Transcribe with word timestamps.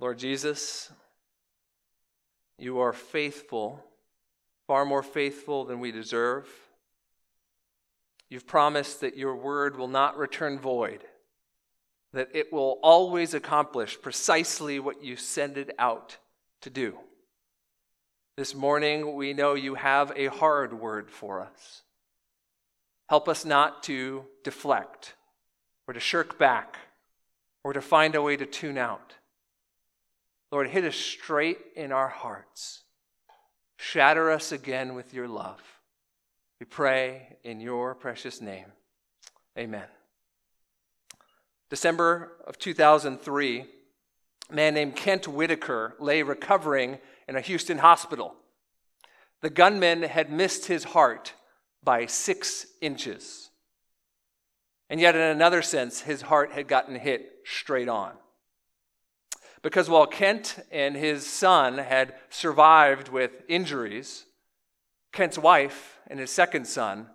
Lord 0.00 0.18
Jesus, 0.18 0.90
you 2.58 2.80
are 2.80 2.92
faithful, 2.92 3.84
far 4.66 4.84
more 4.84 5.02
faithful 5.02 5.64
than 5.64 5.78
we 5.80 5.92
deserve. 5.92 6.48
You've 8.28 8.46
promised 8.46 9.00
that 9.00 9.16
your 9.16 9.36
word 9.36 9.76
will 9.76 9.88
not 9.88 10.16
return 10.16 10.58
void, 10.58 11.04
that 12.12 12.28
it 12.34 12.52
will 12.52 12.78
always 12.82 13.34
accomplish 13.34 14.00
precisely 14.00 14.80
what 14.80 15.04
you 15.04 15.16
send 15.16 15.58
it 15.58 15.70
out 15.78 16.16
to 16.62 16.70
do. 16.70 16.98
This 18.36 18.54
morning, 18.54 19.14
we 19.14 19.32
know 19.32 19.54
you 19.54 19.76
have 19.76 20.12
a 20.16 20.26
hard 20.26 20.72
word 20.72 21.08
for 21.08 21.40
us. 21.40 21.82
Help 23.08 23.28
us 23.28 23.44
not 23.44 23.84
to 23.84 24.24
deflect 24.42 25.14
or 25.86 25.94
to 25.94 26.00
shirk 26.00 26.36
back 26.36 26.78
or 27.62 27.72
to 27.72 27.80
find 27.80 28.16
a 28.16 28.22
way 28.22 28.36
to 28.36 28.46
tune 28.46 28.78
out. 28.78 29.14
Lord, 30.50 30.68
hit 30.68 30.84
us 30.84 30.96
straight 30.96 31.58
in 31.74 31.92
our 31.92 32.08
hearts. 32.08 32.84
Shatter 33.76 34.30
us 34.30 34.52
again 34.52 34.94
with 34.94 35.12
your 35.12 35.28
love. 35.28 35.60
We 36.60 36.66
pray 36.66 37.38
in 37.42 37.60
your 37.60 37.94
precious 37.94 38.40
name. 38.40 38.66
Amen. 39.58 39.86
December 41.70 42.32
of 42.46 42.58
2003, 42.58 43.64
a 44.50 44.54
man 44.54 44.74
named 44.74 44.96
Kent 44.96 45.26
Whitaker 45.26 45.96
lay 45.98 46.22
recovering 46.22 46.98
in 47.28 47.36
a 47.36 47.40
Houston 47.40 47.78
hospital. 47.78 48.34
The 49.40 49.50
gunman 49.50 50.02
had 50.02 50.30
missed 50.30 50.66
his 50.66 50.84
heart 50.84 51.34
by 51.82 52.06
six 52.06 52.66
inches. 52.80 53.50
And 54.88 55.00
yet, 55.00 55.14
in 55.14 55.20
another 55.20 55.62
sense, 55.62 56.00
his 56.00 56.22
heart 56.22 56.52
had 56.52 56.68
gotten 56.68 56.94
hit 56.94 57.30
straight 57.44 57.88
on. 57.88 58.12
Because 59.64 59.88
while 59.88 60.06
Kent 60.06 60.58
and 60.70 60.94
his 60.94 61.26
son 61.26 61.78
had 61.78 62.14
survived 62.28 63.08
with 63.08 63.30
injuries, 63.48 64.26
Kent's 65.10 65.38
wife 65.38 65.98
and 66.06 66.20
his 66.20 66.30
second 66.30 66.66
son 66.66 67.08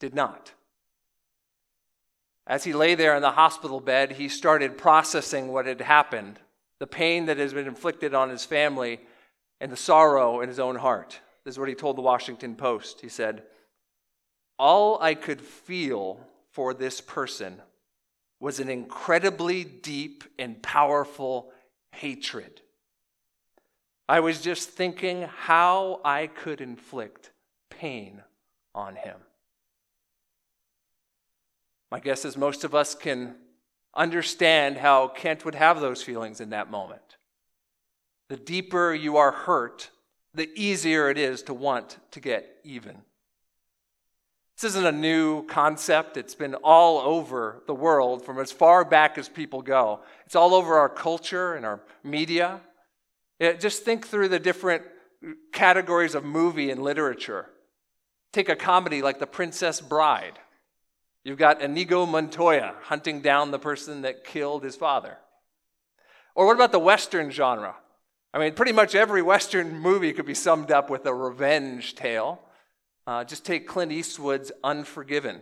did 0.00 0.14
not. 0.14 0.54
As 2.46 2.64
he 2.64 2.72
lay 2.72 2.94
there 2.94 3.14
in 3.14 3.20
the 3.20 3.32
hospital 3.32 3.80
bed, 3.80 4.12
he 4.12 4.30
started 4.30 4.78
processing 4.78 5.48
what 5.48 5.66
had 5.66 5.82
happened, 5.82 6.38
the 6.78 6.86
pain 6.86 7.26
that 7.26 7.36
has 7.36 7.52
been 7.52 7.66
inflicted 7.66 8.14
on 8.14 8.30
his 8.30 8.46
family, 8.46 8.98
and 9.60 9.70
the 9.70 9.76
sorrow 9.76 10.40
in 10.40 10.48
his 10.48 10.58
own 10.58 10.76
heart. 10.76 11.20
This 11.44 11.56
is 11.56 11.58
what 11.58 11.68
he 11.68 11.74
told 11.74 11.98
the 11.98 12.02
Washington 12.02 12.54
Post. 12.56 13.02
He 13.02 13.10
said, 13.10 13.42
All 14.58 14.98
I 15.02 15.14
could 15.14 15.42
feel 15.42 16.18
for 16.50 16.72
this 16.72 17.02
person 17.02 17.60
was 18.40 18.58
an 18.58 18.70
incredibly 18.70 19.64
deep 19.64 20.24
and 20.38 20.62
powerful 20.62 21.50
hatred. 21.94 22.60
I 24.08 24.20
was 24.20 24.40
just 24.40 24.70
thinking 24.70 25.22
how 25.22 26.00
I 26.04 26.26
could 26.26 26.60
inflict 26.60 27.30
pain 27.70 28.22
on 28.74 28.96
him. 28.96 29.16
My 31.90 32.00
guess 32.00 32.24
is 32.24 32.36
most 32.36 32.64
of 32.64 32.74
us 32.74 32.94
can 32.94 33.36
understand 33.94 34.76
how 34.76 35.08
Kent 35.08 35.44
would 35.44 35.54
have 35.54 35.80
those 35.80 36.02
feelings 36.02 36.40
in 36.40 36.50
that 36.50 36.70
moment. 36.70 37.16
The 38.28 38.36
deeper 38.36 38.92
you 38.92 39.16
are 39.16 39.30
hurt, 39.30 39.90
the 40.34 40.50
easier 40.56 41.08
it 41.08 41.18
is 41.18 41.42
to 41.44 41.54
want 41.54 41.98
to 42.10 42.20
get 42.20 42.56
even. 42.64 43.02
This 44.54 44.70
isn't 44.70 44.86
a 44.86 44.92
new 44.92 45.44
concept. 45.46 46.16
It's 46.16 46.34
been 46.34 46.54
all 46.54 47.00
over 47.00 47.62
the 47.66 47.74
world 47.74 48.24
from 48.24 48.38
as 48.38 48.52
far 48.52 48.84
back 48.84 49.18
as 49.18 49.28
people 49.28 49.62
go. 49.62 50.00
It's 50.26 50.36
all 50.36 50.54
over 50.54 50.78
our 50.78 50.88
culture 50.88 51.54
and 51.54 51.66
our 51.66 51.80
media. 52.04 52.60
It, 53.40 53.58
just 53.58 53.82
think 53.82 54.06
through 54.06 54.28
the 54.28 54.38
different 54.38 54.84
categories 55.52 56.14
of 56.14 56.24
movie 56.24 56.70
and 56.70 56.82
literature. 56.82 57.50
Take 58.32 58.48
a 58.48 58.56
comedy 58.56 59.02
like 59.02 59.18
The 59.18 59.26
Princess 59.26 59.80
Bride. 59.80 60.38
You've 61.24 61.38
got 61.38 61.62
Inigo 61.62 62.06
Montoya 62.06 62.74
hunting 62.82 63.22
down 63.22 63.50
the 63.50 63.58
person 63.58 64.02
that 64.02 64.24
killed 64.24 64.62
his 64.62 64.76
father. 64.76 65.18
Or 66.34 66.46
what 66.46 66.54
about 66.54 66.72
the 66.72 66.78
Western 66.78 67.30
genre? 67.30 67.74
I 68.32 68.38
mean, 68.38 68.54
pretty 68.54 68.72
much 68.72 68.94
every 68.94 69.22
Western 69.22 69.78
movie 69.78 70.12
could 70.12 70.26
be 70.26 70.34
summed 70.34 70.70
up 70.70 70.90
with 70.90 71.06
a 71.06 71.14
revenge 71.14 71.94
tale. 71.94 72.40
Uh, 73.06 73.22
just 73.24 73.44
take 73.44 73.68
Clint 73.68 73.92
Eastwood's 73.92 74.50
Unforgiven. 74.62 75.40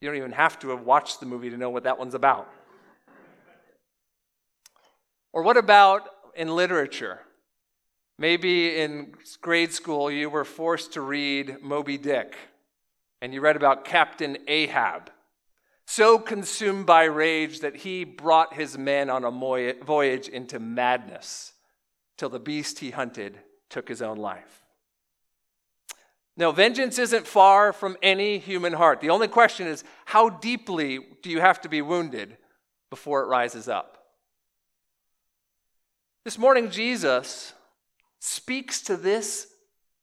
You 0.00 0.08
don't 0.08 0.16
even 0.16 0.32
have 0.32 0.58
to 0.60 0.70
have 0.70 0.82
watched 0.82 1.20
the 1.20 1.26
movie 1.26 1.50
to 1.50 1.56
know 1.56 1.70
what 1.70 1.84
that 1.84 1.98
one's 1.98 2.14
about. 2.14 2.48
Or 5.32 5.42
what 5.42 5.56
about 5.56 6.08
in 6.34 6.54
literature? 6.54 7.20
Maybe 8.18 8.76
in 8.76 9.14
grade 9.40 9.72
school 9.72 10.10
you 10.10 10.28
were 10.28 10.44
forced 10.44 10.92
to 10.94 11.00
read 11.00 11.62
Moby 11.62 11.96
Dick 11.96 12.36
and 13.22 13.32
you 13.32 13.40
read 13.40 13.56
about 13.56 13.84
Captain 13.84 14.38
Ahab, 14.48 15.10
so 15.86 16.18
consumed 16.18 16.86
by 16.86 17.04
rage 17.04 17.60
that 17.60 17.76
he 17.76 18.04
brought 18.04 18.54
his 18.54 18.78
men 18.78 19.10
on 19.10 19.24
a 19.24 19.74
voyage 19.84 20.28
into 20.28 20.58
madness 20.58 21.52
till 22.16 22.28
the 22.28 22.38
beast 22.38 22.78
he 22.78 22.90
hunted 22.90 23.38
took 23.68 23.88
his 23.88 24.02
own 24.02 24.16
life. 24.16 24.62
Now, 26.40 26.52
vengeance 26.52 26.98
isn't 26.98 27.26
far 27.26 27.70
from 27.70 27.98
any 28.02 28.38
human 28.38 28.72
heart. 28.72 29.02
The 29.02 29.10
only 29.10 29.28
question 29.28 29.66
is 29.66 29.84
how 30.06 30.30
deeply 30.30 30.98
do 31.20 31.28
you 31.28 31.38
have 31.38 31.60
to 31.60 31.68
be 31.68 31.82
wounded 31.82 32.38
before 32.88 33.22
it 33.22 33.26
rises 33.26 33.68
up? 33.68 33.98
This 36.24 36.38
morning, 36.38 36.70
Jesus 36.70 37.52
speaks 38.20 38.80
to 38.84 38.96
this 38.96 39.48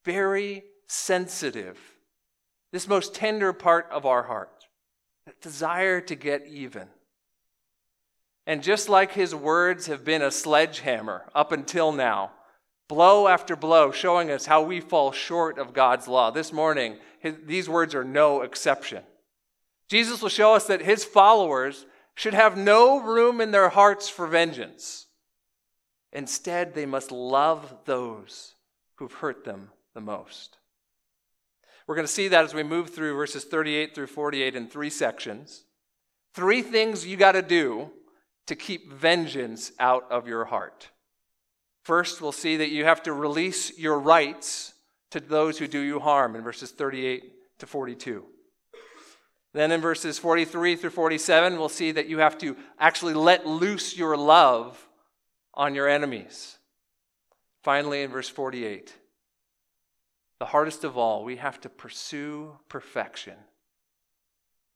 very 0.05 0.63
sensitive, 0.85 1.79
this 2.71 2.87
most 2.87 3.15
tender 3.15 3.51
part 3.51 3.87
of 3.89 4.05
our 4.05 4.21
heart, 4.21 4.67
that 5.25 5.41
desire 5.41 6.01
to 6.01 6.13
get 6.13 6.45
even. 6.45 6.87
And 8.45 8.61
just 8.61 8.89
like 8.89 9.13
his 9.13 9.33
words 9.33 9.87
have 9.87 10.05
been 10.05 10.21
a 10.21 10.29
sledgehammer 10.29 11.25
up 11.33 11.51
until 11.51 11.91
now, 11.91 12.33
blow 12.87 13.27
after 13.27 13.55
blow, 13.55 13.91
showing 13.91 14.31
us 14.31 14.45
how 14.45 14.61
we 14.61 14.79
fall 14.79 15.11
short 15.11 15.57
of 15.57 15.73
God's 15.73 16.07
law. 16.07 16.31
This 16.31 16.53
morning, 16.53 16.97
his, 17.19 17.35
these 17.45 17.67
words 17.67 17.93
are 17.93 18.03
no 18.03 18.41
exception. 18.41 19.03
Jesus 19.89 20.21
will 20.21 20.29
show 20.29 20.53
us 20.53 20.67
that 20.67 20.81
his 20.81 21.03
followers 21.03 21.85
should 22.15 22.33
have 22.33 22.57
no 22.57 22.99
room 22.99 23.41
in 23.41 23.51
their 23.51 23.69
hearts 23.69 24.09
for 24.09 24.27
vengeance. 24.27 25.05
Instead, 26.11 26.73
they 26.73 26.85
must 26.85 27.11
love 27.11 27.73
those 27.85 28.55
who've 28.95 29.13
hurt 29.13 29.43
them 29.43 29.69
the 29.93 30.01
most. 30.01 30.57
We're 31.85 31.95
going 31.95 32.07
to 32.07 32.11
see 32.11 32.27
that 32.29 32.43
as 32.43 32.53
we 32.53 32.63
move 32.63 32.89
through 32.89 33.15
verses 33.15 33.45
38 33.45 33.95
through 33.95 34.07
48 34.07 34.55
in 34.55 34.67
three 34.67 34.89
sections. 34.89 35.63
Three 36.33 36.61
things 36.61 37.05
you 37.05 37.17
got 37.17 37.33
to 37.33 37.41
do 37.41 37.91
to 38.47 38.55
keep 38.55 38.91
vengeance 38.91 39.71
out 39.79 40.05
of 40.09 40.27
your 40.27 40.45
heart. 40.45 40.89
First, 41.87 42.19
we'll 42.19 42.33
see 42.33 42.57
that 42.57 42.69
you 42.69 42.83
have 42.83 43.01
to 43.03 43.13
release 43.13 43.79
your 43.79 43.97
rights 43.97 44.73
to 45.11 45.21
those 45.21 45.57
who 45.57 45.69
do 45.69 45.79
you 45.79 46.01
harm 46.01 46.35
in 46.35 46.43
verses 46.43 46.69
38 46.69 47.59
to 47.59 47.65
42. 47.65 48.25
Then 49.53 49.71
in 49.71 49.79
verses 49.79 50.19
43 50.19 50.75
through 50.75 50.89
47, 50.89 51.57
we'll 51.57 51.69
see 51.69 51.93
that 51.93 52.09
you 52.09 52.17
have 52.17 52.37
to 52.39 52.57
actually 52.77 53.13
let 53.13 53.47
loose 53.47 53.95
your 53.95 54.17
love 54.17 54.85
on 55.53 55.75
your 55.75 55.87
enemies. 55.87 56.57
Finally, 57.63 58.01
in 58.01 58.11
verse 58.11 58.27
48, 58.27 58.93
the 60.39 60.45
hardest 60.45 60.83
of 60.83 60.97
all, 60.97 61.23
we 61.23 61.37
have 61.37 61.61
to 61.61 61.69
pursue 61.69 62.51
perfection 62.67 63.35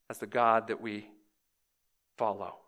as 0.08 0.16
the 0.16 0.26
God 0.26 0.68
that 0.68 0.80
we 0.80 1.10
follow. 2.16 2.61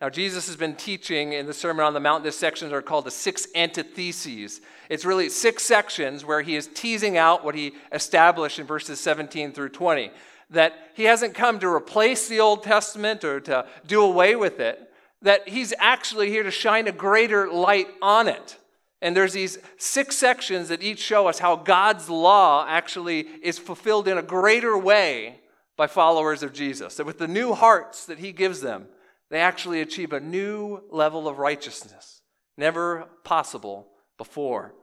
Now, 0.00 0.08
Jesus 0.08 0.46
has 0.46 0.56
been 0.56 0.76
teaching 0.76 1.34
in 1.34 1.44
the 1.44 1.52
Sermon 1.52 1.84
on 1.84 1.92
the 1.92 2.00
Mount. 2.00 2.24
These 2.24 2.34
sections 2.34 2.72
are 2.72 2.80
called 2.80 3.04
the 3.04 3.10
six 3.10 3.46
antitheses. 3.54 4.62
It's 4.88 5.04
really 5.04 5.28
six 5.28 5.62
sections 5.62 6.24
where 6.24 6.40
he 6.40 6.56
is 6.56 6.68
teasing 6.68 7.18
out 7.18 7.44
what 7.44 7.54
he 7.54 7.72
established 7.92 8.58
in 8.58 8.66
verses 8.66 8.98
17 8.98 9.52
through 9.52 9.68
20. 9.68 10.10
That 10.48 10.72
he 10.94 11.04
hasn't 11.04 11.34
come 11.34 11.58
to 11.58 11.68
replace 11.68 12.28
the 12.28 12.40
Old 12.40 12.62
Testament 12.62 13.24
or 13.24 13.40
to 13.40 13.66
do 13.86 14.02
away 14.02 14.36
with 14.36 14.58
it, 14.58 14.90
that 15.20 15.46
he's 15.46 15.74
actually 15.78 16.30
here 16.30 16.44
to 16.44 16.50
shine 16.50 16.88
a 16.88 16.92
greater 16.92 17.50
light 17.50 17.88
on 18.00 18.26
it. 18.26 18.56
And 19.02 19.14
there's 19.14 19.34
these 19.34 19.58
six 19.76 20.16
sections 20.16 20.68
that 20.68 20.82
each 20.82 20.98
show 20.98 21.26
us 21.26 21.38
how 21.38 21.56
God's 21.56 22.08
law 22.08 22.64
actually 22.66 23.28
is 23.42 23.58
fulfilled 23.58 24.08
in 24.08 24.16
a 24.16 24.22
greater 24.22 24.78
way 24.78 25.40
by 25.76 25.86
followers 25.86 26.42
of 26.42 26.54
Jesus. 26.54 26.96
That 26.96 27.06
with 27.06 27.18
the 27.18 27.28
new 27.28 27.52
hearts 27.52 28.06
that 28.06 28.18
he 28.18 28.32
gives 28.32 28.62
them, 28.62 28.88
they 29.30 29.40
actually 29.40 29.80
achieve 29.80 30.12
a 30.12 30.20
new 30.20 30.82
level 30.90 31.28
of 31.28 31.38
righteousness, 31.38 32.22
never 32.56 33.06
possible 33.24 33.88
before. 34.18 34.74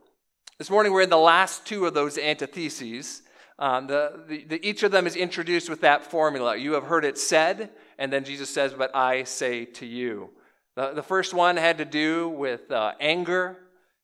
This 0.58 0.70
morning, 0.70 0.94
we're 0.94 1.02
in 1.02 1.10
the 1.10 1.18
last 1.18 1.66
two 1.66 1.86
of 1.86 1.94
those 1.94 2.18
antitheses. 2.18 3.22
Um, 3.60 3.88
the, 3.88 4.24
the, 4.28 4.46
the, 4.46 4.68
each 4.68 4.84
of 4.84 4.92
them 4.92 5.06
is 5.06 5.16
introduced 5.16 5.70
with 5.70 5.82
that 5.82 6.10
formula. 6.10 6.56
You 6.56 6.74
have 6.74 6.86
heard 6.86 7.06
it 7.06 7.18
said, 7.18 7.72
and 8.00 8.12
then 8.12 8.24
Jesus 8.24 8.50
says, 8.50 8.74
But 8.74 8.96
I 8.96 9.24
say 9.24 9.66
to 9.66 9.86
you. 9.86 10.30
The, 10.76 10.94
the 10.94 11.04
first 11.04 11.34
one 11.34 11.58
had 11.58 11.78
to 11.80 11.86
do 11.86 12.30
with 12.30 12.72
uh, 12.72 12.94
anger, 13.00 13.58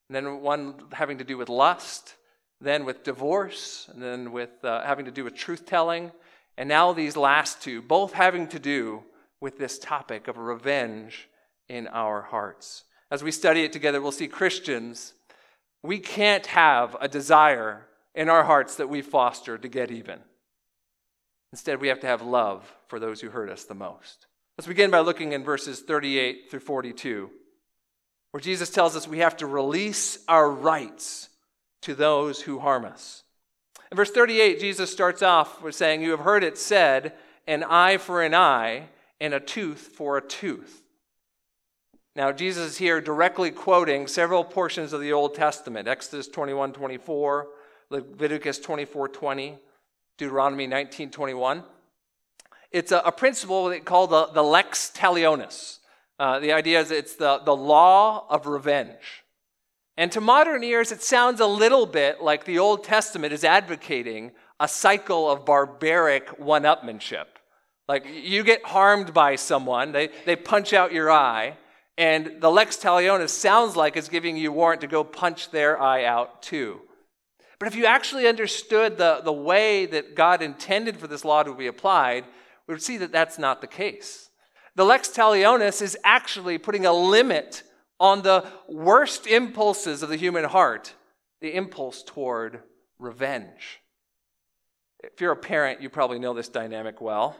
and 0.08 0.14
then 0.14 0.42
one 0.42 0.74
having 0.92 1.18
to 1.18 1.24
do 1.24 1.38
with 1.38 1.48
lust, 1.48 2.14
then 2.60 2.84
with 2.84 3.02
divorce, 3.02 3.88
and 3.92 4.02
then 4.02 4.30
with 4.30 4.64
uh, 4.64 4.84
having 4.84 5.06
to 5.06 5.10
do 5.10 5.24
with 5.24 5.34
truth 5.34 5.66
telling, 5.66 6.12
and 6.56 6.68
now 6.68 6.92
these 6.92 7.16
last 7.16 7.62
two, 7.62 7.80
both 7.82 8.12
having 8.12 8.46
to 8.48 8.58
do 8.58 9.02
with 9.44 9.58
this 9.58 9.78
topic 9.78 10.26
of 10.26 10.38
revenge 10.38 11.28
in 11.68 11.86
our 11.88 12.22
hearts. 12.22 12.84
As 13.10 13.22
we 13.22 13.30
study 13.30 13.62
it 13.62 13.74
together, 13.74 14.00
we'll 14.00 14.10
see 14.10 14.26
Christians, 14.26 15.12
we 15.82 15.98
can't 15.98 16.46
have 16.46 16.96
a 16.98 17.08
desire 17.08 17.86
in 18.14 18.30
our 18.30 18.44
hearts 18.44 18.76
that 18.76 18.88
we 18.88 19.02
foster 19.02 19.58
to 19.58 19.68
get 19.68 19.90
even. 19.90 20.18
Instead, 21.52 21.78
we 21.78 21.88
have 21.88 22.00
to 22.00 22.06
have 22.06 22.22
love 22.22 22.74
for 22.88 22.98
those 22.98 23.20
who 23.20 23.28
hurt 23.28 23.50
us 23.50 23.64
the 23.64 23.74
most. 23.74 24.26
Let's 24.56 24.66
begin 24.66 24.90
by 24.90 25.00
looking 25.00 25.32
in 25.34 25.44
verses 25.44 25.80
38 25.80 26.50
through 26.50 26.60
42, 26.60 27.30
where 28.30 28.40
Jesus 28.40 28.70
tells 28.70 28.96
us 28.96 29.06
we 29.06 29.18
have 29.18 29.36
to 29.36 29.46
release 29.46 30.24
our 30.26 30.50
rights 30.50 31.28
to 31.82 31.94
those 31.94 32.40
who 32.40 32.60
harm 32.60 32.86
us. 32.86 33.24
In 33.92 33.96
verse 33.96 34.10
38, 34.10 34.58
Jesus 34.58 34.90
starts 34.90 35.20
off 35.20 35.60
with 35.60 35.74
saying, 35.74 36.00
You 36.00 36.12
have 36.12 36.20
heard 36.20 36.44
it 36.44 36.56
said, 36.56 37.12
an 37.46 37.62
eye 37.62 37.98
for 37.98 38.22
an 38.22 38.34
eye 38.34 38.88
and 39.24 39.32
a 39.32 39.40
tooth 39.40 39.92
for 39.96 40.18
a 40.18 40.20
tooth. 40.20 40.82
Now, 42.14 42.30
Jesus 42.30 42.72
is 42.72 42.76
here 42.76 43.00
directly 43.00 43.50
quoting 43.50 44.06
several 44.06 44.44
portions 44.44 44.92
of 44.92 45.00
the 45.00 45.14
Old 45.14 45.34
Testament 45.34 45.88
Exodus 45.88 46.28
21 46.28 46.74
24, 46.74 47.48
Leviticus 47.88 48.58
24 48.58 49.08
20, 49.08 49.58
Deuteronomy 50.18 50.66
19 50.66 51.10
21. 51.10 51.64
It's 52.70 52.92
a, 52.92 52.98
a 52.98 53.10
principle 53.12 53.74
called 53.80 54.10
the, 54.10 54.26
the 54.26 54.42
lex 54.42 54.92
talionis. 54.94 55.78
Uh, 56.18 56.38
the 56.38 56.52
idea 56.52 56.80
is 56.80 56.90
it's 56.90 57.16
the, 57.16 57.38
the 57.46 57.56
law 57.56 58.26
of 58.28 58.46
revenge. 58.46 59.24
And 59.96 60.12
to 60.12 60.20
modern 60.20 60.62
ears, 60.62 60.92
it 60.92 61.02
sounds 61.02 61.40
a 61.40 61.46
little 61.46 61.86
bit 61.86 62.20
like 62.20 62.44
the 62.44 62.58
Old 62.58 62.84
Testament 62.84 63.32
is 63.32 63.42
advocating 63.42 64.32
a 64.60 64.68
cycle 64.68 65.30
of 65.30 65.46
barbaric 65.46 66.38
one 66.38 66.64
upmanship. 66.64 67.24
Like 67.88 68.06
you 68.10 68.44
get 68.44 68.64
harmed 68.64 69.12
by 69.12 69.36
someone, 69.36 69.92
they, 69.92 70.08
they 70.24 70.36
punch 70.36 70.72
out 70.72 70.92
your 70.92 71.10
eye, 71.10 71.56
and 71.98 72.40
the 72.40 72.50
lex 72.50 72.76
talionis 72.76 73.28
sounds 73.30 73.76
like 73.76 73.96
it's 73.96 74.08
giving 74.08 74.36
you 74.36 74.52
warrant 74.52 74.80
to 74.80 74.86
go 74.86 75.04
punch 75.04 75.50
their 75.50 75.80
eye 75.80 76.04
out 76.04 76.42
too. 76.42 76.80
But 77.58 77.68
if 77.68 77.76
you 77.76 77.86
actually 77.86 78.26
understood 78.26 78.96
the, 78.96 79.20
the 79.22 79.32
way 79.32 79.86
that 79.86 80.14
God 80.14 80.42
intended 80.42 80.96
for 80.96 81.06
this 81.06 81.24
law 81.24 81.42
to 81.42 81.54
be 81.54 81.66
applied, 81.66 82.24
we 82.66 82.74
would 82.74 82.82
see 82.82 82.96
that 82.98 83.12
that's 83.12 83.38
not 83.38 83.60
the 83.60 83.66
case. 83.66 84.28
The 84.74 84.84
lex 84.84 85.08
talionis 85.08 85.80
is 85.80 85.96
actually 86.02 86.58
putting 86.58 86.84
a 86.84 86.92
limit 86.92 87.62
on 88.00 88.22
the 88.22 88.44
worst 88.68 89.26
impulses 89.26 90.02
of 90.02 90.08
the 90.08 90.16
human 90.16 90.44
heart, 90.44 90.94
the 91.40 91.54
impulse 91.54 92.02
toward 92.02 92.60
revenge. 92.98 93.80
If 95.02 95.20
you're 95.20 95.32
a 95.32 95.36
parent, 95.36 95.80
you 95.80 95.90
probably 95.90 96.18
know 96.18 96.34
this 96.34 96.48
dynamic 96.48 97.00
well. 97.00 97.36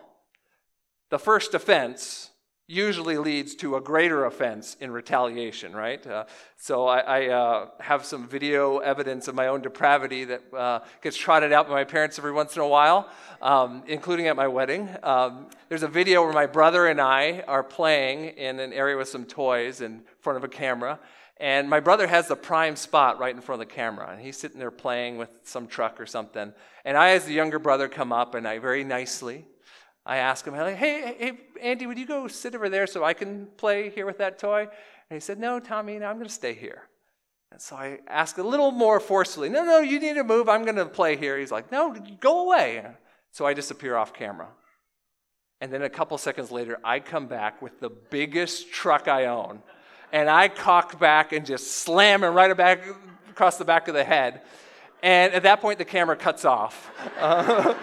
The 1.11 1.19
first 1.19 1.55
offense 1.55 2.31
usually 2.67 3.19
leads 3.19 3.55
to 3.55 3.77
a 3.77 3.81
greater 3.81 4.25
offense 4.25 4.75
in 4.81 4.91
retaliation, 4.91 5.77
right? 5.77 6.05
Uh, 6.07 6.25
so 6.57 6.87
I, 6.87 6.99
I 7.01 7.29
uh, 7.29 7.69
have 7.79 8.07
some 8.07 8.27
video 8.27 8.79
evidence 8.79 9.29
of 9.29 9.35
my 9.35 9.49
own 9.49 9.61
depravity 9.61 10.25
that 10.25 10.43
uh, 10.55 10.81
gets 11.03 11.17
trotted 11.17 11.53
out 11.53 11.69
by 11.69 11.75
my 11.75 11.85
parents 11.85 12.19
every 12.19 12.33
once 12.33 12.57
in 12.57 12.63
a 12.63 12.69
while, 12.69 13.11
um, 13.43 13.83
including 13.87 14.29
at 14.29 14.37
my 14.37 14.49
wedding. 14.49 14.89
Um, 15.03 15.49
there's 15.69 15.83
a 15.83 15.89
video 15.89 16.25
where 16.25 16.33
my 16.33 16.47
brother 16.47 16.87
and 16.87 17.01
I 17.01 17.45
are 17.47 17.63
playing 17.63 18.25
in 18.39 18.59
an 18.59 18.73
area 18.73 18.97
with 18.97 19.09
some 19.09 19.27
toys 19.27 19.83
in 19.83 20.03
front 20.21 20.39
of 20.39 20.45
a 20.45 20.49
camera. 20.49 20.99
And 21.37 21.69
my 21.69 21.81
brother 21.81 22.07
has 22.07 22.29
the 22.29 22.37
prime 22.37 22.77
spot 22.77 23.19
right 23.19 23.35
in 23.35 23.43
front 23.43 23.61
of 23.61 23.69
the 23.69 23.75
camera. 23.75 24.09
And 24.11 24.23
he's 24.23 24.39
sitting 24.39 24.59
there 24.59 24.71
playing 24.71 25.19
with 25.19 25.29
some 25.43 25.67
truck 25.67 26.01
or 26.01 26.07
something. 26.07 26.55
And 26.87 26.97
I, 26.97 27.11
as 27.11 27.27
the 27.27 27.35
younger 27.35 27.59
brother, 27.59 27.89
come 27.89 28.13
up 28.13 28.35
and 28.35 28.49
I 28.49 28.59
very 28.59 28.85
nicely 28.85 29.45
I 30.07 30.19
ask 30.19 30.47
him, 30.47 30.55
like, 30.55 30.77
hey, 30.77 31.15
hey, 31.19 31.33
Andy, 31.63 31.87
would 31.87 31.99
you 31.99 32.07
go 32.07 32.29
sit 32.29 32.55
over 32.55 32.69
there 32.69 32.87
so 32.87 33.03
I 33.03 33.15
can 33.15 33.47
play 33.57 33.89
here 33.89 34.05
with 34.05 34.19
that 34.19 34.39
toy? 34.39 34.63
And 34.63 35.17
he 35.17 35.21
said, 35.21 35.39
no, 35.39 35.61
Tommy, 35.61 35.99
no, 35.99 36.07
I'm 36.07 36.17
going 36.17 36.29
to 36.29 36.33
stay 36.33 36.55
here. 36.55 36.83
And 37.51 37.61
so 37.61 37.77
I 37.77 38.01
ask 38.07 38.37
a 38.37 38.43
little 38.43 38.71
more 38.71 39.01
forcefully, 39.01 39.49
no, 39.49 39.65
no, 39.65 39.79
you 39.79 40.01
need 40.01 40.15
to 40.15 40.25
move. 40.25 40.49
I'm 40.49 40.65
going 40.65 40.77
to 40.77 40.87
play 40.87 41.17
here. 41.17 41.39
He's 41.39 41.53
like, 41.53 41.71
no, 41.73 41.95
go 42.21 42.47
away. 42.47 42.85
So 43.31 43.47
I 43.47 43.55
disappear 43.55 43.97
off 43.97 44.13
camera. 44.13 44.49
And 45.61 45.73
then 45.73 45.83
a 45.83 45.89
couple 45.89 46.19
seconds 46.19 46.51
later, 46.51 46.79
I 46.85 47.01
come 47.01 47.27
back 47.27 47.63
with 47.63 47.81
the 47.81 47.89
biggest 47.89 48.71
truck 48.73 49.09
I 49.09 49.27
own. 49.27 49.63
And 50.13 50.29
I 50.29 50.49
cock 50.49 50.99
back 50.99 51.33
and 51.33 51.47
just 51.47 51.79
slam 51.79 52.23
him 52.23 52.35
right 52.35 52.55
back 52.57 52.85
across 53.31 53.57
the 53.57 53.65
back 53.65 53.89
of 53.89 53.95
the 53.95 54.05
head. 54.05 54.43
And 55.03 55.33
at 55.33 55.45
that 55.45 55.61
point, 55.61 55.79
the 55.79 55.85
camera 55.85 56.17
cuts 56.17 56.45
off. 56.45 56.91
Uh, 57.19 57.75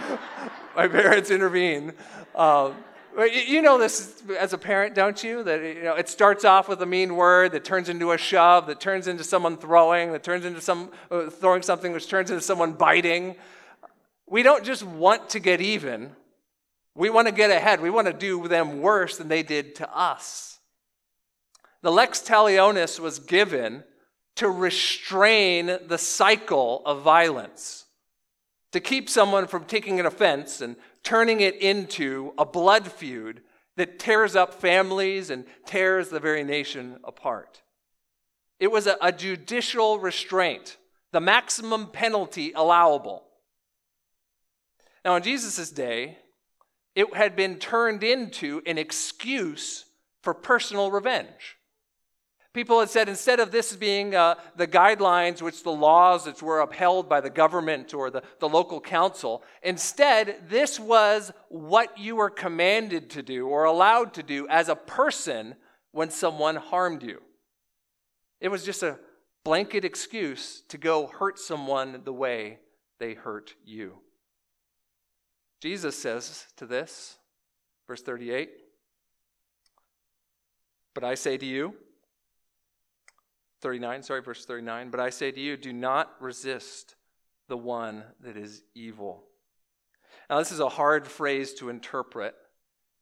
my 0.75 0.87
parents 0.87 1.31
intervene. 1.31 1.93
Um, 2.35 2.75
you 3.17 3.61
know 3.61 3.77
this 3.77 4.23
as 4.39 4.53
a 4.53 4.57
parent, 4.57 4.95
don't 4.95 5.21
you? 5.21 5.43
That 5.43 5.61
you 5.61 5.83
know, 5.83 5.95
it 5.95 6.07
starts 6.07 6.45
off 6.45 6.69
with 6.69 6.81
a 6.81 6.85
mean 6.85 7.15
word 7.15 7.51
that 7.51 7.65
turns 7.65 7.89
into 7.89 8.11
a 8.11 8.17
shove, 8.17 8.67
that 8.67 8.79
turns 8.79 9.07
into 9.07 9.23
someone 9.23 9.57
throwing, 9.57 10.13
that 10.13 10.23
turns 10.23 10.45
into 10.45 10.61
some 10.61 10.91
uh, 11.09 11.29
throwing 11.29 11.61
something, 11.61 11.91
which 11.91 12.07
turns 12.07 12.31
into 12.31 12.41
someone 12.41 12.73
biting. 12.73 13.35
We 14.27 14.43
don't 14.43 14.63
just 14.63 14.83
want 14.83 15.29
to 15.31 15.39
get 15.39 15.59
even. 15.59 16.11
We 16.95 17.09
want 17.09 17.27
to 17.27 17.33
get 17.33 17.51
ahead. 17.51 17.81
We 17.81 17.89
want 17.89 18.07
to 18.07 18.13
do 18.13 18.47
them 18.47 18.81
worse 18.81 19.17
than 19.17 19.27
they 19.27 19.43
did 19.43 19.75
to 19.75 19.97
us. 19.97 20.59
The 21.81 21.91
lex 21.91 22.21
talionis 22.21 22.99
was 22.99 23.19
given 23.19 23.83
to 24.35 24.49
restrain 24.49 25.77
the 25.87 25.97
cycle 25.97 26.81
of 26.85 27.01
violence 27.01 27.85
to 28.71 28.79
keep 28.79 29.09
someone 29.09 29.47
from 29.47 29.65
taking 29.65 29.99
an 29.99 30.05
offense 30.05 30.61
and 30.61 30.75
turning 31.03 31.41
it 31.41 31.55
into 31.55 32.33
a 32.37 32.45
blood 32.45 32.91
feud 32.91 33.41
that 33.77 33.99
tears 33.99 34.35
up 34.35 34.53
families 34.53 35.29
and 35.29 35.45
tears 35.65 36.09
the 36.09 36.19
very 36.19 36.43
nation 36.43 36.99
apart. 37.03 37.61
It 38.59 38.71
was 38.71 38.87
a, 38.87 38.97
a 39.01 39.11
judicial 39.11 39.99
restraint, 39.99 40.77
the 41.11 41.21
maximum 41.21 41.87
penalty 41.87 42.51
allowable. 42.53 43.23
Now, 45.03 45.15
in 45.15 45.23
Jesus' 45.23 45.71
day, 45.71 46.19
it 46.95 47.13
had 47.15 47.35
been 47.35 47.57
turned 47.57 48.03
into 48.03 48.61
an 48.65 48.77
excuse 48.77 49.85
for 50.21 50.33
personal 50.33 50.91
revenge. 50.91 51.57
People 52.53 52.81
had 52.81 52.89
said 52.89 53.07
instead 53.07 53.39
of 53.39 53.51
this 53.51 53.73
being 53.75 54.13
uh, 54.13 54.35
the 54.57 54.67
guidelines, 54.67 55.41
which 55.41 55.63
the 55.63 55.71
laws 55.71 56.25
that 56.25 56.41
were 56.41 56.59
upheld 56.59 57.07
by 57.07 57.21
the 57.21 57.29
government 57.29 57.93
or 57.93 58.09
the, 58.09 58.23
the 58.39 58.49
local 58.49 58.81
council, 58.81 59.41
instead, 59.63 60.49
this 60.49 60.77
was 60.77 61.31
what 61.47 61.97
you 61.97 62.17
were 62.17 62.29
commanded 62.29 63.09
to 63.11 63.23
do 63.23 63.47
or 63.47 63.63
allowed 63.63 64.13
to 64.15 64.23
do 64.23 64.47
as 64.49 64.67
a 64.67 64.75
person 64.75 65.55
when 65.91 66.09
someone 66.09 66.57
harmed 66.57 67.03
you. 67.03 67.21
It 68.41 68.49
was 68.49 68.65
just 68.65 68.83
a 68.83 68.99
blanket 69.45 69.85
excuse 69.85 70.63
to 70.67 70.77
go 70.77 71.07
hurt 71.07 71.39
someone 71.39 72.01
the 72.03 72.13
way 72.13 72.59
they 72.99 73.13
hurt 73.13 73.55
you. 73.63 73.99
Jesus 75.61 75.97
says 75.97 76.47
to 76.57 76.65
this, 76.65 77.17
verse 77.87 78.01
38, 78.01 78.49
But 80.93 81.05
I 81.05 81.15
say 81.15 81.37
to 81.37 81.45
you, 81.45 81.75
39, 83.61 84.03
sorry, 84.03 84.21
verse 84.21 84.45
39. 84.45 84.89
But 84.89 84.99
I 84.99 85.09
say 85.09 85.31
to 85.31 85.39
you, 85.39 85.57
do 85.57 85.71
not 85.71 86.11
resist 86.19 86.95
the 87.47 87.57
one 87.57 88.03
that 88.21 88.37
is 88.37 88.63
evil. 88.75 89.23
Now, 90.29 90.39
this 90.39 90.51
is 90.51 90.59
a 90.59 90.69
hard 90.69 91.07
phrase 91.07 91.53
to 91.55 91.69
interpret. 91.69 92.35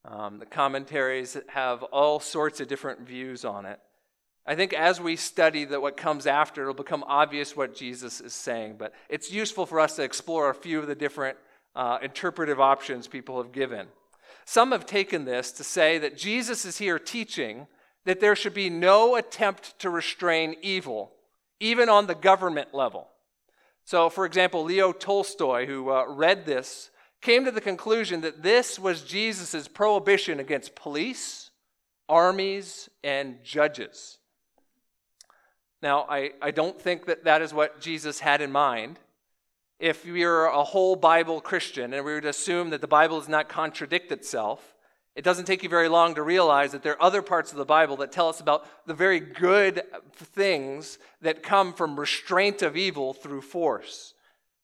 Um, 0.06 0.40
the 0.40 0.46
commentaries 0.46 1.38
have 1.48 1.84
all 1.84 2.20
sorts 2.20 2.60
of 2.60 2.68
different 2.68 3.02
views 3.02 3.46
on 3.46 3.66
it. 3.66 3.80
I 4.46 4.56
think 4.56 4.74
as 4.74 5.00
we 5.00 5.16
study 5.16 5.66
that 5.66 5.82
what 5.82 5.96
comes 5.96 6.26
after, 6.26 6.64
it'll 6.64 6.74
become 6.74 7.04
obvious 7.06 7.56
what 7.56 7.76
Jesus 7.76 8.20
is 8.20 8.34
saying. 8.34 8.78
But 8.80 8.94
it's 9.08 9.32
useful 9.32 9.66
for 9.66 9.80
us 9.80 9.96
to 9.98 10.04
explore 10.04 10.50
a 10.50 10.56
few 10.56 10.80
of 10.80 10.88
the 10.88 10.96
different 10.96 11.38
uh, 11.76 12.00
interpretive 12.02 12.60
options 12.60 13.08
people 13.08 13.42
have 13.42 13.52
given. 13.52 13.88
Some 14.46 14.72
have 14.72 14.88
taken 14.88 15.26
this 15.26 15.52
to 15.54 15.64
say 15.64 16.00
that 16.00 16.18
Jesus 16.18 16.66
is 16.66 16.80
here 16.80 16.98
teaching 16.98 17.68
that 18.10 18.20
there 18.20 18.36
should 18.36 18.56
be 18.56 18.72
no 18.72 19.16
attempt 19.18 19.78
to 19.78 19.88
restrain 19.88 20.56
evil, 20.64 21.12
even 21.60 21.90
on 21.90 22.08
the 22.08 22.16
government 22.16 22.74
level. 22.74 23.08
So, 23.86 24.10
for 24.10 24.26
example, 24.26 24.64
Leo 24.64 24.92
Tolstoy, 24.92 25.68
who 25.68 25.92
uh, 25.92 26.06
read 26.08 26.48
this, 26.48 26.90
came 27.22 27.46
to 27.46 27.52
the 27.52 27.62
conclusion 27.62 28.22
that 28.22 28.42
this 28.42 28.80
was 28.80 29.04
Jesus' 29.04 29.68
prohibition 29.68 30.40
against 30.40 30.74
police, 30.74 31.52
armies, 32.10 32.90
and 33.04 33.44
judges. 33.44 34.18
Now, 35.84 36.08
I, 36.10 36.32
I 36.42 36.50
don't 36.50 36.82
think 36.82 37.06
that 37.06 37.26
that 37.26 37.44
is 37.44 37.54
what 37.54 37.80
Jesus 37.80 38.20
had 38.22 38.42
in 38.42 38.52
mind. 38.52 38.98
If 39.80 40.04
you're 40.04 40.48
a 40.48 40.64
whole 40.64 40.96
Bible 40.96 41.42
Christian 41.42 41.94
and 41.94 42.04
we 42.04 42.16
would 42.16 42.26
assume 42.26 42.72
that 42.72 42.82
the 42.82 42.88
Bible 42.88 43.20
does 43.20 43.30
not 43.30 43.50
contradict 43.50 44.12
itself, 44.12 44.74
It 45.20 45.26
doesn't 45.26 45.44
take 45.44 45.64
you 45.64 45.70
very 45.70 45.90
long 45.90 46.16
to 46.16 46.24
realize 46.24 46.72
that 46.72 46.82
there 46.82 46.94
are 46.94 47.04
other 47.04 47.22
parts 47.22 47.52
of 47.52 47.58
the 47.58 47.66
Bible 47.66 47.98
that 47.98 48.14
tell 48.14 48.30
us 48.30 48.40
about 48.40 48.66
the 48.88 48.94
very 48.94 49.20
good 49.20 49.82
things 50.16 50.98
that 51.20 51.44
come 51.44 51.74
from 51.74 52.00
restraint 52.00 52.62
of 52.62 52.78
evil 52.78 53.14
through 53.14 53.42
force. 53.42 54.14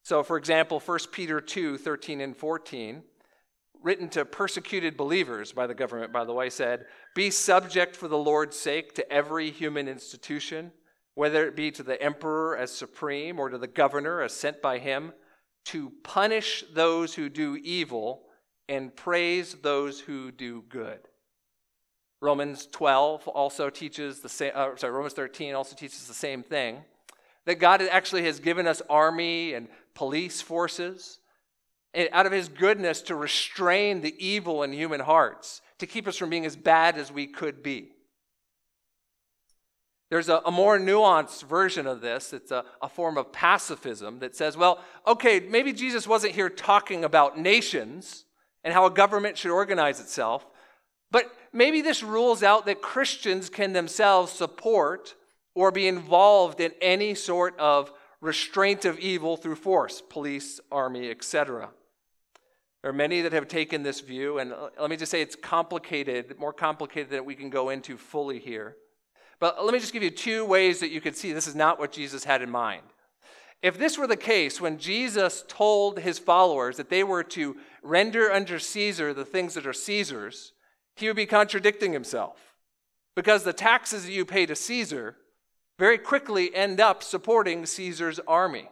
So, 0.02 0.22
for 0.22 0.38
example, 0.38 0.80
1 0.80 0.98
Peter 1.12 1.42
2 1.42 1.76
13 1.76 2.22
and 2.22 2.34
14, 2.34 3.02
written 3.82 4.08
to 4.08 4.24
persecuted 4.24 4.96
believers 4.96 5.52
by 5.52 5.66
the 5.66 5.74
government, 5.74 6.10
by 6.10 6.24
the 6.24 6.32
way, 6.32 6.48
said, 6.48 6.86
Be 7.14 7.30
subject 7.30 7.94
for 7.94 8.08
the 8.08 8.16
Lord's 8.16 8.58
sake 8.58 8.94
to 8.94 9.12
every 9.12 9.50
human 9.50 9.88
institution, 9.88 10.72
whether 11.14 11.46
it 11.46 11.54
be 11.54 11.70
to 11.72 11.82
the 11.82 12.02
emperor 12.02 12.56
as 12.56 12.72
supreme 12.72 13.38
or 13.38 13.50
to 13.50 13.58
the 13.58 13.66
governor 13.66 14.22
as 14.22 14.32
sent 14.32 14.62
by 14.62 14.78
him, 14.78 15.12
to 15.66 15.92
punish 16.02 16.64
those 16.72 17.12
who 17.12 17.28
do 17.28 17.56
evil 17.62 18.25
and 18.68 18.94
praise 18.94 19.54
those 19.62 20.00
who 20.00 20.30
do 20.30 20.62
good. 20.68 20.98
Romans 22.20 22.66
12 22.72 23.28
also 23.28 23.70
teaches 23.70 24.20
the 24.20 24.28
same, 24.28 24.52
uh, 24.54 24.76
sorry, 24.76 24.92
Romans 24.92 25.14
13 25.14 25.54
also 25.54 25.76
teaches 25.76 26.06
the 26.06 26.14
same 26.14 26.42
thing 26.42 26.78
that 27.44 27.56
God 27.56 27.80
actually 27.82 28.24
has 28.24 28.40
given 28.40 28.66
us 28.66 28.82
army 28.90 29.54
and 29.54 29.68
police 29.94 30.40
forces 30.42 31.20
out 32.12 32.26
of 32.26 32.32
his 32.32 32.48
goodness 32.48 33.00
to 33.02 33.14
restrain 33.14 34.00
the 34.02 34.14
evil 34.18 34.62
in 34.62 34.72
human 34.72 35.00
hearts, 35.00 35.62
to 35.78 35.86
keep 35.86 36.06
us 36.06 36.16
from 36.16 36.28
being 36.28 36.44
as 36.44 36.56
bad 36.56 36.98
as 36.98 37.10
we 37.10 37.26
could 37.26 37.62
be. 37.62 37.92
There's 40.10 40.28
a, 40.28 40.40
a 40.44 40.52
more 40.52 40.78
nuanced 40.78 41.44
version 41.44 41.86
of 41.86 42.00
this. 42.00 42.32
It's 42.32 42.50
a, 42.50 42.64
a 42.82 42.88
form 42.88 43.16
of 43.16 43.32
pacifism 43.32 44.20
that 44.20 44.36
says, 44.36 44.56
well, 44.56 44.80
okay, 45.06 45.40
maybe 45.40 45.72
Jesus 45.72 46.06
wasn't 46.06 46.34
here 46.34 46.50
talking 46.50 47.04
about 47.04 47.38
nations 47.38 48.24
and 48.66 48.74
how 48.74 48.84
a 48.84 48.90
government 48.90 49.38
should 49.38 49.52
organize 49.52 50.00
itself. 50.00 50.44
But 51.12 51.32
maybe 51.52 51.82
this 51.82 52.02
rules 52.02 52.42
out 52.42 52.66
that 52.66 52.82
Christians 52.82 53.48
can 53.48 53.72
themselves 53.72 54.32
support 54.32 55.14
or 55.54 55.70
be 55.70 55.86
involved 55.86 56.60
in 56.60 56.72
any 56.82 57.14
sort 57.14 57.56
of 57.60 57.92
restraint 58.20 58.84
of 58.84 58.98
evil 58.98 59.36
through 59.36 59.54
force, 59.54 60.02
police, 60.10 60.58
army, 60.72 61.08
etc. 61.10 61.70
There 62.82 62.90
are 62.90 62.92
many 62.92 63.20
that 63.20 63.32
have 63.32 63.46
taken 63.46 63.84
this 63.84 64.00
view, 64.00 64.38
and 64.38 64.52
let 64.80 64.90
me 64.90 64.96
just 64.96 65.12
say 65.12 65.22
it's 65.22 65.36
complicated, 65.36 66.36
more 66.36 66.52
complicated 66.52 67.10
than 67.10 67.24
we 67.24 67.36
can 67.36 67.50
go 67.50 67.68
into 67.68 67.96
fully 67.96 68.40
here. 68.40 68.74
But 69.38 69.64
let 69.64 69.72
me 69.74 69.78
just 69.78 69.92
give 69.92 70.02
you 70.02 70.10
two 70.10 70.44
ways 70.44 70.80
that 70.80 70.90
you 70.90 71.00
could 71.00 71.16
see 71.16 71.32
this 71.32 71.46
is 71.46 71.54
not 71.54 71.78
what 71.78 71.92
Jesus 71.92 72.24
had 72.24 72.42
in 72.42 72.50
mind. 72.50 72.82
If 73.62 73.78
this 73.78 73.98
were 73.98 74.06
the 74.06 74.16
case, 74.16 74.60
when 74.60 74.78
Jesus 74.78 75.44
told 75.48 75.98
his 75.98 76.18
followers 76.18 76.76
that 76.76 76.90
they 76.90 77.02
were 77.02 77.24
to 77.24 77.56
render 77.82 78.30
unto 78.30 78.58
Caesar 78.58 79.14
the 79.14 79.24
things 79.24 79.54
that 79.54 79.66
are 79.66 79.72
Caesar's, 79.72 80.52
he 80.94 81.06
would 81.06 81.16
be 81.16 81.26
contradicting 81.26 81.92
himself. 81.92 82.38
Because 83.14 83.44
the 83.44 83.52
taxes 83.52 84.04
that 84.04 84.12
you 84.12 84.24
pay 84.24 84.46
to 84.46 84.54
Caesar 84.54 85.16
very 85.78 85.98
quickly 85.98 86.54
end 86.54 86.80
up 86.80 87.02
supporting 87.02 87.66
Caesar's 87.66 88.20
army. 88.26 88.68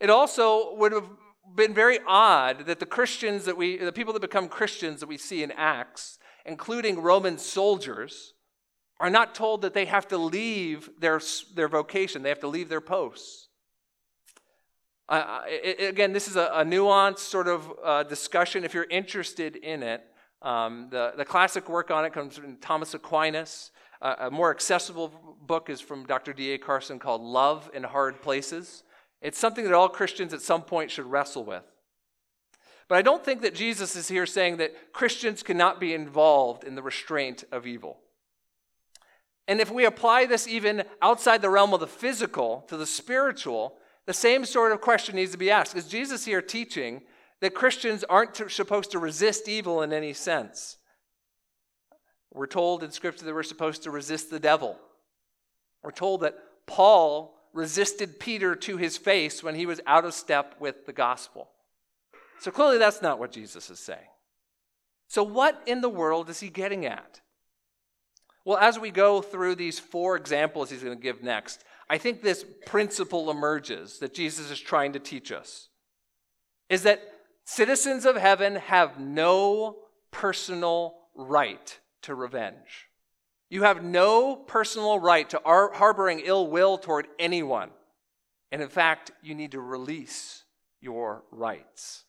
It 0.00 0.10
also 0.10 0.74
would 0.76 0.92
have 0.92 1.08
been 1.54 1.74
very 1.74 1.98
odd 2.06 2.66
that 2.66 2.80
the 2.80 2.86
Christians 2.86 3.44
that 3.44 3.56
we, 3.56 3.76
the 3.76 3.92
people 3.92 4.12
that 4.12 4.20
become 4.20 4.48
Christians 4.48 5.00
that 5.00 5.08
we 5.08 5.18
see 5.18 5.42
in 5.42 5.52
Acts, 5.52 6.18
including 6.44 7.02
Roman 7.02 7.38
soldiers, 7.38 8.34
are 9.02 9.10
not 9.10 9.34
told 9.34 9.62
that 9.62 9.74
they 9.74 9.84
have 9.84 10.06
to 10.06 10.16
leave 10.16 10.88
their, 11.00 11.20
their 11.56 11.66
vocation, 11.66 12.22
they 12.22 12.28
have 12.28 12.38
to 12.38 12.46
leave 12.46 12.68
their 12.68 12.80
posts. 12.80 13.48
Uh, 15.08 15.40
it, 15.46 15.88
again, 15.88 16.12
this 16.12 16.28
is 16.28 16.36
a, 16.36 16.48
a 16.54 16.64
nuanced 16.64 17.18
sort 17.18 17.48
of 17.48 17.68
uh, 17.84 18.04
discussion 18.04 18.62
if 18.62 18.72
you're 18.72 18.86
interested 18.88 19.56
in 19.56 19.82
it. 19.82 20.04
Um, 20.40 20.86
the, 20.90 21.14
the 21.16 21.24
classic 21.24 21.68
work 21.68 21.90
on 21.90 22.04
it 22.04 22.12
comes 22.12 22.36
from 22.36 22.56
Thomas 22.58 22.94
Aquinas. 22.94 23.72
Uh, 24.00 24.14
a 24.20 24.30
more 24.30 24.52
accessible 24.52 25.36
book 25.42 25.68
is 25.68 25.80
from 25.80 26.06
Dr. 26.06 26.32
D.A. 26.32 26.58
Carson 26.58 27.00
called 27.00 27.22
Love 27.22 27.68
in 27.74 27.82
Hard 27.82 28.22
Places. 28.22 28.84
It's 29.20 29.38
something 29.38 29.64
that 29.64 29.74
all 29.74 29.88
Christians 29.88 30.32
at 30.32 30.42
some 30.42 30.62
point 30.62 30.92
should 30.92 31.06
wrestle 31.06 31.44
with. 31.44 31.64
But 32.86 32.98
I 32.98 33.02
don't 33.02 33.24
think 33.24 33.42
that 33.42 33.56
Jesus 33.56 33.96
is 33.96 34.06
here 34.06 34.26
saying 34.26 34.58
that 34.58 34.92
Christians 34.92 35.42
cannot 35.42 35.80
be 35.80 35.92
involved 35.92 36.62
in 36.62 36.76
the 36.76 36.82
restraint 36.82 37.42
of 37.50 37.66
evil. 37.66 37.98
And 39.48 39.60
if 39.60 39.70
we 39.70 39.84
apply 39.84 40.26
this 40.26 40.46
even 40.46 40.84
outside 41.00 41.42
the 41.42 41.50
realm 41.50 41.74
of 41.74 41.80
the 41.80 41.86
physical 41.86 42.64
to 42.68 42.76
the 42.76 42.86
spiritual, 42.86 43.76
the 44.06 44.12
same 44.12 44.44
sort 44.44 44.72
of 44.72 44.80
question 44.80 45.16
needs 45.16 45.32
to 45.32 45.38
be 45.38 45.50
asked. 45.50 45.76
Is 45.76 45.88
Jesus 45.88 46.24
here 46.24 46.42
teaching 46.42 47.02
that 47.40 47.54
Christians 47.54 48.04
aren't 48.04 48.36
supposed 48.50 48.92
to 48.92 48.98
resist 48.98 49.48
evil 49.48 49.82
in 49.82 49.92
any 49.92 50.12
sense? 50.12 50.76
We're 52.32 52.46
told 52.46 52.82
in 52.82 52.90
Scripture 52.90 53.24
that 53.24 53.34
we're 53.34 53.42
supposed 53.42 53.82
to 53.82 53.90
resist 53.90 54.30
the 54.30 54.40
devil. 54.40 54.78
We're 55.82 55.90
told 55.90 56.22
that 56.22 56.36
Paul 56.66 57.34
resisted 57.52 58.18
Peter 58.18 58.54
to 58.54 58.76
his 58.76 58.96
face 58.96 59.42
when 59.42 59.54
he 59.54 59.66
was 59.66 59.80
out 59.86 60.04
of 60.04 60.14
step 60.14 60.54
with 60.58 60.86
the 60.86 60.92
gospel. 60.92 61.50
So 62.40 62.50
clearly, 62.50 62.78
that's 62.78 63.02
not 63.02 63.18
what 63.18 63.32
Jesus 63.32 63.68
is 63.70 63.78
saying. 63.78 64.08
So, 65.08 65.22
what 65.22 65.62
in 65.66 65.80
the 65.80 65.88
world 65.88 66.30
is 66.30 66.40
he 66.40 66.48
getting 66.48 66.86
at? 66.86 67.20
Well, 68.44 68.58
as 68.58 68.78
we 68.78 68.90
go 68.90 69.22
through 69.22 69.54
these 69.54 69.78
four 69.78 70.16
examples 70.16 70.70
he's 70.70 70.82
going 70.82 70.96
to 70.96 71.02
give 71.02 71.22
next, 71.22 71.64
I 71.88 71.98
think 71.98 72.22
this 72.22 72.44
principle 72.66 73.30
emerges 73.30 73.98
that 73.98 74.14
Jesus 74.14 74.50
is 74.50 74.58
trying 74.58 74.94
to 74.94 74.98
teach 74.98 75.30
us 75.30 75.68
is 76.68 76.82
that 76.84 77.02
citizens 77.44 78.06
of 78.06 78.16
heaven 78.16 78.56
have 78.56 78.98
no 78.98 79.76
personal 80.10 80.96
right 81.14 81.78
to 82.02 82.14
revenge. 82.14 82.88
You 83.50 83.64
have 83.64 83.84
no 83.84 84.34
personal 84.34 84.98
right 84.98 85.28
to 85.30 85.40
ar- 85.44 85.74
harboring 85.74 86.22
ill 86.24 86.46
will 86.46 86.78
toward 86.78 87.06
anyone. 87.18 87.70
And 88.50 88.62
in 88.62 88.68
fact, 88.68 89.10
you 89.22 89.34
need 89.34 89.52
to 89.52 89.60
release 89.60 90.44
your 90.80 91.24
rights. 91.30 92.04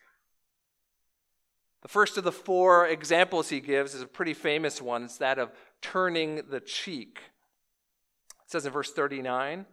The 1.82 1.90
first 1.90 2.18
of 2.18 2.24
the 2.24 2.32
four 2.32 2.88
examples 2.88 3.50
he 3.50 3.60
gives 3.60 3.94
is 3.94 4.02
a 4.02 4.08
pretty 4.08 4.34
famous 4.34 4.82
one. 4.82 5.04
It's 5.04 5.18
that 5.18 5.38
of 5.38 5.52
turning 5.84 6.42
the 6.50 6.60
cheek. 6.60 7.20
It 8.46 8.52
says 8.52 8.66
in 8.66 8.72
verse 8.72 8.92
39. 8.92 9.68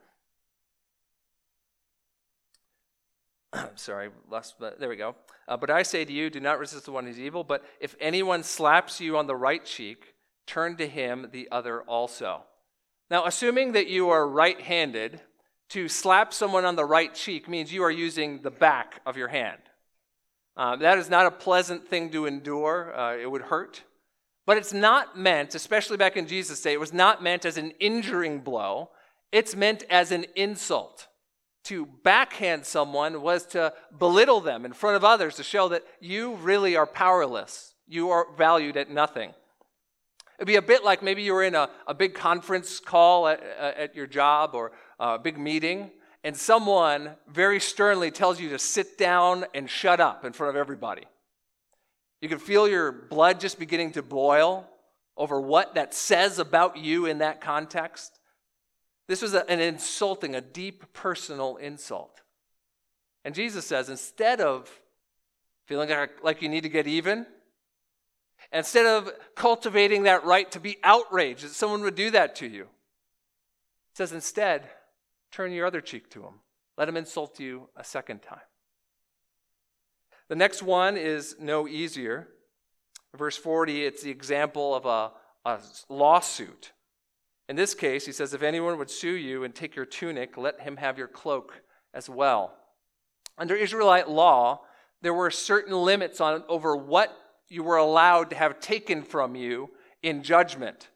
Sorry, 3.76 4.10
last, 4.30 4.56
there 4.78 4.88
we 4.90 4.96
go. 4.96 5.16
Uh, 5.48 5.56
but 5.56 5.70
I 5.70 5.82
say 5.82 6.04
to 6.04 6.12
you, 6.12 6.28
do 6.28 6.40
not 6.40 6.58
resist 6.58 6.84
the 6.84 6.92
one 6.92 7.06
who's 7.06 7.18
evil, 7.18 7.42
but 7.44 7.64
if 7.80 7.96
anyone 8.00 8.42
slaps 8.42 9.00
you 9.00 9.16
on 9.16 9.26
the 9.26 9.34
right 9.34 9.64
cheek, 9.64 10.14
turn 10.46 10.76
to 10.76 10.86
him 10.86 11.28
the 11.32 11.48
other 11.50 11.82
also. 11.82 12.42
Now, 13.10 13.24
assuming 13.24 13.72
that 13.72 13.88
you 13.88 14.10
are 14.10 14.28
right 14.28 14.60
handed, 14.60 15.20
to 15.70 15.88
slap 15.88 16.34
someone 16.34 16.64
on 16.64 16.76
the 16.76 16.84
right 16.84 17.14
cheek 17.14 17.48
means 17.48 17.72
you 17.72 17.82
are 17.84 17.90
using 17.90 18.42
the 18.42 18.50
back 18.50 19.00
of 19.06 19.16
your 19.16 19.28
hand. 19.28 19.60
Uh, 20.56 20.76
that 20.76 20.98
is 20.98 21.08
not 21.08 21.26
a 21.26 21.30
pleasant 21.30 21.88
thing 21.88 22.10
to 22.10 22.26
endure, 22.26 22.94
uh, 22.96 23.16
it 23.16 23.30
would 23.30 23.42
hurt. 23.42 23.82
But 24.46 24.56
it's 24.56 24.72
not 24.72 25.18
meant, 25.18 25.54
especially 25.54 25.96
back 25.96 26.16
in 26.16 26.26
Jesus' 26.26 26.62
day, 26.62 26.72
it 26.72 26.80
was 26.80 26.92
not 26.92 27.22
meant 27.22 27.44
as 27.44 27.56
an 27.56 27.72
injuring 27.78 28.40
blow. 28.40 28.90
It's 29.32 29.54
meant 29.54 29.84
as 29.90 30.10
an 30.10 30.26
insult. 30.34 31.08
To 31.64 31.86
backhand 32.02 32.64
someone 32.64 33.22
was 33.22 33.46
to 33.46 33.72
belittle 33.96 34.40
them 34.40 34.64
in 34.64 34.72
front 34.72 34.96
of 34.96 35.04
others 35.04 35.36
to 35.36 35.42
show 35.42 35.68
that 35.68 35.84
you 36.00 36.34
really 36.36 36.74
are 36.74 36.86
powerless. 36.86 37.74
You 37.86 38.10
are 38.10 38.26
valued 38.36 38.76
at 38.76 38.90
nothing. 38.90 39.34
It'd 40.38 40.46
be 40.46 40.56
a 40.56 40.62
bit 40.62 40.84
like 40.84 41.02
maybe 41.02 41.22
you 41.22 41.34
were 41.34 41.44
in 41.44 41.54
a, 41.54 41.68
a 41.86 41.92
big 41.92 42.14
conference 42.14 42.80
call 42.80 43.28
at, 43.28 43.42
at 43.42 43.94
your 43.94 44.06
job 44.06 44.54
or 44.54 44.72
a 44.98 45.18
big 45.18 45.36
meeting, 45.36 45.90
and 46.24 46.34
someone 46.34 47.10
very 47.28 47.60
sternly 47.60 48.10
tells 48.10 48.40
you 48.40 48.48
to 48.50 48.58
sit 48.58 48.96
down 48.96 49.44
and 49.54 49.68
shut 49.68 50.00
up 50.00 50.24
in 50.24 50.32
front 50.32 50.50
of 50.50 50.56
everybody. 50.56 51.04
You 52.20 52.28
can 52.28 52.38
feel 52.38 52.68
your 52.68 52.92
blood 52.92 53.40
just 53.40 53.58
beginning 53.58 53.92
to 53.92 54.02
boil 54.02 54.68
over 55.16 55.40
what 55.40 55.74
that 55.74 55.94
says 55.94 56.38
about 56.38 56.76
you 56.76 57.06
in 57.06 57.18
that 57.18 57.40
context. 57.40 58.18
This 59.08 59.22
was 59.22 59.34
an 59.34 59.60
insulting, 59.60 60.34
a 60.34 60.40
deep 60.40 60.92
personal 60.92 61.56
insult. 61.56 62.20
And 63.24 63.34
Jesus 63.34 63.66
says 63.66 63.88
instead 63.88 64.40
of 64.40 64.70
feeling 65.66 65.90
like 66.22 66.42
you 66.42 66.48
need 66.48 66.62
to 66.62 66.68
get 66.68 66.86
even, 66.86 67.26
instead 68.52 68.86
of 68.86 69.10
cultivating 69.34 70.04
that 70.04 70.24
right 70.24 70.50
to 70.52 70.60
be 70.60 70.78
outraged 70.82 71.44
that 71.44 71.50
someone 71.50 71.82
would 71.82 71.94
do 71.94 72.10
that 72.10 72.36
to 72.36 72.46
you, 72.46 72.64
he 72.64 73.96
says 73.96 74.12
instead, 74.12 74.68
turn 75.30 75.52
your 75.52 75.66
other 75.66 75.80
cheek 75.80 76.10
to 76.10 76.22
him. 76.22 76.34
Let 76.76 76.88
him 76.88 76.96
insult 76.96 77.40
you 77.40 77.68
a 77.76 77.84
second 77.84 78.22
time. 78.22 78.40
The 80.30 80.36
next 80.36 80.62
one 80.62 80.96
is 80.96 81.34
no 81.40 81.66
easier. 81.66 82.28
Verse 83.16 83.36
40, 83.36 83.84
it's 83.84 84.04
the 84.04 84.12
example 84.12 84.76
of 84.76 84.86
a, 84.86 85.10
a 85.44 85.58
lawsuit. 85.88 86.70
In 87.48 87.56
this 87.56 87.74
case, 87.74 88.06
he 88.06 88.12
says, 88.12 88.32
If 88.32 88.44
anyone 88.44 88.78
would 88.78 88.92
sue 88.92 89.14
you 89.14 89.42
and 89.42 89.52
take 89.52 89.74
your 89.74 89.84
tunic, 89.84 90.36
let 90.36 90.60
him 90.60 90.76
have 90.76 90.96
your 90.96 91.08
cloak 91.08 91.60
as 91.92 92.08
well. 92.08 92.54
Under 93.38 93.56
Israelite 93.56 94.08
law, 94.08 94.60
there 95.02 95.12
were 95.12 95.32
certain 95.32 95.74
limits 95.74 96.20
on 96.20 96.44
over 96.48 96.76
what 96.76 97.12
you 97.48 97.64
were 97.64 97.78
allowed 97.78 98.30
to 98.30 98.36
have 98.36 98.60
taken 98.60 99.02
from 99.02 99.34
you 99.34 99.70
in 100.00 100.22
judgment. 100.22 100.90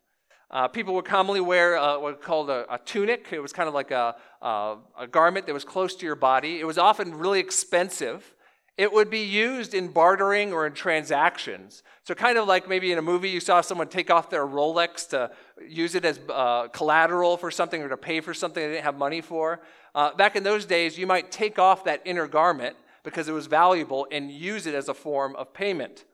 Uh, 0.49 0.69
people 0.69 0.95
would 0.95 1.07
commonly 1.07 1.41
wear 1.41 1.77
uh, 1.77 1.99
what 1.99 2.23
called 2.23 2.51
a, 2.51 2.73
a, 2.73 2.79
tunic. 2.79 3.27
It 3.33 3.41
was 3.41 3.53
kind 3.53 3.67
of 3.67 3.75
like 3.75 3.91
a, 3.91 4.15
a, 4.41 4.77
a 4.97 5.07
garment 5.09 5.47
that 5.47 5.53
was 5.53 5.65
close 5.65 5.97
to 5.97 6.07
your 6.07 6.15
body. 6.15 6.61
It 6.61 6.65
was 6.69 6.79
often 6.79 7.19
really 7.19 7.41
expensive. 7.41 8.34
It 8.77 8.93
would 8.93 9.09
be 9.09 9.21
used 9.21 9.73
in 9.73 9.89
bartering 9.89 10.53
or 10.53 10.67
in 10.67 10.73
transactions. 10.73 11.85
So, 12.03 12.15
kind 12.15 12.37
of 12.37 12.49
like 12.49 12.69
maybe 12.69 12.91
in 12.91 12.99
a 12.99 13.03
movie, 13.03 13.31
you 13.31 13.39
saw 13.39 13.61
someone 13.61 13.87
take 13.87 14.11
off 14.11 14.31
their 14.31 14.45
Rolex 14.45 15.09
to 15.11 15.31
use 15.67 15.95
it 15.95 16.05
as 16.05 16.19
uh, 16.29 16.69
collateral 16.69 17.37
for 17.37 17.53
something 17.53 17.81
or 17.83 17.89
to 17.89 17.97
pay 17.97 18.21
for 18.21 18.35
something 18.35 18.61
they 18.61 18.73
didn't 18.73 18.85
have 18.85 18.99
money 18.99 19.21
for. 19.21 19.61
Uh, 19.95 20.13
back 20.15 20.35
in 20.35 20.43
those 20.43 20.67
days, 20.67 20.99
you 20.99 21.07
might 21.07 21.31
take 21.31 21.59
off 21.59 21.85
that 21.85 22.03
inner 22.05 22.27
garment 22.27 22.77
because 23.05 23.29
it 23.29 23.33
was 23.33 23.47
valuable 23.47 24.09
and 24.11 24.33
use 24.33 24.67
it 24.67 24.75
as 24.75 24.89
a 24.89 24.95
form 24.95 25.37
of 25.37 25.55
payment. 25.55 26.05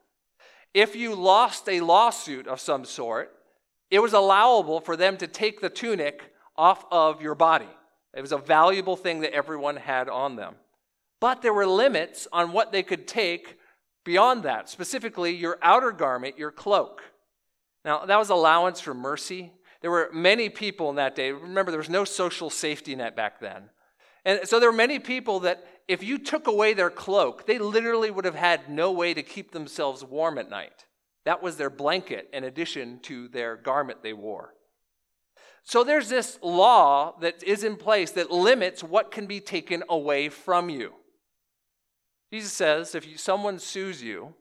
If 0.74 0.94
you 0.94 1.14
lost 1.14 1.66
a 1.68 1.80
lawsuit 1.80 2.46
of 2.46 2.60
some 2.60 2.84
sort, 2.84 3.34
it 3.90 4.00
was 4.00 4.12
allowable 4.12 4.80
for 4.80 4.96
them 4.96 5.16
to 5.16 5.26
take 5.26 5.60
the 5.60 5.70
tunic 5.70 6.32
off 6.56 6.84
of 6.92 7.22
your 7.22 7.34
body. 7.34 7.68
It 8.14 8.20
was 8.20 8.32
a 8.32 8.38
valuable 8.38 8.96
thing 8.96 9.20
that 9.20 9.32
everyone 9.32 9.76
had 9.76 10.08
on 10.08 10.36
them. 10.36 10.56
But 11.20 11.42
there 11.42 11.52
were 11.52 11.66
limits 11.66 12.26
on 12.32 12.52
what 12.52 12.72
they 12.72 12.82
could 12.82 13.06
take 13.06 13.58
beyond 14.04 14.42
that, 14.44 14.68
specifically 14.70 15.36
your 15.36 15.58
outer 15.62 15.92
garment, 15.92 16.38
your 16.38 16.50
cloak. 16.50 17.02
Now, 17.84 18.06
that 18.06 18.18
was 18.18 18.30
allowance 18.30 18.80
for 18.80 18.94
mercy. 18.94 19.52
There 19.82 19.90
were 19.90 20.10
many 20.12 20.48
people 20.48 20.90
in 20.90 20.96
that 20.96 21.14
day. 21.14 21.32
Remember, 21.32 21.70
there 21.70 21.78
was 21.78 21.88
no 21.90 22.04
social 22.04 22.50
safety 22.50 22.94
net 22.94 23.16
back 23.16 23.40
then. 23.40 23.70
And 24.24 24.40
so 24.44 24.60
there 24.60 24.70
were 24.70 24.76
many 24.76 24.98
people 24.98 25.40
that, 25.40 25.64
if 25.88 26.02
you 26.02 26.18
took 26.18 26.46
away 26.46 26.74
their 26.74 26.90
cloak, 26.90 27.46
they 27.46 27.58
literally 27.58 28.10
would 28.10 28.26
have 28.26 28.34
had 28.34 28.68
no 28.68 28.92
way 28.92 29.14
to 29.14 29.22
keep 29.22 29.52
themselves 29.52 30.04
warm 30.04 30.38
at 30.38 30.50
night. 30.50 30.86
That 31.24 31.42
was 31.42 31.56
their 31.56 31.70
blanket 31.70 32.28
in 32.32 32.44
addition 32.44 33.00
to 33.00 33.28
their 33.28 33.56
garment 33.56 34.02
they 34.02 34.12
wore. 34.12 34.54
So 35.62 35.84
there's 35.84 36.08
this 36.08 36.38
law 36.42 37.18
that 37.20 37.42
is 37.42 37.64
in 37.64 37.76
place 37.76 38.10
that 38.12 38.30
limits 38.30 38.82
what 38.82 39.10
can 39.10 39.26
be 39.26 39.40
taken 39.40 39.82
away 39.88 40.28
from 40.28 40.68
you. 40.68 40.94
Jesus 42.32 42.52
says 42.52 42.94
if 42.94 43.06
you, 43.06 43.16
someone 43.16 43.58
sues 43.58 44.02
you, 44.02 44.34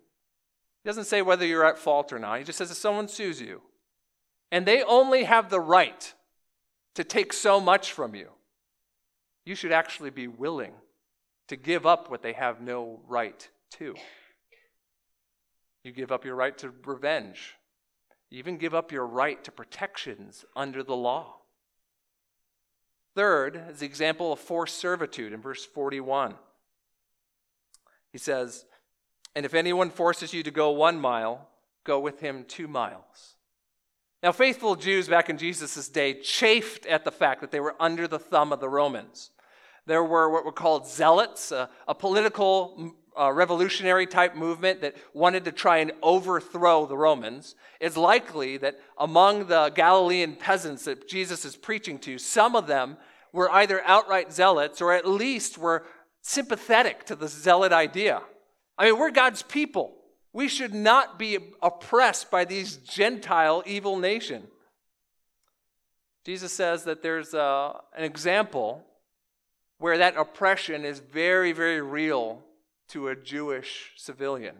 he 0.84 0.88
doesn't 0.88 1.05
say 1.05 1.22
whether 1.22 1.46
you're 1.46 1.65
at 1.65 1.77
fault 1.77 2.13
or 2.13 2.19
not. 2.19 2.38
He 2.38 2.43
just 2.43 2.58
says 2.58 2.72
if 2.72 2.77
someone 2.77 3.08
sues 3.08 3.41
you, 3.41 3.62
and 4.51 4.65
they 4.65 4.84
only 4.84 5.24
have 5.24 5.50
the 5.50 5.60
right 5.60 6.13
to 6.96 7.03
take 7.03 7.34
so 7.34 7.60
much 7.60 7.91
from 7.91 8.15
you, 8.15 8.29
you 9.46 9.55
should 9.55 9.72
actually 9.72 10.10
be 10.10 10.27
willing 10.27 10.74
to 11.48 11.55
give 11.55 11.86
up 11.86 12.10
what 12.10 12.22
they 12.22 12.34
have 12.34 12.62
no 12.62 13.01
right 13.08 13.50
to. 13.72 13.96
You 15.84 15.91
give 15.91 16.12
up 16.12 16.25
your 16.25 16.36
right 16.36 16.58
to 16.60 16.72
revenge. 16.86 17.55
You 18.29 18.38
even 18.38 18.58
give 18.58 18.75
up 18.75 18.91
your 18.91 19.08
right 19.08 19.43
to 19.43 19.51
protections 19.51 20.46
under 20.55 20.84
the 20.84 20.96
law. 20.96 21.38
Third 23.15 23.62
is 23.72 23.79
the 23.79 23.86
example 23.86 24.31
of 24.31 24.39
forced 24.39 24.77
servitude 24.77 25.34
in 25.34 25.41
verse 25.41 25.65
41. 25.65 26.36
He 28.11 28.17
says, 28.17 28.65
And 29.35 29.45
if 29.45 29.53
anyone 29.53 29.89
forces 29.89 30.33
you 30.33 30.43
to 30.43 30.51
go 30.51 30.71
one 30.71 30.99
mile, 30.99 31.47
go 31.83 31.99
with 31.99 32.19
him 32.19 32.45
two 32.47 32.67
miles. 32.67 33.35
Now, 34.21 34.31
faithful 34.33 34.75
Jews 34.75 35.07
back 35.07 35.29
in 35.29 35.37
Jesus' 35.37 35.87
day 35.87 36.13
chafed 36.13 36.85
at 36.85 37.05
the 37.05 37.11
fact 37.11 37.41
that 37.41 37.51
they 37.51 37.59
were 37.61 37.75
under 37.79 38.07
the 38.07 38.19
thumb 38.19 38.51
of 38.51 38.59
the 38.59 38.67
Romans. 38.67 39.31
There 39.85 40.03
were 40.03 40.29
what 40.29 40.45
were 40.45 40.51
called 40.51 40.87
zealots, 40.87 41.51
a, 41.51 41.69
a 41.87 41.95
political 41.95 42.93
revolutionary 43.27 44.07
type 44.07 44.35
movement 44.35 44.81
that 44.81 44.95
wanted 45.13 45.43
to 45.45 45.51
try 45.51 45.77
and 45.77 45.91
overthrow 46.01 46.85
the 46.85 46.97
Romans. 46.97 47.55
It's 47.79 47.97
likely 47.97 48.57
that 48.57 48.79
among 48.97 49.47
the 49.47 49.71
Galilean 49.75 50.35
peasants 50.35 50.85
that 50.85 51.07
Jesus 51.07 51.43
is 51.43 51.55
preaching 51.55 51.99
to, 51.99 52.17
some 52.17 52.55
of 52.55 52.67
them 52.67 52.97
were 53.33 53.51
either 53.51 53.81
outright 53.85 54.31
zealots 54.31 54.81
or 54.81 54.93
at 54.93 55.07
least 55.07 55.57
were 55.57 55.85
sympathetic 56.22 57.05
to 57.05 57.16
the 57.16 57.27
zealot 57.27 57.72
idea. 57.72 58.22
I 58.77 58.86
mean, 58.86 59.00
we're 59.00 59.12
God's 59.12 59.44
people. 59.44 59.96
We 60.32 60.48
should 60.48 60.74
not 60.74 61.18
be 61.18 61.38
oppressed 61.62 62.29
by 62.29 62.46
these 62.46 62.77
Gentile 62.77 63.64
evil 63.66 63.98
nation. 63.98 64.48
Jesus 66.25 66.53
says 66.53 66.84
that 66.84 67.01
there's 67.01 67.34
a, 67.34 67.42
uh, 67.42 67.77
an 67.98 68.03
example 68.03 68.86
where 69.79 69.98
that 69.98 70.18
oppression 70.18 70.86
is 70.86 71.00
very, 71.00 71.51
very 71.51 71.82
real 71.82 72.44
to 72.90 73.08
a 73.08 73.16
Jewish 73.16 73.92
civilian. 73.96 74.55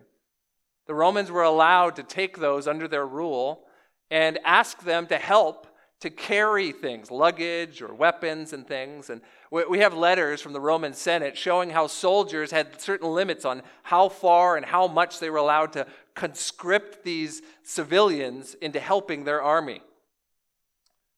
The 0.88 0.96
Romans 0.96 1.30
were 1.30 1.44
allowed 1.44 1.96
to 1.98 2.04
take 2.04 2.38
those 2.38 2.68
under 2.68 2.88
their 2.88 3.06
rule 3.06 3.66
and 4.10 4.40
ask 4.44 4.82
them 4.84 5.06
to 5.08 5.18
help 5.18 5.68
to 6.02 6.10
carry 6.10 6.72
things, 6.72 7.12
luggage 7.12 7.82
or 7.82 7.94
weapons 7.94 8.54
and 8.54 8.66
things. 8.66 9.10
And 9.10 9.22
we 9.52 9.80
have 9.80 9.94
letters 9.94 10.42
from 10.42 10.54
the 10.54 10.62
Roman 10.62 10.94
Senate 10.94 11.38
showing 11.38 11.72
how 11.72 11.88
soldiers 11.88 12.52
had 12.52 12.80
certain 12.80 13.10
limits 13.10 13.44
on 13.44 13.62
how 13.84 14.08
far 14.08 14.56
and 14.56 14.66
how 14.66 14.88
much 14.88 15.20
they 15.20 15.30
were 15.30 15.38
allowed 15.38 15.74
to 15.74 15.86
conscript 16.16 17.04
these 17.04 17.42
civilians 17.64 18.54
into 18.56 18.80
helping 18.80 19.24
their 19.24 19.42
army. 19.42 19.82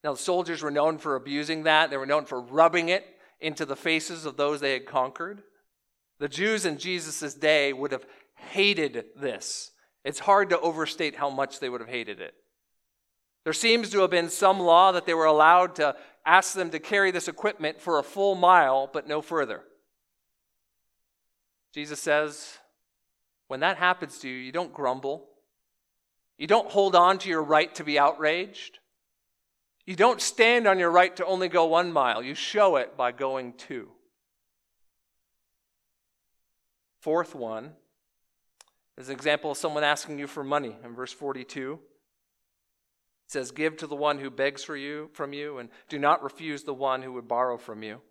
Now, 0.03 0.13
the 0.13 0.19
soldiers 0.19 0.63
were 0.63 0.71
known 0.71 0.97
for 0.97 1.15
abusing 1.15 1.63
that, 1.63 1.91
they 1.91 1.97
were 1.97 2.07
known 2.07 2.25
for 2.25 2.41
rubbing 2.41 2.89
it 2.89 3.05
into 3.39 3.65
the 3.65 3.75
faces 3.75 4.25
of 4.25 4.35
those 4.35 4.59
they 4.59 4.73
had 4.73 4.87
conquered. 4.87 5.43
The 6.17 6.27
Jews 6.27 6.65
in 6.65 6.79
Jesus' 6.79 7.35
day 7.35 7.71
would 7.71 7.91
have 7.91 8.05
hated 8.35 9.05
this. 9.15 9.71
It's 10.03 10.19
hard 10.19 10.49
to 10.49 10.59
overstate 10.59 11.15
how 11.15 11.29
much 11.29 11.59
they 11.59 11.69
would 11.69 11.81
have 11.81 11.89
hated 11.89 12.19
it. 12.19 12.33
There 13.43 13.53
seems 13.53 13.89
to 13.89 14.01
have 14.01 14.11
been 14.11 14.29
some 14.29 14.59
law 14.59 14.91
that 14.91 15.05
they 15.05 15.13
were 15.13 15.25
allowed 15.25 15.75
to 15.75 15.95
ask 16.25 16.53
them 16.53 16.69
to 16.71 16.79
carry 16.79 17.11
this 17.11 17.27
equipment 17.27 17.81
for 17.81 17.97
a 17.97 18.03
full 18.03 18.35
mile, 18.35 18.89
but 18.91 19.07
no 19.07 19.21
further. 19.21 19.63
Jesus 21.73 21.99
says, 21.99 22.57
when 23.47 23.61
that 23.61 23.77
happens 23.77 24.19
to 24.19 24.29
you, 24.29 24.35
you 24.35 24.51
don't 24.51 24.73
grumble. 24.73 25.27
You 26.37 26.47
don't 26.47 26.69
hold 26.69 26.95
on 26.95 27.17
to 27.19 27.29
your 27.29 27.41
right 27.41 27.73
to 27.75 27.83
be 27.83 27.97
outraged. 27.97 28.79
You 29.85 29.95
don't 29.95 30.21
stand 30.21 30.67
on 30.67 30.77
your 30.77 30.91
right 30.91 31.15
to 31.15 31.25
only 31.25 31.49
go 31.49 31.65
one 31.65 31.91
mile. 31.91 32.21
You 32.21 32.35
show 32.35 32.75
it 32.75 32.95
by 32.95 33.11
going 33.11 33.53
two. 33.53 33.89
Fourth 36.99 37.33
one 37.33 37.71
is 38.97 39.09
an 39.09 39.15
example 39.15 39.51
of 39.51 39.57
someone 39.57 39.83
asking 39.83 40.19
you 40.19 40.27
for 40.27 40.43
money 40.43 40.75
in 40.83 40.93
verse 40.93 41.11
42 41.11 41.79
says, 43.31 43.51
Give 43.51 43.77
to 43.77 43.87
the 43.87 43.95
one 43.95 44.19
who 44.19 44.29
begs 44.29 44.63
for 44.63 44.75
you 44.75 45.09
from 45.13 45.33
you, 45.33 45.57
and 45.57 45.69
do 45.89 45.97
not 45.97 46.23
refuse 46.23 46.63
the 46.63 46.73
one 46.73 47.01
who 47.01 47.13
would 47.13 47.27
borrow 47.27 47.57
from 47.57 47.83
you. 47.83 48.01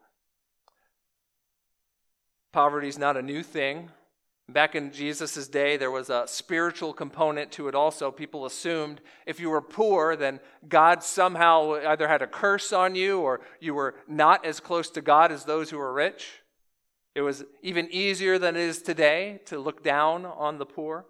Poverty 2.52 2.88
is 2.88 2.98
not 2.98 3.16
a 3.16 3.22
new 3.22 3.42
thing. 3.42 3.90
Back 4.48 4.74
in 4.74 4.90
Jesus' 4.90 5.46
day, 5.46 5.76
there 5.76 5.92
was 5.92 6.10
a 6.10 6.24
spiritual 6.26 6.92
component 6.92 7.52
to 7.52 7.68
it 7.68 7.76
also. 7.76 8.10
People 8.10 8.46
assumed 8.46 9.00
if 9.24 9.38
you 9.38 9.48
were 9.48 9.60
poor, 9.60 10.16
then 10.16 10.40
God 10.68 11.04
somehow 11.04 11.74
either 11.86 12.08
had 12.08 12.22
a 12.22 12.26
curse 12.26 12.72
on 12.72 12.96
you 12.96 13.20
or 13.20 13.42
you 13.60 13.74
were 13.74 13.94
not 14.08 14.44
as 14.44 14.58
close 14.58 14.90
to 14.90 15.00
God 15.00 15.30
as 15.30 15.44
those 15.44 15.70
who 15.70 15.78
were 15.78 15.92
rich. 15.92 16.40
It 17.14 17.22
was 17.22 17.44
even 17.62 17.88
easier 17.92 18.38
than 18.38 18.56
it 18.56 18.62
is 18.62 18.82
today 18.82 19.40
to 19.46 19.58
look 19.60 19.84
down 19.84 20.26
on 20.26 20.58
the 20.58 20.66
poor. 20.66 21.06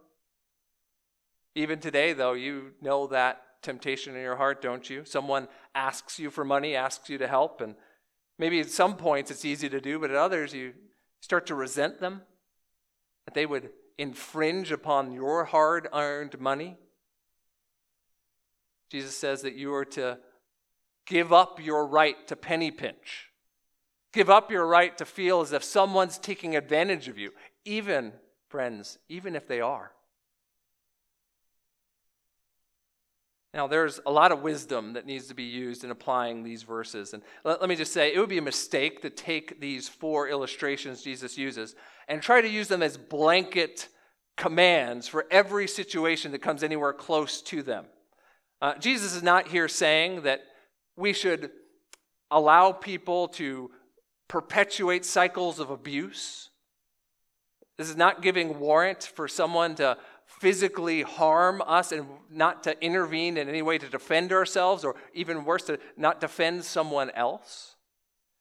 Even 1.54 1.78
today, 1.78 2.12
though, 2.12 2.34
you 2.34 2.72
know 2.82 3.06
that 3.06 3.42
temptation 3.62 4.14
in 4.14 4.22
your 4.22 4.36
heart, 4.36 4.62
don't 4.62 4.88
you? 4.88 5.04
Someone 5.04 5.48
asks 5.74 6.18
you 6.18 6.30
for 6.30 6.44
money, 6.44 6.74
asks 6.74 7.08
you 7.08 7.18
to 7.18 7.28
help, 7.28 7.60
and 7.60 7.74
maybe 8.38 8.60
at 8.60 8.70
some 8.70 8.96
points 8.96 9.30
it's 9.30 9.44
easy 9.44 9.68
to 9.68 9.80
do, 9.80 9.98
but 9.98 10.10
at 10.10 10.16
others 10.16 10.54
you 10.54 10.72
start 11.20 11.46
to 11.46 11.54
resent 11.54 12.00
them, 12.00 12.22
that 13.26 13.34
they 13.34 13.46
would 13.46 13.70
infringe 13.98 14.72
upon 14.72 15.12
your 15.12 15.44
hard 15.44 15.88
earned 15.92 16.40
money. 16.40 16.78
Jesus 18.90 19.16
says 19.16 19.42
that 19.42 19.54
you 19.54 19.72
are 19.74 19.84
to 19.84 20.18
give 21.06 21.32
up 21.32 21.60
your 21.62 21.86
right 21.86 22.26
to 22.28 22.36
penny 22.36 22.70
pinch. 22.70 23.30
Give 24.12 24.30
up 24.30 24.50
your 24.50 24.66
right 24.66 24.96
to 24.98 25.04
feel 25.04 25.40
as 25.40 25.52
if 25.52 25.62
someone's 25.62 26.18
taking 26.18 26.56
advantage 26.56 27.06
of 27.08 27.18
you, 27.18 27.30
even, 27.64 28.12
friends, 28.48 28.98
even 29.08 29.36
if 29.36 29.46
they 29.46 29.60
are. 29.60 29.92
Now, 33.52 33.66
there's 33.66 33.98
a 34.06 34.12
lot 34.12 34.30
of 34.30 34.42
wisdom 34.42 34.92
that 34.92 35.06
needs 35.06 35.26
to 35.26 35.34
be 35.34 35.42
used 35.42 35.82
in 35.82 35.90
applying 35.90 36.44
these 36.44 36.62
verses. 36.62 37.14
And 37.14 37.22
let, 37.44 37.60
let, 37.60 37.68
me 37.68 37.74
just 37.74 37.92
say, 37.92 38.14
it 38.14 38.18
would 38.18 38.28
be 38.28 38.38
a 38.38 38.42
mistake 38.42 39.02
to 39.02 39.10
take 39.10 39.60
these 39.60 39.88
four 39.88 40.28
illustrations 40.28 41.02
Jesus 41.02 41.36
uses 41.36 41.74
and 42.06 42.22
try 42.22 42.40
to 42.40 42.48
use 42.48 42.68
them 42.68 42.82
as 42.82 42.96
blanket 42.96 43.88
commands 44.36 45.08
for 45.08 45.26
every 45.32 45.66
situation 45.66 46.30
that 46.32 46.42
comes 46.42 46.62
anywhere 46.62 46.92
close 46.92 47.42
to 47.42 47.62
them. 47.62 47.86
Uh, 48.62 48.74
Jesus 48.76 49.14
is 49.14 49.22
not 49.22 49.48
here 49.48 49.68
saying 49.68 50.22
that 50.22 50.42
we 50.96 51.12
should 51.12 51.50
allow 52.30 52.70
people 52.70 53.26
to 53.28 53.70
perpetuate 54.28 55.04
cycles 55.04 55.58
of 55.58 55.70
abuse. 55.70 56.50
This 57.78 57.90
is 57.90 57.96
not 57.96 58.22
giving 58.22 58.60
warrant 58.60 59.02
for 59.02 59.26
someone 59.26 59.74
to 59.76 59.96
physically 60.40 61.02
harm 61.02 61.62
us 61.66 61.92
and 61.92 62.06
not 62.30 62.62
to 62.62 62.82
intervene 62.82 63.36
in 63.36 63.46
any 63.46 63.60
way 63.60 63.76
to 63.76 63.88
defend 63.90 64.32
ourselves, 64.32 64.84
or 64.86 64.96
even 65.12 65.44
worse, 65.44 65.64
to 65.64 65.78
not 65.98 66.18
defend 66.18 66.64
someone 66.64 67.10
else. 67.10 67.76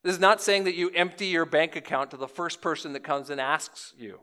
This 0.02 0.14
is 0.14 0.20
not 0.20 0.42
saying 0.42 0.64
that 0.64 0.76
you 0.76 0.90
empty 0.92 1.26
your 1.26 1.46
bank 1.46 1.76
account 1.76 2.12
to 2.12 2.18
the 2.18 2.28
first 2.28 2.62
person 2.62 2.94
that 2.94 3.04
comes 3.04 3.30
and 3.30 3.42
asks 3.42 3.94
you. 3.98 4.22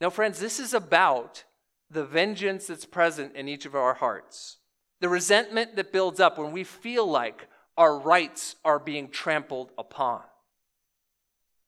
Now, 0.00 0.08
friends, 0.08 0.40
this 0.40 0.58
is 0.58 0.72
about 0.72 1.44
the 1.90 2.06
vengeance 2.06 2.68
that's 2.68 2.86
present 2.86 3.36
in 3.36 3.46
each 3.46 3.66
of 3.66 3.74
our 3.74 3.92
hearts, 3.92 4.56
the 5.00 5.10
resentment 5.10 5.76
that 5.76 5.92
builds 5.92 6.20
up 6.20 6.38
when 6.38 6.52
we 6.52 6.64
feel 6.64 7.06
like 7.06 7.48
our 7.76 7.98
rights 7.98 8.56
are 8.64 8.78
being 8.78 9.10
trampled 9.10 9.72
upon. 9.76 10.22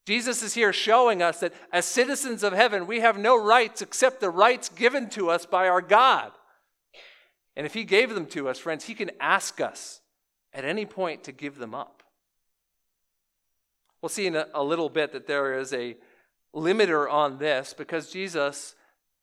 Jesus 0.06 0.42
is 0.42 0.54
here 0.54 0.72
showing 0.72 1.22
us 1.22 1.40
that 1.40 1.52
as 1.72 1.84
citizens 1.84 2.42
of 2.42 2.52
heaven, 2.52 2.86
we 2.86 3.00
have 3.00 3.18
no 3.18 3.40
rights 3.40 3.82
except 3.82 4.20
the 4.20 4.30
rights 4.30 4.68
given 4.68 5.08
to 5.10 5.30
us 5.30 5.46
by 5.46 5.68
our 5.68 5.80
God. 5.80 6.32
And 7.54 7.66
if 7.66 7.74
He 7.74 7.84
gave 7.84 8.14
them 8.14 8.26
to 8.26 8.48
us, 8.48 8.58
friends, 8.58 8.84
He 8.84 8.94
can 8.94 9.10
ask 9.20 9.60
us 9.60 10.00
at 10.52 10.64
any 10.64 10.86
point 10.86 11.24
to 11.24 11.32
give 11.32 11.56
them 11.56 11.74
up. 11.74 12.02
We'll 14.00 14.08
see 14.08 14.26
in 14.26 14.34
a, 14.34 14.48
a 14.54 14.64
little 14.64 14.88
bit 14.88 15.12
that 15.12 15.28
there 15.28 15.58
is 15.58 15.72
a 15.72 15.96
limiter 16.54 17.10
on 17.10 17.38
this 17.38 17.72
because 17.72 18.10
Jesus 18.10 18.74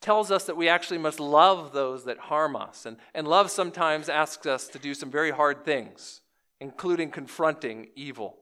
tells 0.02 0.32
us 0.32 0.46
that 0.46 0.56
we 0.56 0.70
actually 0.70 0.98
must 0.98 1.20
love 1.20 1.74
those 1.74 2.06
that 2.06 2.18
harm 2.18 2.56
us. 2.56 2.86
And, 2.86 2.98
and 3.14 3.28
love 3.28 3.52
sometimes 3.52 4.08
asks 4.08 4.46
us 4.46 4.68
to 4.70 4.80
do 4.80 4.94
some 4.94 5.12
very 5.12 5.32
hard 5.32 5.66
things, 5.66 6.22
including 6.62 7.12
confronting 7.12 7.90
evil. 7.96 8.39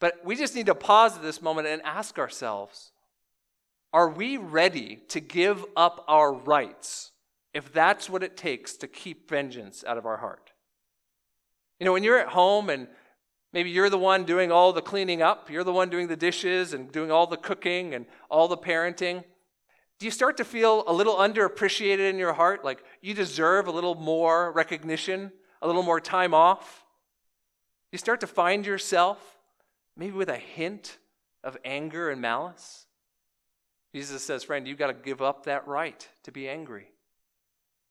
But 0.00 0.24
we 0.24 0.34
just 0.34 0.56
need 0.56 0.66
to 0.66 0.74
pause 0.74 1.16
at 1.16 1.22
this 1.22 1.40
moment 1.40 1.68
and 1.68 1.80
ask 1.82 2.18
ourselves 2.18 2.90
are 3.92 4.08
we 4.08 4.36
ready 4.36 5.00
to 5.08 5.20
give 5.20 5.64
up 5.76 6.04
our 6.06 6.32
rights 6.32 7.10
if 7.52 7.72
that's 7.72 8.08
what 8.08 8.22
it 8.22 8.36
takes 8.36 8.76
to 8.76 8.86
keep 8.86 9.28
vengeance 9.28 9.84
out 9.86 9.98
of 9.98 10.06
our 10.06 10.16
heart? 10.16 10.52
You 11.78 11.86
know, 11.86 11.92
when 11.92 12.04
you're 12.04 12.18
at 12.18 12.28
home 12.28 12.70
and 12.70 12.86
maybe 13.52 13.70
you're 13.70 13.90
the 13.90 13.98
one 13.98 14.24
doing 14.24 14.52
all 14.52 14.72
the 14.72 14.82
cleaning 14.82 15.22
up, 15.22 15.50
you're 15.50 15.64
the 15.64 15.72
one 15.72 15.90
doing 15.90 16.06
the 16.06 16.16
dishes 16.16 16.72
and 16.72 16.92
doing 16.92 17.10
all 17.10 17.26
the 17.26 17.36
cooking 17.36 17.94
and 17.94 18.06
all 18.30 18.46
the 18.46 18.56
parenting, 18.56 19.24
do 19.98 20.06
you 20.06 20.12
start 20.12 20.36
to 20.38 20.44
feel 20.44 20.84
a 20.86 20.92
little 20.92 21.16
underappreciated 21.16 22.08
in 22.08 22.16
your 22.16 22.32
heart? 22.32 22.64
Like 22.64 22.82
you 23.02 23.12
deserve 23.12 23.66
a 23.66 23.72
little 23.72 23.96
more 23.96 24.52
recognition, 24.52 25.32
a 25.60 25.66
little 25.66 25.82
more 25.82 26.00
time 26.00 26.32
off? 26.32 26.86
You 27.92 27.98
start 27.98 28.20
to 28.20 28.26
find 28.26 28.64
yourself 28.64 29.39
maybe 30.00 30.16
with 30.16 30.30
a 30.30 30.36
hint 30.36 30.96
of 31.44 31.58
anger 31.62 32.08
and 32.08 32.22
malice. 32.22 32.86
Jesus 33.94 34.22
says, 34.22 34.42
friend, 34.42 34.66
you've 34.66 34.78
got 34.78 34.86
to 34.86 34.94
give 34.94 35.20
up 35.20 35.44
that 35.44 35.68
right 35.68 36.08
to 36.22 36.32
be 36.32 36.48
angry. 36.48 36.86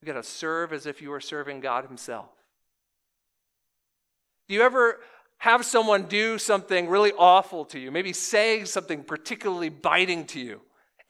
You've 0.02 0.08
got 0.08 0.20
to 0.20 0.28
serve 0.28 0.74
as 0.74 0.88
if 0.88 1.04
you 1.04 1.12
were 1.12 1.22
serving 1.22 1.60
God 1.60 1.86
Himself. 1.86 2.30
Do 4.48 4.56
you 4.56 4.64
ever 4.64 5.02
have 5.38 5.64
someone 5.64 6.04
do 6.04 6.40
something 6.40 6.90
really 6.90 7.14
awful 7.16 7.64
to 7.66 7.80
you, 7.80 7.92
maybe 7.92 8.12
say 8.12 8.66
something 8.66 9.04
particularly 9.04 9.70
biting 9.70 10.26
to 10.26 10.40
you, 10.40 10.62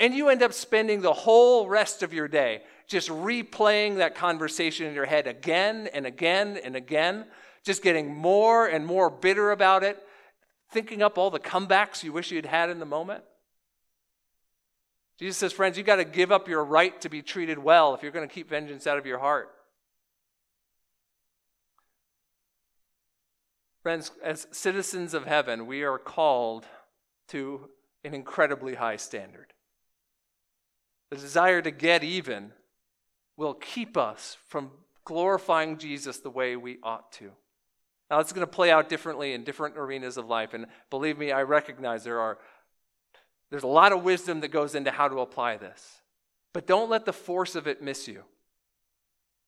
and 0.01 0.13
you 0.13 0.27
end 0.27 0.43
up 0.43 0.51
spending 0.51 0.99
the 0.99 1.13
whole 1.13 1.69
rest 1.69 2.03
of 2.03 2.13
your 2.13 2.27
day 2.27 2.61
just 2.87 3.07
replaying 3.07 3.97
that 3.97 4.15
conversation 4.15 4.85
in 4.85 4.93
your 4.93 5.05
head 5.05 5.27
again 5.27 5.87
and 5.93 6.05
again 6.05 6.59
and 6.61 6.75
again, 6.75 7.25
just 7.63 7.81
getting 7.81 8.13
more 8.13 8.67
and 8.67 8.85
more 8.85 9.09
bitter 9.09 9.51
about 9.51 9.83
it, 9.83 10.03
thinking 10.71 11.01
up 11.01 11.17
all 11.17 11.29
the 11.29 11.39
comebacks 11.39 12.03
you 12.03 12.13
wish 12.13 12.31
you'd 12.31 12.45
had 12.45 12.69
in 12.69 12.79
the 12.79 12.85
moment? 12.85 13.23
Jesus 15.19 15.37
says, 15.37 15.51
friends, 15.51 15.77
you've 15.77 15.85
got 15.85 15.97
to 15.97 16.05
give 16.05 16.31
up 16.31 16.47
your 16.47 16.63
right 16.63 16.99
to 17.01 17.09
be 17.09 17.21
treated 17.21 17.59
well 17.59 17.93
if 17.93 18.01
you're 18.01 18.11
going 18.11 18.27
to 18.27 18.33
keep 18.33 18.49
vengeance 18.49 18.87
out 18.87 18.97
of 18.97 19.05
your 19.05 19.19
heart. 19.19 19.49
Friends, 23.83 24.11
as 24.23 24.47
citizens 24.51 25.13
of 25.13 25.25
heaven, 25.25 25.65
we 25.65 25.83
are 25.83 25.97
called 25.97 26.65
to 27.29 27.69
an 28.03 28.13
incredibly 28.13 28.75
high 28.75 28.95
standard. 28.95 29.53
The 31.09 31.17
desire 31.17 31.61
to 31.61 31.71
get 31.71 32.03
even 32.03 32.51
will 33.35 33.53
keep 33.53 33.97
us 33.97 34.37
from 34.47 34.71
glorifying 35.05 35.77
Jesus 35.77 36.19
the 36.19 36.29
way 36.29 36.55
we 36.55 36.77
ought 36.83 37.11
to. 37.13 37.31
Now, 38.09 38.19
it's 38.19 38.33
going 38.33 38.45
to 38.45 38.51
play 38.51 38.71
out 38.71 38.89
differently 38.89 39.33
in 39.33 39.43
different 39.43 39.77
arenas 39.77 40.17
of 40.17 40.27
life. 40.27 40.53
And 40.53 40.65
believe 40.89 41.17
me, 41.17 41.31
I 41.31 41.43
recognize 41.43 42.03
there 42.03 42.19
are, 42.19 42.39
there's 43.51 43.63
a 43.63 43.67
lot 43.67 43.91
of 43.91 44.03
wisdom 44.03 44.41
that 44.41 44.47
goes 44.47 44.73
into 44.73 44.89
how 44.89 45.07
to 45.07 45.19
apply 45.19 45.57
this. 45.57 46.01
But 46.51 46.65
don't 46.65 46.89
let 46.89 47.05
the 47.05 47.13
force 47.13 47.55
of 47.55 47.67
it 47.67 47.83
miss 47.83 48.07
you. 48.07 48.23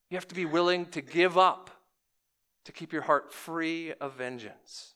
You 0.10 0.18
have 0.18 0.28
to 0.28 0.36
be 0.36 0.46
willing 0.46 0.86
to 0.88 1.02
give 1.02 1.38
up 1.38 1.72
to 2.66 2.72
keep 2.72 2.94
your 2.94 3.02
heart 3.02 3.34
free 3.34 3.94
of 4.00 4.14
vengeance. 4.14 4.94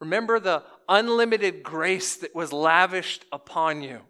Remember 0.00 0.40
the 0.40 0.64
unlimited 0.88 1.62
grace 1.62 2.16
that 2.16 2.34
was 2.34 2.52
lavished 2.52 3.24
upon 3.30 3.82
you. 3.82 4.00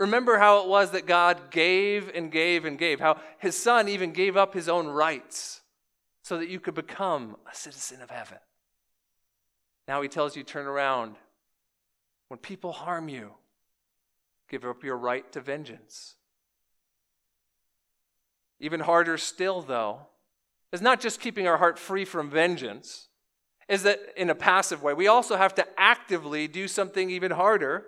Remember 0.00 0.38
how 0.38 0.62
it 0.62 0.68
was 0.68 0.90
that 0.90 1.06
God 1.06 1.52
gave 1.52 2.10
and 2.12 2.32
gave 2.32 2.64
and 2.64 2.76
gave, 2.76 2.98
how 2.98 3.20
his 3.38 3.56
son 3.56 3.88
even 3.88 4.12
gave 4.12 4.36
up 4.36 4.52
his 4.52 4.68
own 4.68 4.88
rights 4.88 5.61
so 6.22 6.38
that 6.38 6.48
you 6.48 6.60
could 6.60 6.74
become 6.74 7.36
a 7.50 7.54
citizen 7.54 8.00
of 8.00 8.10
heaven. 8.10 8.38
Now 9.88 10.02
he 10.02 10.08
tells 10.08 10.36
you 10.36 10.44
turn 10.44 10.66
around. 10.66 11.16
When 12.28 12.38
people 12.38 12.72
harm 12.72 13.08
you, 13.08 13.32
give 14.48 14.64
up 14.64 14.84
your 14.84 14.96
right 14.96 15.30
to 15.32 15.40
vengeance. 15.40 16.14
Even 18.60 18.80
harder 18.80 19.18
still, 19.18 19.60
though, 19.60 20.06
is 20.72 20.80
not 20.80 21.00
just 21.00 21.20
keeping 21.20 21.46
our 21.46 21.58
heart 21.58 21.78
free 21.78 22.04
from 22.04 22.30
vengeance, 22.30 23.08
is 23.68 23.82
that 23.82 24.00
in 24.16 24.30
a 24.30 24.34
passive 24.34 24.82
way. 24.82 24.94
We 24.94 25.08
also 25.08 25.36
have 25.36 25.54
to 25.56 25.66
actively 25.76 26.46
do 26.48 26.68
something 26.68 27.10
even 27.10 27.32
harder. 27.32 27.86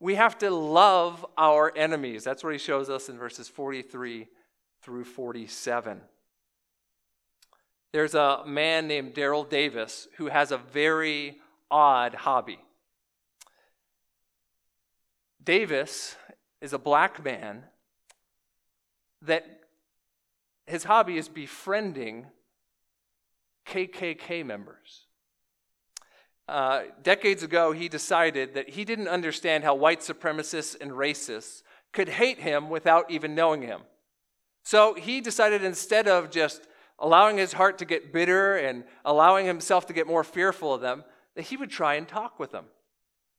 We 0.00 0.16
have 0.16 0.36
to 0.38 0.50
love 0.50 1.24
our 1.36 1.72
enemies. 1.76 2.24
That's 2.24 2.42
what 2.42 2.52
he 2.52 2.58
shows 2.58 2.90
us 2.90 3.08
in 3.08 3.16
verses 3.16 3.48
43 3.48 4.26
through 4.82 5.04
47. 5.04 6.00
There's 7.92 8.14
a 8.14 8.42
man 8.46 8.86
named 8.86 9.14
Daryl 9.14 9.48
Davis 9.48 10.08
who 10.16 10.26
has 10.26 10.52
a 10.52 10.58
very 10.58 11.38
odd 11.70 12.14
hobby. 12.14 12.58
Davis 15.42 16.16
is 16.60 16.72
a 16.72 16.78
black 16.78 17.24
man 17.24 17.64
that 19.22 19.60
his 20.66 20.84
hobby 20.84 21.16
is 21.16 21.28
befriending 21.28 22.26
KKK 23.66 24.44
members. 24.44 25.06
Uh, 26.46 26.82
decades 27.02 27.42
ago, 27.42 27.72
he 27.72 27.88
decided 27.88 28.54
that 28.54 28.70
he 28.70 28.84
didn't 28.84 29.08
understand 29.08 29.64
how 29.64 29.74
white 29.74 30.00
supremacists 30.00 30.76
and 30.80 30.92
racists 30.92 31.62
could 31.92 32.08
hate 32.08 32.38
him 32.38 32.70
without 32.70 33.10
even 33.10 33.34
knowing 33.34 33.62
him. 33.62 33.82
So 34.62 34.94
he 34.94 35.20
decided 35.20 35.62
instead 35.62 36.08
of 36.08 36.30
just 36.30 36.66
allowing 36.98 37.38
his 37.38 37.52
heart 37.52 37.78
to 37.78 37.84
get 37.84 38.12
bitter 38.12 38.56
and 38.56 38.84
allowing 39.04 39.46
himself 39.46 39.86
to 39.86 39.92
get 39.92 40.06
more 40.06 40.24
fearful 40.24 40.74
of 40.74 40.80
them, 40.80 41.04
that 41.34 41.42
he 41.42 41.56
would 41.56 41.70
try 41.70 41.94
and 41.94 42.08
talk 42.08 42.38
with 42.38 42.50
them. 42.50 42.64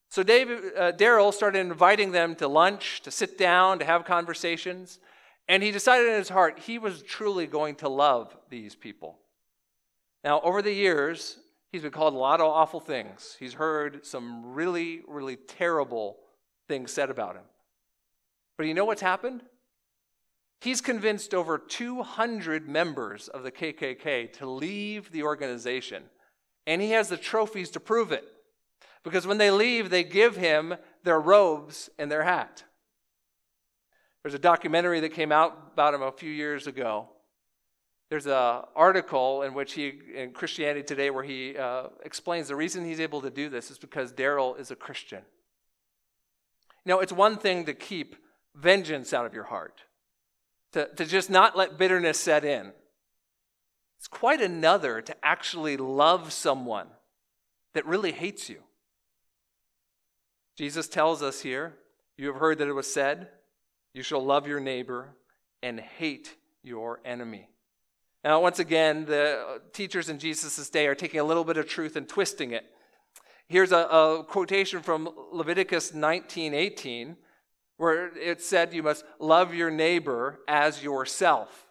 So 0.10 0.24
David, 0.24 0.76
uh, 0.76 0.92
Daryl 0.94 1.34
started 1.34 1.60
inviting 1.60 2.12
them 2.12 2.36
to 2.36 2.48
lunch, 2.48 3.02
to 3.02 3.12
sit 3.12 3.38
down, 3.38 3.80
to 3.80 3.86
have 3.86 4.06
conversations, 4.06 5.00
and 5.48 5.62
he 5.62 5.72
decided 5.72 6.08
in 6.08 6.16
his 6.16 6.30
heart 6.30 6.60
he 6.60 6.80
was 6.80 7.02
truly 7.04 7.48
going 7.48 7.76
to 7.76 7.90
love 7.90 8.36
these 8.50 8.76
people. 8.76 9.20
Now, 10.24 10.42
over 10.42 10.62
the 10.62 10.74
years, 10.74 11.38
he's 11.72 11.84
been 11.84 11.92
called 11.92 12.14
a 12.14 12.18
lot 12.18 12.42
of 12.42 12.48
awful 12.48 12.80
things. 12.80 13.36
He's 13.40 13.54
heard 13.54 14.06
some 14.06 14.54
really, 14.54 15.02
really 15.08 15.36
terrible 15.36 16.18
things 16.68 16.92
said 16.92 17.10
about 17.10 17.36
him. 17.36 17.44
But 18.58 18.68
you 18.68 18.74
know 18.74 18.86
what's 18.86 19.02
happened? 19.02 19.44
He's 20.62 20.82
convinced 20.82 21.34
over 21.34 21.58
200 21.58 22.68
members 22.68 23.30
of 23.30 23.44
the 23.44 23.52
KKK 23.52 24.34
to 24.34 24.50
leave 24.50 25.12
the 25.12 25.24
organization, 25.24 26.04
and 26.68 26.82
he 26.82 26.92
has 26.92 27.08
the 27.08 27.18
trophies 27.18 27.70
to 27.72 27.80
prove 27.80 28.12
it. 28.12 28.26
Because 29.04 29.26
when 29.26 29.38
they 29.38 29.52
leave, 29.52 29.90
they 29.90 30.04
give 30.04 30.36
him 30.36 30.76
their 31.04 31.20
robes 31.20 31.90
and 31.98 32.12
their 32.12 32.24
hat. 32.24 32.66
There's 34.22 34.34
a 34.34 34.40
documentary 34.40 35.00
that 35.00 35.14
came 35.14 35.32
out 35.32 35.70
about 35.72 35.94
him 35.94 36.02
a 36.02 36.12
few 36.12 36.30
years 36.30 36.68
ago. 36.68 37.08
There's 38.10 38.26
an 38.26 38.64
article 38.76 39.44
in 39.44 39.54
which 39.54 39.74
he, 39.74 39.94
in 40.14 40.32
Christianity 40.32 40.84
Today, 40.84 41.10
where 41.10 41.24
he 41.24 41.58
uh, 41.58 41.88
explains 42.04 42.50
the 42.50 42.56
reason 42.58 42.84
he's 42.84 43.00
able 43.00 43.22
to 43.22 43.30
do 43.30 43.48
this 43.48 43.72
is 43.72 43.78
because 43.78 44.12
Daryl 44.12 44.60
is 44.60 44.72
a 44.72 44.76
Christian. 44.76 45.22
Know, 46.86 47.00
it's 47.00 47.14
one 47.14 47.38
thing 47.38 47.66
to 47.66 47.74
keep 47.74 48.18
vengeance 48.56 49.14
out 49.14 49.26
of 49.26 49.34
your 49.34 49.44
heart 49.46 49.84
to, 50.74 50.88
to 50.96 51.06
just 51.06 51.30
not 51.30 51.58
let 51.58 51.78
bitterness 51.78 52.20
set 52.20 52.46
in. 52.46 52.72
It's 53.98 54.08
quite 54.08 54.42
another 54.42 55.02
to 55.02 55.16
actually 55.26 55.78
love 55.78 56.32
someone 56.32 56.88
that 57.74 57.86
really 57.86 58.12
hates 58.12 58.50
you. 58.50 58.64
Jesus 60.56 60.88
tells 60.88 61.22
us 61.22 61.42
here 61.42 61.76
You 62.18 62.28
have 62.28 62.38
heard 62.38 62.58
that 62.60 62.68
it 62.68 62.74
was 62.74 62.92
said, 62.92 63.30
You 63.94 64.04
shall 64.04 64.24
love 64.24 64.48
your 64.48 64.60
neighbor 64.60 65.16
and 65.62 65.80
hate 65.80 66.36
your 66.64 67.00
enemy. 67.06 67.50
Now, 68.24 68.42
once 68.42 68.60
again, 68.60 69.06
the 69.06 69.62
teachers 69.72 70.10
in 70.10 70.20
Jesus' 70.20 70.70
day 70.70 70.88
are 70.88 70.96
taking 70.96 71.20
a 71.20 71.24
little 71.24 71.46
bit 71.46 71.58
of 71.58 71.68
truth 71.68 71.96
and 71.96 72.08
twisting 72.08 72.52
it. 72.52 72.66
Here's 73.48 73.72
a, 73.72 73.78
a 73.78 74.24
quotation 74.26 74.82
from 74.82 75.10
Leviticus 75.32 75.92
19:18, 75.92 77.16
where 77.80 78.16
it 78.18 78.42
said, 78.42 78.74
You 78.74 78.84
must 78.84 79.06
love 79.20 79.54
your 79.54 79.72
neighbor 79.72 80.40
as 80.48 80.84
yourself. 80.84 81.66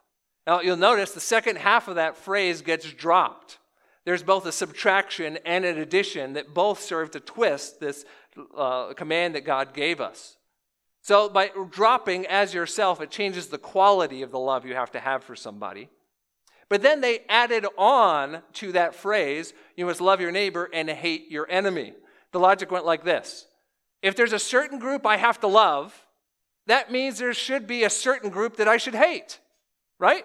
Now, 0.47 0.61
you'll 0.61 0.79
notice 0.79 1.12
the 1.12 1.21
second 1.21 1.59
half 1.59 1.87
of 1.87 1.97
that 1.97 2.16
phrase 2.16 2.62
gets 2.62 2.90
dropped. 2.90 3.59
There's 4.07 4.23
both 4.23 4.47
a 4.47 4.53
subtraction 4.53 5.38
and 5.44 5.66
an 5.66 5.77
addition 5.77 6.33
that 6.33 6.55
both 6.55 6.81
serve 6.81 7.11
to 7.11 7.21
twist 7.21 7.79
this 7.79 8.07
uh, 8.57 8.94
command 8.94 9.35
that 9.35 9.44
God 9.44 9.75
gave 9.75 10.01
us. 10.01 10.38
So, 11.03 11.29
by 11.29 11.51
dropping 11.71 12.27
as 12.27 12.55
yourself, 12.55 13.03
it 13.03 13.11
changes 13.11 13.49
the 13.49 13.59
quality 13.59 14.23
of 14.23 14.31
the 14.31 14.38
love 14.38 14.64
you 14.64 14.75
have 14.75 14.92
to 14.92 15.01
have 15.01 15.23
for 15.23 15.37
somebody. 15.37 15.90
But 16.71 16.81
then 16.81 17.03
they 17.03 17.21
added 17.29 17.66
on 17.77 18.42
to 18.55 18.73
that 18.73 18.94
phrase, 18.94 19.53
you 19.77 19.85
must 19.85 20.01
love 20.01 20.23
your 20.23 20.33
neighbor 20.33 20.71
and 20.73 20.88
hate 20.88 21.31
your 21.31 21.49
enemy. 21.51 21.92
The 22.33 22.40
logic 22.40 22.71
went 22.71 22.87
like 22.87 23.05
this 23.05 23.47
If 24.03 24.17
there's 24.17 24.33
a 24.33 24.39
certain 24.39 24.79
group 24.79 25.07
I 25.07 25.17
have 25.17 25.41
to 25.41 25.47
love, 25.47 26.07
that 26.67 26.93
means 26.93 27.19
there 27.19 27.35
should 27.35 27.67
be 27.67 27.85
a 27.85 27.91
certain 27.91 28.31
group 28.31 28.57
that 28.57 28.69
I 28.69 28.77
should 28.77 28.95
hate, 28.95 29.41
right? 29.99 30.25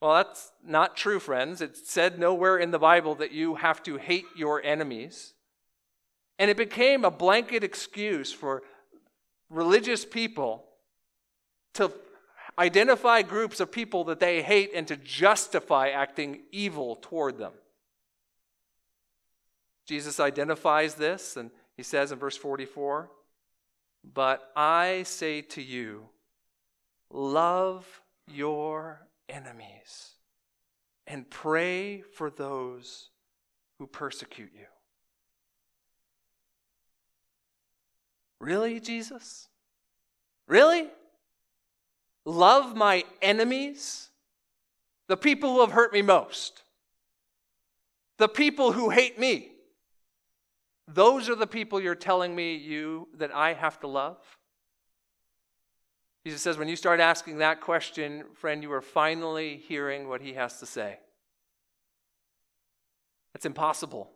Well, 0.00 0.14
that's 0.14 0.52
not 0.64 0.96
true, 0.96 1.18
friends. 1.18 1.60
It's 1.60 1.90
said 1.90 2.18
nowhere 2.18 2.58
in 2.58 2.70
the 2.70 2.78
Bible 2.78 3.14
that 3.16 3.32
you 3.32 3.56
have 3.56 3.82
to 3.84 3.96
hate 3.96 4.26
your 4.36 4.62
enemies. 4.62 5.34
And 6.38 6.50
it 6.50 6.56
became 6.56 7.04
a 7.04 7.10
blanket 7.10 7.64
excuse 7.64 8.32
for 8.32 8.62
religious 9.50 10.04
people 10.04 10.64
to 11.74 11.90
identify 12.58 13.22
groups 13.22 13.60
of 13.60 13.72
people 13.72 14.04
that 14.04 14.20
they 14.20 14.42
hate 14.42 14.70
and 14.74 14.86
to 14.88 14.96
justify 14.96 15.88
acting 15.88 16.40
evil 16.52 16.96
toward 16.96 17.38
them. 17.38 17.52
Jesus 19.86 20.18
identifies 20.20 20.94
this, 20.94 21.36
and 21.36 21.50
he 21.76 21.82
says 21.82 22.12
in 22.12 22.18
verse 22.18 22.36
44 22.36 23.10
But 24.12 24.50
I 24.56 25.02
say 25.04 25.42
to 25.42 25.62
you, 25.62 26.08
love 27.10 28.00
your 28.26 29.06
enemies 29.28 30.12
and 31.06 31.28
pray 31.28 32.00
for 32.00 32.30
those 32.30 33.10
who 33.78 33.86
persecute 33.86 34.50
you. 34.54 34.66
Really, 38.40 38.80
Jesus? 38.80 39.48
Really? 40.46 40.88
Love 42.24 42.76
my 42.76 43.04
enemies? 43.22 44.10
The 45.08 45.16
people 45.16 45.54
who 45.54 45.60
have 45.60 45.72
hurt 45.72 45.92
me 45.92 46.02
most. 46.02 46.62
The 48.18 48.28
people 48.28 48.72
who 48.72 48.90
hate 48.90 49.18
me. 49.18 49.50
Those 50.86 51.28
are 51.28 51.34
the 51.34 51.46
people 51.46 51.80
you're 51.80 51.94
telling 51.94 52.34
me 52.34 52.56
you 52.56 53.08
that 53.16 53.34
I 53.34 53.54
have 53.54 53.80
to 53.80 53.86
love? 53.86 54.18
Jesus 56.26 56.40
says, 56.40 56.56
when 56.56 56.68
you 56.68 56.76
start 56.76 57.00
asking 57.00 57.38
that 57.38 57.60
question, 57.60 58.24
friend, 58.34 58.62
you 58.62 58.72
are 58.72 58.80
finally 58.80 59.62
hearing 59.68 60.08
what 60.08 60.22
he 60.22 60.34
has 60.34 60.58
to 60.60 60.66
say. 60.66 60.98
It's 63.34 63.44
impossible 63.44 64.10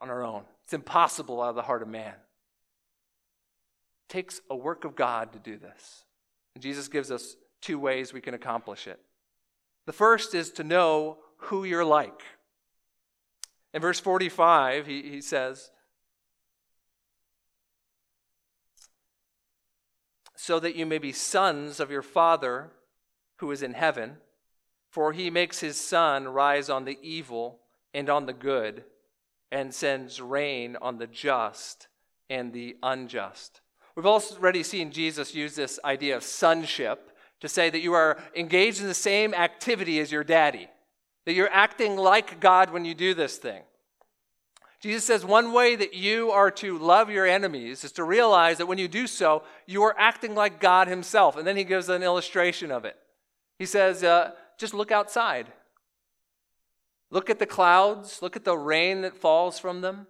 on 0.00 0.08
our 0.08 0.24
own, 0.24 0.44
it's 0.64 0.72
impossible 0.72 1.42
out 1.42 1.50
of 1.50 1.56
the 1.56 1.62
heart 1.62 1.82
of 1.82 1.88
man. 1.88 2.14
It 4.08 4.12
takes 4.12 4.40
a 4.48 4.56
work 4.56 4.84
of 4.84 4.94
God 4.94 5.32
to 5.32 5.38
do 5.38 5.56
this. 5.56 6.04
And 6.54 6.62
Jesus 6.62 6.88
gives 6.88 7.10
us 7.10 7.36
two 7.60 7.78
ways 7.78 8.12
we 8.12 8.20
can 8.20 8.34
accomplish 8.34 8.86
it. 8.86 9.00
The 9.86 9.92
first 9.92 10.34
is 10.34 10.50
to 10.52 10.64
know 10.64 11.18
who 11.38 11.64
you're 11.64 11.84
like. 11.84 12.22
In 13.72 13.80
verse 13.80 14.00
45, 14.00 14.86
he, 14.86 15.02
he 15.02 15.20
says, 15.20 15.70
so 20.36 20.58
that 20.58 20.74
you 20.74 20.86
may 20.86 20.98
be 20.98 21.12
sons 21.12 21.80
of 21.80 21.90
your 21.90 22.02
Father 22.02 22.70
who 23.36 23.50
is 23.50 23.62
in 23.62 23.74
heaven. 23.74 24.16
For 24.90 25.12
he 25.12 25.30
makes 25.30 25.60
his 25.60 25.78
sun 25.78 26.26
rise 26.26 26.68
on 26.68 26.84
the 26.84 26.98
evil 27.02 27.60
and 27.94 28.08
on 28.08 28.26
the 28.26 28.32
good, 28.32 28.84
and 29.52 29.74
sends 29.74 30.20
rain 30.20 30.76
on 30.80 30.98
the 30.98 31.06
just 31.06 31.88
and 32.28 32.52
the 32.52 32.76
unjust. 32.82 33.60
We've 33.94 34.06
already 34.06 34.62
seen 34.62 34.92
Jesus 34.92 35.34
use 35.34 35.54
this 35.54 35.78
idea 35.84 36.16
of 36.16 36.22
sonship 36.22 37.10
to 37.40 37.48
say 37.48 37.68
that 37.70 37.80
you 37.80 37.92
are 37.92 38.18
engaged 38.34 38.80
in 38.80 38.86
the 38.86 38.94
same 38.94 39.34
activity 39.34 40.00
as 40.00 40.12
your 40.12 40.24
daddy, 40.24 40.68
that 41.26 41.34
you're 41.34 41.52
acting 41.52 41.96
like 41.96 42.40
God 42.40 42.70
when 42.70 42.84
you 42.84 42.94
do 42.94 43.14
this 43.14 43.36
thing. 43.36 43.62
Jesus 44.80 45.04
says 45.04 45.24
one 45.24 45.52
way 45.52 45.76
that 45.76 45.92
you 45.92 46.30
are 46.30 46.50
to 46.52 46.78
love 46.78 47.10
your 47.10 47.26
enemies 47.26 47.84
is 47.84 47.92
to 47.92 48.04
realize 48.04 48.56
that 48.58 48.66
when 48.66 48.78
you 48.78 48.88
do 48.88 49.06
so, 49.06 49.42
you 49.66 49.82
are 49.82 49.94
acting 49.98 50.34
like 50.34 50.58
God 50.58 50.88
Himself. 50.88 51.36
And 51.36 51.46
then 51.46 51.56
He 51.56 51.64
gives 51.64 51.90
an 51.90 52.02
illustration 52.02 52.70
of 52.70 52.86
it. 52.86 52.96
He 53.58 53.66
says, 53.66 54.02
uh, 54.02 54.32
just 54.56 54.72
look 54.72 54.90
outside. 54.90 55.48
Look 57.10 57.28
at 57.28 57.38
the 57.38 57.46
clouds, 57.46 58.22
look 58.22 58.36
at 58.36 58.44
the 58.44 58.56
rain 58.56 59.02
that 59.02 59.16
falls 59.16 59.58
from 59.58 59.80
them, 59.80 60.06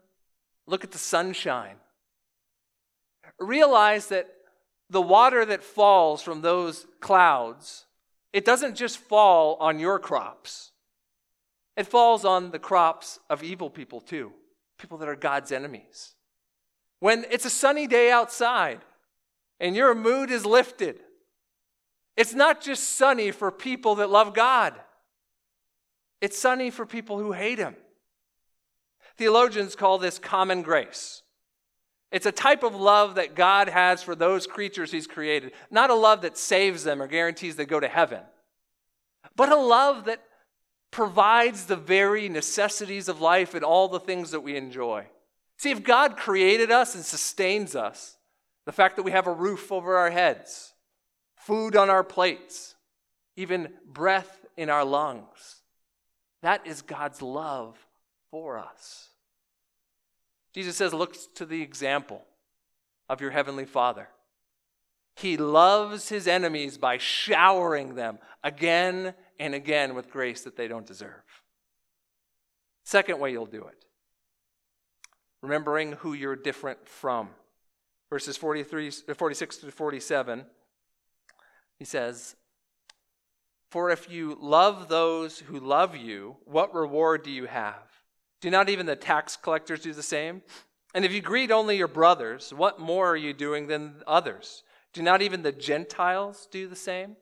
look 0.66 0.84
at 0.84 0.92
the 0.92 0.98
sunshine. 0.98 1.76
Realize 3.38 4.06
that 4.08 4.28
the 4.90 5.00
water 5.00 5.46
that 5.46 5.64
falls 5.64 6.20
from 6.22 6.42
those 6.42 6.86
clouds, 7.00 7.86
it 8.32 8.44
doesn't 8.44 8.76
just 8.76 8.98
fall 8.98 9.56
on 9.60 9.78
your 9.78 9.98
crops. 9.98 10.69
It 11.80 11.86
falls 11.86 12.26
on 12.26 12.50
the 12.50 12.58
crops 12.58 13.20
of 13.30 13.42
evil 13.42 13.70
people 13.70 14.02
too 14.02 14.34
people 14.76 14.98
that 14.98 15.08
are 15.08 15.16
God's 15.16 15.50
enemies. 15.50 16.14
When 16.98 17.24
it's 17.30 17.46
a 17.46 17.50
sunny 17.50 17.86
day 17.86 18.10
outside 18.10 18.80
and 19.58 19.74
your 19.74 19.94
mood 19.94 20.30
is 20.30 20.44
lifted, 20.44 21.00
it's 22.18 22.34
not 22.34 22.60
just 22.60 22.96
sunny 22.96 23.30
for 23.30 23.50
people 23.50 23.94
that 23.94 24.10
love 24.10 24.34
God, 24.34 24.74
it's 26.20 26.38
sunny 26.38 26.68
for 26.68 26.84
people 26.84 27.18
who 27.18 27.32
hate 27.32 27.58
Him. 27.58 27.76
Theologians 29.16 29.74
call 29.74 29.96
this 29.96 30.18
common 30.18 30.60
grace. 30.60 31.22
It's 32.12 32.26
a 32.26 32.32
type 32.32 32.62
of 32.62 32.74
love 32.74 33.14
that 33.14 33.34
God 33.34 33.70
has 33.70 34.02
for 34.02 34.14
those 34.14 34.46
creatures 34.46 34.92
He's 34.92 35.06
created. 35.06 35.52
Not 35.70 35.88
a 35.88 35.94
love 35.94 36.20
that 36.22 36.36
saves 36.36 36.84
them 36.84 37.00
or 37.00 37.06
guarantees 37.06 37.56
they 37.56 37.64
go 37.64 37.80
to 37.80 37.88
heaven, 37.88 38.20
but 39.34 39.48
a 39.48 39.56
love 39.56 40.04
that 40.04 40.22
provides 40.90 41.66
the 41.66 41.76
very 41.76 42.28
necessities 42.28 43.08
of 43.08 43.20
life 43.20 43.54
and 43.54 43.64
all 43.64 43.88
the 43.88 44.00
things 44.00 44.30
that 44.32 44.40
we 44.40 44.56
enjoy. 44.56 45.06
See, 45.56 45.70
if 45.70 45.82
God 45.82 46.16
created 46.16 46.70
us 46.70 46.94
and 46.94 47.04
sustains 47.04 47.76
us, 47.76 48.16
the 48.66 48.72
fact 48.72 48.96
that 48.96 49.02
we 49.02 49.12
have 49.12 49.26
a 49.26 49.32
roof 49.32 49.70
over 49.70 49.96
our 49.96 50.10
heads, 50.10 50.74
food 51.36 51.76
on 51.76 51.90
our 51.90 52.04
plates, 52.04 52.74
even 53.36 53.72
breath 53.86 54.44
in 54.56 54.70
our 54.70 54.84
lungs, 54.84 55.62
that 56.42 56.66
is 56.66 56.82
God's 56.82 57.20
love 57.20 57.76
for 58.30 58.58
us. 58.58 59.08
Jesus 60.54 60.76
says, 60.76 60.92
Look 60.92 61.16
to 61.34 61.46
the 61.46 61.62
example 61.62 62.22
of 63.08 63.20
your 63.20 63.30
heavenly 63.30 63.64
Father. 63.64 64.08
He 65.16 65.36
loves 65.36 66.08
his 66.08 66.26
enemies 66.26 66.78
by 66.78 66.98
showering 66.98 67.94
them 67.94 68.18
again 68.42 69.14
and 69.40 69.56
again 69.56 69.96
with 69.96 70.10
grace 70.10 70.42
that 70.42 70.56
they 70.56 70.68
don't 70.68 70.86
deserve. 70.86 71.24
Second 72.84 73.18
way 73.18 73.32
you'll 73.32 73.46
do 73.46 73.64
it 73.64 73.84
remembering 75.42 75.92
who 75.92 76.12
you're 76.12 76.36
different 76.36 76.86
from. 76.86 77.28
Verses 78.10 78.36
43, 78.36 78.92
uh, 79.08 79.14
46 79.14 79.56
to 79.58 79.70
47, 79.70 80.44
he 81.78 81.84
says, 81.84 82.36
For 83.70 83.90
if 83.90 84.10
you 84.10 84.36
love 84.40 84.88
those 84.88 85.38
who 85.38 85.58
love 85.58 85.96
you, 85.96 86.36
what 86.44 86.74
reward 86.74 87.22
do 87.22 87.30
you 87.30 87.46
have? 87.46 87.82
Do 88.40 88.50
not 88.50 88.68
even 88.68 88.86
the 88.86 88.96
tax 88.96 89.36
collectors 89.36 89.80
do 89.80 89.92
the 89.92 90.02
same? 90.02 90.42
And 90.94 91.04
if 91.04 91.12
you 91.12 91.20
greet 91.20 91.50
only 91.50 91.76
your 91.76 91.88
brothers, 91.88 92.52
what 92.52 92.80
more 92.80 93.08
are 93.08 93.16
you 93.16 93.32
doing 93.32 93.68
than 93.68 94.02
others? 94.06 94.64
Do 94.92 95.02
not 95.02 95.22
even 95.22 95.42
the 95.42 95.52
Gentiles 95.52 96.48
do 96.50 96.66
the 96.66 96.76
same? 96.76 97.16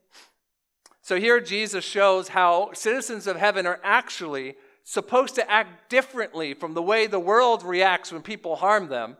So 1.08 1.18
here 1.18 1.40
Jesus 1.40 1.86
shows 1.86 2.28
how 2.28 2.74
citizens 2.74 3.26
of 3.26 3.36
heaven 3.36 3.66
are 3.66 3.80
actually 3.82 4.56
supposed 4.84 5.36
to 5.36 5.50
act 5.50 5.88
differently 5.88 6.52
from 6.52 6.74
the 6.74 6.82
way 6.82 7.06
the 7.06 7.18
world 7.18 7.62
reacts 7.62 8.12
when 8.12 8.20
people 8.20 8.56
harm 8.56 8.88
them, 8.88 9.16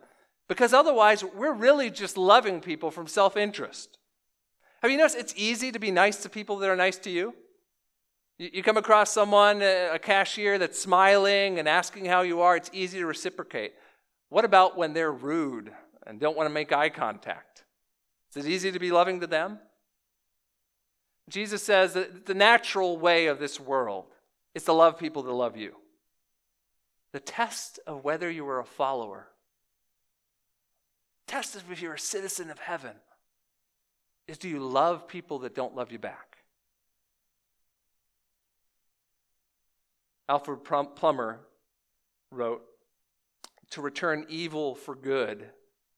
because 0.50 0.74
otherwise 0.74 1.24
we're 1.24 1.54
really 1.54 1.88
just 1.88 2.18
loving 2.18 2.60
people 2.60 2.90
from 2.90 3.06
self 3.06 3.38
interest. 3.38 3.96
Have 4.82 4.90
you 4.90 4.98
noticed 4.98 5.16
it's 5.16 5.32
easy 5.34 5.72
to 5.72 5.78
be 5.78 5.90
nice 5.90 6.18
to 6.24 6.28
people 6.28 6.58
that 6.58 6.68
are 6.68 6.76
nice 6.76 6.98
to 6.98 7.10
you? 7.10 7.32
You 8.36 8.62
come 8.62 8.76
across 8.76 9.10
someone, 9.10 9.62
a 9.62 9.98
cashier 9.98 10.58
that's 10.58 10.78
smiling 10.78 11.58
and 11.58 11.66
asking 11.66 12.04
how 12.04 12.20
you 12.20 12.42
are, 12.42 12.54
it's 12.54 12.70
easy 12.74 12.98
to 12.98 13.06
reciprocate. 13.06 13.72
What 14.28 14.44
about 14.44 14.76
when 14.76 14.92
they're 14.92 15.10
rude 15.10 15.72
and 16.06 16.20
don't 16.20 16.36
want 16.36 16.50
to 16.50 16.52
make 16.52 16.70
eye 16.70 16.90
contact. 16.90 17.64
Is 18.36 18.44
it 18.44 18.50
easy 18.50 18.72
to 18.72 18.78
be 18.78 18.90
loving 18.90 19.20
to 19.20 19.26
them? 19.26 19.58
Jesus 21.28 21.62
says 21.62 21.94
that 21.94 22.26
the 22.26 22.34
natural 22.34 22.96
way 22.96 23.26
of 23.26 23.38
this 23.38 23.60
world 23.60 24.06
is 24.54 24.64
to 24.64 24.72
love 24.72 24.98
people 24.98 25.22
that 25.22 25.32
love 25.32 25.56
you. 25.56 25.76
The 27.12 27.20
test 27.20 27.78
of 27.86 28.04
whether 28.04 28.30
you 28.30 28.46
are 28.48 28.60
a 28.60 28.64
follower, 28.64 29.28
test 31.26 31.56
of 31.56 31.70
if 31.70 31.82
you're 31.82 31.94
a 31.94 31.98
citizen 31.98 32.50
of 32.50 32.58
heaven, 32.58 32.94
is 34.26 34.38
do 34.38 34.48
you 34.48 34.60
love 34.60 35.08
people 35.08 35.40
that 35.40 35.54
don't 35.54 35.74
love 35.74 35.90
you 35.90 35.98
back? 35.98 36.38
Alfred 40.28 40.62
Plummer 40.62 41.40
wrote, 42.30 42.62
To 43.70 43.80
return 43.80 44.26
evil 44.28 44.74
for 44.74 44.94
good 44.94 45.46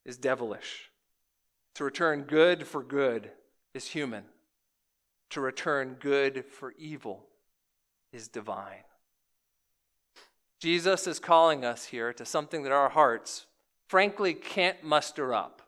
is 0.05 0.17
devilish. 0.17 0.91
To 1.75 1.85
return 1.85 2.23
good 2.23 2.67
for 2.67 2.83
good 2.83 3.31
is 3.75 3.87
human. 3.87 4.25
To 5.31 5.41
return 5.41 5.97
good 6.01 6.45
for 6.45 6.75
evil 6.79 7.25
is 8.13 8.29
divine. 8.29 8.85
Jesus 10.59 11.07
is 11.07 11.19
calling 11.19 11.65
us 11.65 11.87
here 11.87 12.13
to 12.13 12.27
something 12.27 12.65
that 12.65 12.73
our 12.73 12.91
hearts, 12.91 13.47
frankly, 13.87 14.35
can't 14.35 14.83
muster 14.85 15.33
up 15.33 15.63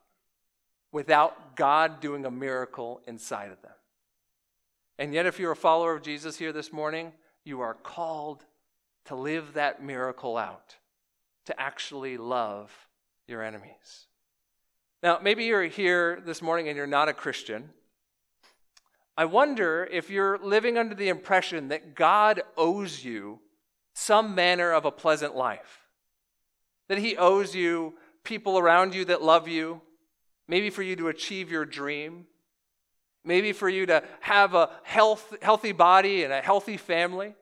without 0.91 1.57
God 1.57 2.01
doing 2.01 2.27
a 2.27 2.31
miracle 2.31 3.01
inside 3.07 3.51
of 3.51 3.63
them. 3.63 3.73
And 4.99 5.15
yet, 5.15 5.27
if 5.27 5.39
you're 5.39 5.53
a 5.53 5.57
follower 5.57 5.95
of 5.95 6.03
Jesus 6.03 6.37
here 6.37 6.53
this 6.53 6.73
morning, 6.73 7.13
you 7.45 7.61
are 7.61 7.75
called 7.75 8.45
to 9.07 9.15
live 9.15 9.55
that 9.55 9.83
miracle 9.83 10.37
out, 10.37 10.77
to 11.47 11.59
actually 11.59 12.17
love 12.17 12.71
your 13.27 13.43
enemies. 13.43 14.07
Now, 15.03 15.19
maybe 15.21 15.45
you're 15.45 15.65
here 15.65 16.21
this 16.25 16.43
morning 16.43 16.69
and 16.69 16.77
you're 16.77 16.87
not 16.87 17.09
a 17.09 17.15
Christian. 17.15 17.71
I 19.17 19.27
wonder 19.27 19.87
if 19.91 20.11
you're 20.11 20.39
living 20.39 20.79
under 20.79 20.95
the 20.95 21.09
impression 21.09 21.69
that 21.69 21.95
God 21.95 22.43
owes 22.57 23.05
you 23.05 23.41
some 23.95 24.35
manner 24.35 24.73
of 24.73 24.85
a 24.85 24.91
pleasant 24.91 25.37
life, 25.37 25.81
that 26.89 26.99
He 26.99 27.17
owes 27.17 27.55
you 27.55 27.95
people 28.25 28.59
around 28.59 28.95
you 28.95 29.05
that 29.07 29.23
love 29.23 29.49
you, 29.49 29.83
maybe 30.49 30.71
for 30.71 30.83
you 30.83 30.97
to 30.97 31.09
achieve 31.09 31.51
your 31.51 31.65
dream, 31.65 32.27
maybe 33.25 33.53
for 33.53 33.69
you 33.69 33.87
to 33.87 34.03
have 34.21 34.55
a 34.55 34.71
health, 34.83 35.35
healthy 35.43 35.73
body 35.73 36.25
and 36.25 36.33
a 36.33 36.41
healthy 36.41 36.77
family. 36.77 37.35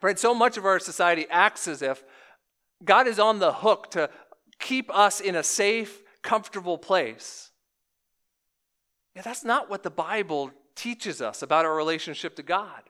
Right? 0.00 0.18
So 0.18 0.34
much 0.34 0.56
of 0.56 0.64
our 0.64 0.78
society 0.78 1.26
acts 1.30 1.68
as 1.68 1.82
if 1.82 2.02
God 2.84 3.06
is 3.06 3.18
on 3.18 3.38
the 3.38 3.52
hook 3.52 3.90
to 3.92 4.10
keep 4.58 4.94
us 4.94 5.20
in 5.20 5.34
a 5.36 5.42
safe, 5.42 6.02
comfortable 6.22 6.78
place. 6.78 7.50
Yeah, 9.14 9.22
that's 9.22 9.44
not 9.44 9.70
what 9.70 9.82
the 9.82 9.90
Bible 9.90 10.50
teaches 10.74 11.22
us 11.22 11.42
about 11.42 11.64
our 11.64 11.74
relationship 11.74 12.36
to 12.36 12.42
God. 12.42 12.82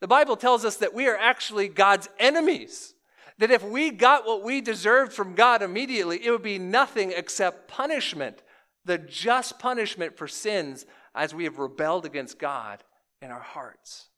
The 0.00 0.08
Bible 0.08 0.36
tells 0.36 0.64
us 0.64 0.78
that 0.78 0.94
we 0.94 1.06
are 1.06 1.16
actually 1.16 1.68
God's 1.68 2.08
enemies. 2.18 2.94
That 3.38 3.52
if 3.52 3.62
we 3.62 3.90
got 3.90 4.26
what 4.26 4.42
we 4.42 4.60
deserved 4.60 5.12
from 5.12 5.34
God 5.34 5.62
immediately, 5.62 6.24
it 6.24 6.30
would 6.30 6.42
be 6.42 6.58
nothing 6.58 7.12
except 7.14 7.68
punishment, 7.68 8.42
the 8.84 8.98
just 8.98 9.58
punishment 9.58 10.16
for 10.16 10.26
sins 10.26 10.86
as 11.14 11.34
we 11.34 11.44
have 11.44 11.58
rebelled 11.58 12.04
against 12.04 12.38
God 12.38 12.82
in 13.20 13.30
our 13.30 13.40
hearts. 13.40 14.08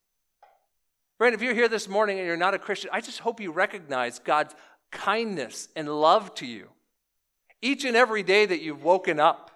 Friend, 1.19 1.35
if 1.35 1.43
you're 1.43 1.55
here 1.55 1.69
this 1.69 1.89
morning 1.89 2.19
and 2.19 2.27
you're 2.27 2.37
not 2.37 2.55
a 2.55 2.59
Christian, 2.59 2.91
I 2.93 3.01
just 3.01 3.21
hope 3.21 3.41
you 3.41 3.53
recognize 3.53 4.19
God's 4.19 4.55
kindness 4.91 5.69
and 5.77 5.89
love 5.89 6.35
to 6.37 6.47
you. 6.47 6.69
Each 7.63 7.85
and 7.85 7.97
every 7.97 8.23
day 8.23 8.47
that 8.47 8.63
you've 8.63 8.83
woken 8.83 9.21
up, 9.21 9.51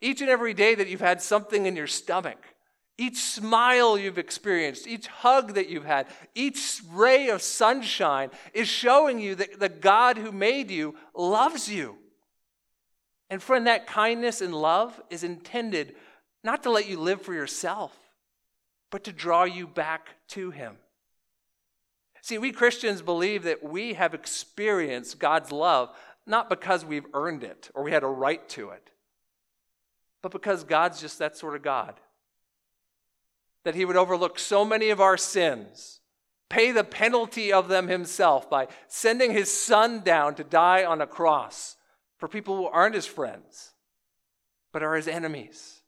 each 0.00 0.20
and 0.20 0.30
every 0.30 0.54
day 0.54 0.74
that 0.74 0.88
you've 0.88 1.00
had 1.00 1.22
something 1.22 1.66
in 1.66 1.76
your 1.76 1.86
stomach, 1.86 2.38
each 2.98 3.18
smile 3.18 3.98
you've 3.98 4.18
experienced, 4.18 4.86
each 4.86 5.06
hug 5.06 5.54
that 5.54 5.68
you've 5.68 5.84
had, 5.84 6.06
each 6.34 6.80
ray 6.90 7.28
of 7.28 7.42
sunshine 7.42 8.30
is 8.54 8.68
showing 8.68 9.18
you 9.18 9.34
that 9.34 9.60
the 9.60 9.68
God 9.68 10.16
who 10.16 10.32
made 10.32 10.70
you 10.70 10.94
loves 11.14 11.68
you. 11.68 11.96
And 13.28 13.42
friend, 13.42 13.66
that 13.66 13.86
kindness 13.86 14.40
and 14.40 14.54
love 14.54 15.00
is 15.10 15.24
intended 15.24 15.96
not 16.44 16.62
to 16.62 16.70
let 16.70 16.88
you 16.88 16.98
live 16.98 17.20
for 17.22 17.34
yourself, 17.34 17.92
but 18.90 19.04
to 19.04 19.12
draw 19.12 19.44
you 19.44 19.66
back 19.66 20.08
to 20.28 20.50
Him. 20.50 20.76
See, 22.22 22.38
we 22.38 22.52
Christians 22.52 23.02
believe 23.02 23.44
that 23.44 23.62
we 23.62 23.94
have 23.94 24.14
experienced 24.14 25.18
God's 25.18 25.52
love 25.52 25.90
not 26.26 26.48
because 26.48 26.84
we've 26.84 27.06
earned 27.14 27.44
it 27.44 27.70
or 27.74 27.84
we 27.84 27.92
had 27.92 28.02
a 28.02 28.08
right 28.08 28.48
to 28.50 28.70
it, 28.70 28.90
but 30.26 30.32
because 30.32 30.64
God's 30.64 31.00
just 31.00 31.20
that 31.20 31.36
sort 31.36 31.54
of 31.54 31.62
God. 31.62 31.94
That 33.62 33.76
He 33.76 33.84
would 33.84 33.96
overlook 33.96 34.40
so 34.40 34.64
many 34.64 34.90
of 34.90 35.00
our 35.00 35.16
sins, 35.16 36.00
pay 36.48 36.72
the 36.72 36.82
penalty 36.82 37.52
of 37.52 37.68
them 37.68 37.86
Himself 37.86 38.50
by 38.50 38.66
sending 38.88 39.30
His 39.30 39.52
Son 39.52 40.00
down 40.00 40.34
to 40.34 40.42
die 40.42 40.84
on 40.84 41.00
a 41.00 41.06
cross 41.06 41.76
for 42.18 42.26
people 42.26 42.56
who 42.56 42.66
aren't 42.66 42.96
His 42.96 43.06
friends, 43.06 43.70
but 44.72 44.82
are 44.82 44.96
His 44.96 45.06
enemies. 45.06 45.80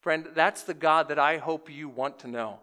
Friend, 0.00 0.26
that's 0.34 0.62
the 0.62 0.72
God 0.72 1.08
that 1.08 1.18
I 1.18 1.36
hope 1.36 1.70
you 1.70 1.90
want 1.90 2.20
to 2.20 2.28
know. 2.28 2.60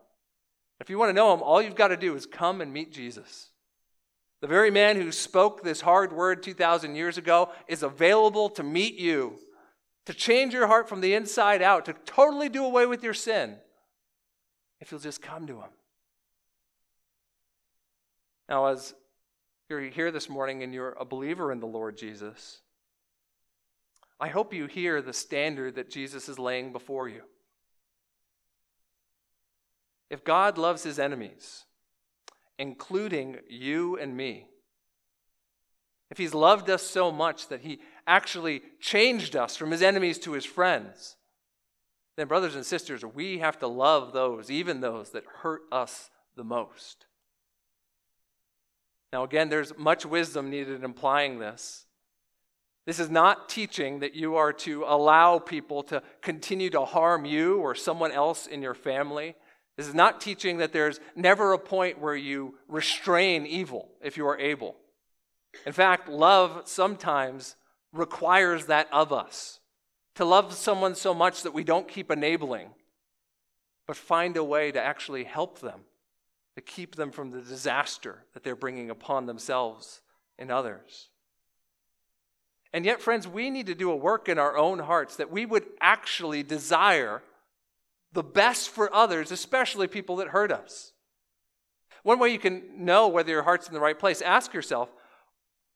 If 0.80 0.90
you 0.90 0.98
want 0.98 1.10
to 1.10 1.14
know 1.14 1.32
him, 1.32 1.44
all 1.44 1.62
you've 1.62 1.76
got 1.76 1.90
to 1.90 1.98
do 1.98 2.16
is 2.16 2.26
come 2.26 2.62
and 2.62 2.74
meet 2.74 2.92
Jesus. 2.92 3.50
The 4.42 4.48
very 4.48 4.72
man 4.72 4.98
who 4.98 5.12
spoke 5.12 5.64
this 5.64 5.82
hard 5.82 6.12
word 6.12 6.44
2,000 6.44 6.96
years 6.96 7.18
ago 7.18 7.50
is 7.68 7.84
available 7.84 8.50
to 8.50 8.64
meet 8.64 8.96
you, 8.96 9.40
to 10.06 10.14
change 10.14 10.54
your 10.54 10.68
heart 10.68 10.88
from 10.88 11.02
the 11.02 11.14
inside 11.14 11.62
out, 11.62 11.86
to 11.86 11.94
totally 12.06 12.50
do 12.50 12.64
away 12.64 12.86
with 12.86 13.04
your 13.04 13.14
sin, 13.14 13.58
if 14.80 14.92
you'll 14.92 15.02
just 15.02 15.22
come 15.22 15.48
to 15.48 15.62
him. 15.62 15.70
Now, 18.48 18.68
as 18.68 18.94
you're 19.70 19.82
here 19.82 20.12
this 20.12 20.30
morning 20.30 20.62
and 20.62 20.74
you're 20.74 20.96
a 21.00 21.06
believer 21.06 21.52
in 21.52 21.60
the 21.60 21.66
Lord 21.66 21.98
Jesus, 21.98 22.62
I 24.20 24.28
hope 24.28 24.54
you 24.54 24.68
hear 24.68 25.02
the 25.02 25.14
standard 25.14 25.76
that 25.76 25.90
Jesus 25.90 26.30
is 26.30 26.38
laying 26.38 26.72
before 26.72 27.10
you. 27.10 27.22
If 30.10 30.24
God 30.24 30.58
loves 30.58 30.84
his 30.84 31.00
enemies, 31.00 31.66
including 32.60 33.38
you 33.50 33.98
and 33.98 34.16
me, 34.16 34.48
if 36.12 36.20
he's 36.20 36.36
loved 36.36 36.70
us 36.70 36.84
so 36.84 37.12
much 37.12 37.48
that 37.48 37.62
he 37.62 37.80
actually 38.08 38.62
changed 38.80 39.36
us 39.36 39.56
from 39.56 39.72
his 39.72 39.82
enemies 39.82 40.20
to 40.20 40.34
his 40.34 40.46
friends, 40.46 41.16
then, 42.18 42.28
brothers 42.28 42.56
and 42.56 42.66
sisters, 42.66 43.04
we 43.04 43.40
have 43.40 43.60
to 43.60 43.68
love 43.68 44.14
those, 44.14 44.50
even 44.50 44.80
those 44.80 45.10
that 45.12 45.26
hurt 45.42 45.64
us 45.72 46.10
the 46.38 46.46
most. 46.46 47.06
Now, 49.12 49.24
again, 49.24 49.50
there's 49.50 49.78
much 49.78 50.06
wisdom 50.06 50.50
needed 50.50 50.78
in 50.78 50.86
applying 50.86 51.40
this. 51.40 51.86
This 52.86 53.00
is 53.00 53.10
not 53.10 53.50
teaching 53.50 54.00
that 54.00 54.16
you 54.16 54.36
are 54.36 54.54
to 54.54 54.84
allow 54.88 55.40
people 55.40 55.84
to 55.84 56.04
continue 56.22 56.70
to 56.70 56.86
harm 56.86 57.26
you 57.26 57.58
or 57.58 57.76
someone 57.76 58.12
else 58.12 58.48
in 58.48 58.62
your 58.62 58.76
family. 58.76 59.36
This 59.76 59.88
is 59.88 59.94
not 59.94 60.22
teaching 60.22 60.58
that 60.58 60.72
there's 60.72 61.00
never 61.16 61.52
a 61.52 61.60
point 61.60 62.00
where 62.00 62.16
you 62.16 62.56
restrain 62.68 63.46
evil 63.46 63.90
if 64.02 64.16
you 64.16 64.28
are 64.28 64.40
able. 64.40 64.76
In 65.66 65.74
fact, 65.74 66.08
love 66.08 66.62
sometimes 66.66 67.56
requires 67.96 68.66
that 68.68 68.88
of 68.92 69.12
us. 69.14 69.60
To 70.16 70.26
love 70.26 70.54
someone 70.54 70.96
so 70.96 71.14
much 71.14 71.44
that 71.44 71.54
we 71.54 71.64
don't 71.64 71.88
keep 71.88 72.10
enabling, 72.10 72.70
but 73.86 73.98
find 73.98 74.38
a 74.38 74.44
way 74.44 74.72
to 74.72 74.82
actually 74.82 75.26
help 75.26 75.60
them, 75.60 75.82
to 76.56 76.62
keep 76.62 76.96
them 76.96 77.12
from 77.12 77.32
the 77.32 77.42
disaster 77.42 78.24
that 78.34 78.44
they're 78.44 78.56
bringing 78.56 78.90
upon 78.90 79.26
themselves 79.26 80.02
and 80.40 80.52
others. 80.52 81.10
And 82.72 82.86
yet, 82.86 83.02
friends, 83.02 83.28
we 83.28 83.50
need 83.50 83.68
to 83.68 83.76
do 83.76 83.92
a 83.92 83.96
work 83.96 84.30
in 84.30 84.38
our 84.38 84.58
own 84.58 84.80
hearts 84.80 85.18
that 85.18 85.32
we 85.32 85.46
would 85.46 85.66
actually 85.80 86.44
desire 86.44 87.22
the 88.12 88.24
best 88.24 88.70
for 88.70 88.94
others, 88.94 89.32
especially 89.32 89.88
people 89.88 90.18
that 90.18 90.30
hurt 90.30 90.52
us. 90.52 90.94
One 92.04 92.20
way 92.20 92.30
you 92.30 92.40
can 92.40 92.86
know 92.86 93.08
whether 93.08 93.32
your 93.32 93.44
heart's 93.44 93.68
in 93.68 93.74
the 93.74 93.80
right 93.80 93.98
place, 93.98 94.22
ask 94.22 94.54
yourself 94.54 94.90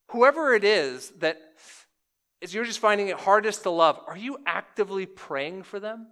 whoever 0.10 0.54
it 0.54 0.64
is 0.64 1.12
that 1.20 1.40
is 2.42 2.54
you're 2.54 2.66
just 2.66 2.80
finding 2.80 3.10
it 3.10 3.18
hardest 3.18 3.64
to 3.64 3.70
love, 3.70 4.00
are 4.08 4.18
you 4.18 4.38
actively 4.46 5.06
praying 5.06 5.64
for 5.64 5.80
them? 5.80 6.08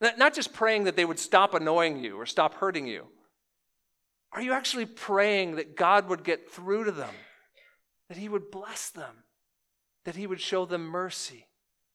Not 0.00 0.34
just 0.34 0.52
praying 0.52 0.84
that 0.84 0.96
they 0.96 1.04
would 1.04 1.18
stop 1.18 1.54
annoying 1.54 2.02
you 2.02 2.16
or 2.16 2.26
stop 2.26 2.54
hurting 2.54 2.86
you. 2.86 3.06
Are 4.32 4.40
you 4.40 4.52
actually 4.52 4.86
praying 4.86 5.56
that 5.56 5.76
God 5.76 6.08
would 6.08 6.24
get 6.24 6.50
through 6.50 6.84
to 6.84 6.92
them, 6.92 7.14
that 8.08 8.16
He 8.16 8.28
would 8.28 8.50
bless 8.50 8.90
them, 8.90 9.24
that 10.04 10.16
He 10.16 10.26
would 10.26 10.40
show 10.40 10.64
them 10.64 10.86
mercy 10.86 11.46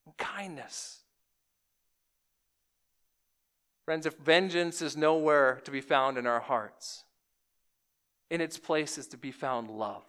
and 0.06 0.16
kindness? 0.18 1.00
Friends, 3.86 4.06
if 4.06 4.18
vengeance 4.18 4.82
is 4.82 4.98
nowhere 4.98 5.62
to 5.64 5.72
be 5.72 5.82
found 5.82 6.18
in 6.18 6.28
our 6.28 6.40
hearts, 6.40 7.04
in 8.30 8.42
its 8.42 8.58
place 8.58 8.98
is 8.98 9.08
to 9.08 9.18
be 9.18 9.32
found 9.32 9.70
love. 9.70 10.04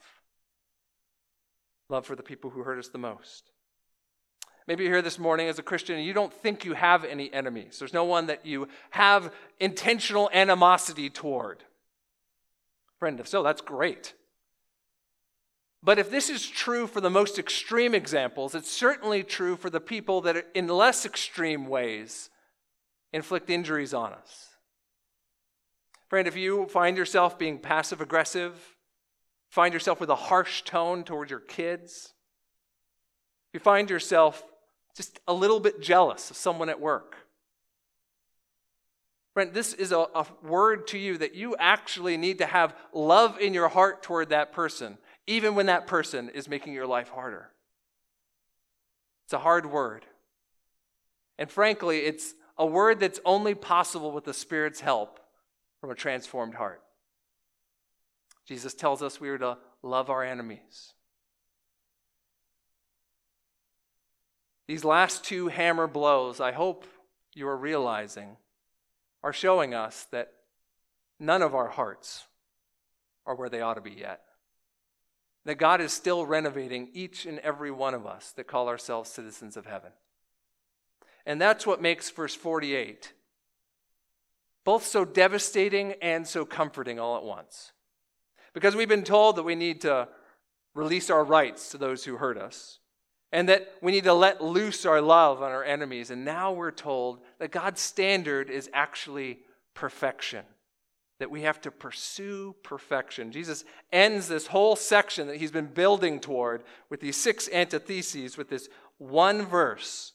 Love 1.89 2.07
for 2.07 2.17
the 2.17 2.23
people 2.23 2.51
who 2.51 2.63
hurt 2.63 2.79
us 2.79 2.89
the 2.89 2.99
most. 2.99 3.51
Maybe 4.67 4.83
you're 4.83 4.95
here 4.95 5.03
this 5.03 5.19
morning 5.19 5.49
as 5.49 5.59
a 5.59 5.63
Christian 5.63 5.97
and 5.97 6.05
you 6.05 6.13
don't 6.13 6.33
think 6.33 6.65
you 6.65 6.75
have 6.75 7.05
any 7.05 7.33
enemies. 7.33 7.79
There's 7.79 7.93
no 7.93 8.05
one 8.05 8.27
that 8.27 8.45
you 8.45 8.69
have 8.91 9.33
intentional 9.61 10.29
animosity 10.33 11.09
toward. 11.09 11.63
Friend, 12.99 13.21
if 13.21 13.29
so, 13.29 13.43
that's 13.43 13.61
great. 13.61 14.15
But 15.83 16.01
if 16.01 16.11
this 16.11 16.29
is 16.29 16.49
true 16.49 16.89
for 16.89 17.01
the 17.01 17.11
most 17.11 17.39
extreme 17.39 17.95
examples, 17.95 18.57
it's 18.57 18.71
certainly 18.71 19.23
true 19.23 19.55
for 19.55 19.71
the 19.71 19.79
people 19.81 20.21
that, 20.23 20.47
in 20.53 20.67
less 20.67 21.07
extreme 21.07 21.67
ways, 21.67 22.29
inflict 23.13 23.51
injuries 23.51 23.95
on 23.95 24.13
us. 24.13 24.49
Friend, 26.09 26.27
if 26.27 26.37
you 26.37 26.67
find 26.67 26.97
yourself 26.97 27.39
being 27.39 27.59
passive 27.59 28.01
aggressive, 28.01 28.76
find 29.57 29.73
yourself 29.73 30.01
with 30.01 30.11
a 30.11 30.15
harsh 30.15 30.63
tone 30.65 31.03
towards 31.03 31.31
your 31.31 31.41
kids, 31.41 32.13
if 33.49 33.55
you 33.55 33.61
find 33.61 33.89
yourself 33.89 34.45
just 34.95 35.19
a 35.27 35.33
little 35.33 35.61
bit 35.61 35.81
jealous 35.81 36.31
of 36.31 36.37
someone 36.37 36.69
at 36.69 36.79
work, 36.79 37.17
Friend, 39.33 39.53
this 39.53 39.75
is 39.75 39.93
a, 39.93 39.99
a, 39.99 40.27
word 40.43 40.87
to 40.87 40.99
you 40.99 41.19
that 41.19 41.35
you 41.35 41.57
actually 41.59 42.17
need 42.17 42.39
to 42.39 42.47
have 42.47 42.75
love 42.95 43.39
in 43.39 43.53
your 43.53 43.69
heart 43.69 44.03
toward 44.03 44.31
that 44.31 44.51
person 44.53 44.97
even 45.27 45.55
when 45.55 45.67
that 45.67 45.87
person 45.87 46.31
is 46.31 46.49
making 46.49 46.73
your 46.73 46.87
life 46.87 47.11
harder. 47.11 47.51
It's 49.27 49.35
a 49.35 49.39
hard 49.39 49.67
word. 49.67 50.07
And 51.39 51.51
frankly, 51.51 51.99
it's 51.99 52.33
a 52.57 52.65
word 52.65 52.99
that's 52.99 53.21
only 53.27 53.55
possible 53.55 54.11
with 54.11 54.25
the 54.25 54.33
Spirit's 54.33 54.81
help 54.81 55.21
from 55.83 55.91
a 55.91 55.95
transformed 55.95 56.55
heart. 56.55 56.81
Jesus 58.47 58.75
tells 58.75 59.03
us 59.03 59.21
we 59.21 59.29
are 59.29 59.39
to 59.39 59.59
love 59.83 60.09
our 60.09 60.25
enemies. 60.25 60.93
These 64.67 64.85
last 64.85 65.25
two 65.25 65.49
hammer 65.49 65.87
blows, 65.87 66.41
I 66.41 66.53
hope 66.53 66.85
you 67.35 67.47
are 67.49 67.57
realizing, 67.57 68.37
are 69.23 69.33
showing 69.33 69.75
us 69.75 70.07
that 70.11 70.33
none 71.21 71.43
of 71.43 71.55
our 71.55 71.69
hearts 71.69 72.25
are 73.27 73.35
where 73.35 73.49
they 73.49 73.61
ought 73.61 73.75
to 73.75 73.81
be 73.81 73.93
yet 73.93 74.23
that 75.47 75.55
God 75.59 75.81
is 75.81 75.93
still 75.93 76.27
renovating 76.27 76.89
each 76.93 77.25
and 77.25 77.39
every 77.39 77.71
one 77.71 77.95
of 77.95 78.05
us 78.05 78.33
that 78.33 78.49
call 78.49 78.69
ourselves 78.69 79.09
citizens 79.09 79.57
of 79.57 79.65
heaven. 79.65 79.93
And 81.25 81.41
that's 81.41 81.67
what 81.67 81.81
makes 81.81 82.11
verse 82.11 82.35
48 82.35 83.15
both 84.65 84.85
so 84.85 85.05
devastating 85.05 85.95
and 86.03 86.27
so 86.27 86.45
comforting 86.45 86.99
all 86.99 87.17
at 87.17 87.23
once. 87.23 87.71
Because 88.57 88.75
we've 88.75 88.89
been 88.89 89.05
told 89.05 89.37
that 89.37 89.43
we 89.43 89.55
need 89.55 89.83
to 89.83 90.09
release 90.75 91.11
our 91.11 91.23
rights 91.23 91.69
to 91.73 91.77
those 91.77 92.07
who 92.07 92.17
hurt 92.17 92.39
us, 92.39 92.79
and 93.31 93.51
that 93.51 93.71
we 93.83 93.93
need 93.93 94.05
to 94.05 94.15
let 94.15 94.43
loose 94.43 94.87
our 94.87 95.03
love 95.03 95.43
on 95.43 95.51
our 95.51 95.63
enemies. 95.63 96.11
And 96.11 96.25
now 96.25 96.53
we're 96.53 96.71
told 96.71 97.21
that 97.39 97.51
God's 97.51 97.83
standard 97.83 98.49
is 98.49 98.71
actually 98.73 99.41
perfection 99.75 100.47
that 101.19 101.31
we 101.31 101.43
have 101.43 101.61
to 101.63 101.71
pursue 101.71 102.55
perfection. 102.63 103.31
Jesus 103.31 103.65
ends 103.93 104.29
this 104.29 104.47
whole 104.47 104.75
section 104.75 105.27
that 105.27 105.37
he's 105.37 105.51
been 105.51 105.67
building 105.67 106.19
toward 106.19 106.63
with 106.89 107.01
these 107.01 107.17
six 107.17 107.49
antitheses, 107.49 108.39
with 108.39 108.49
this 108.49 108.71
one 108.97 109.45
verse, 109.45 110.13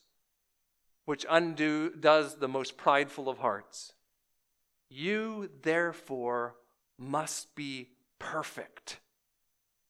which 1.05 1.27
undo 1.29 1.91
does 1.91 2.37
the 2.37 2.47
most 2.47 2.75
prideful 2.75 3.29
of 3.29 3.37
hearts. 3.37 3.93
You, 4.89 5.49
therefore, 5.61 6.55
must 6.97 7.55
be 7.55 7.89
perfect 8.21 8.99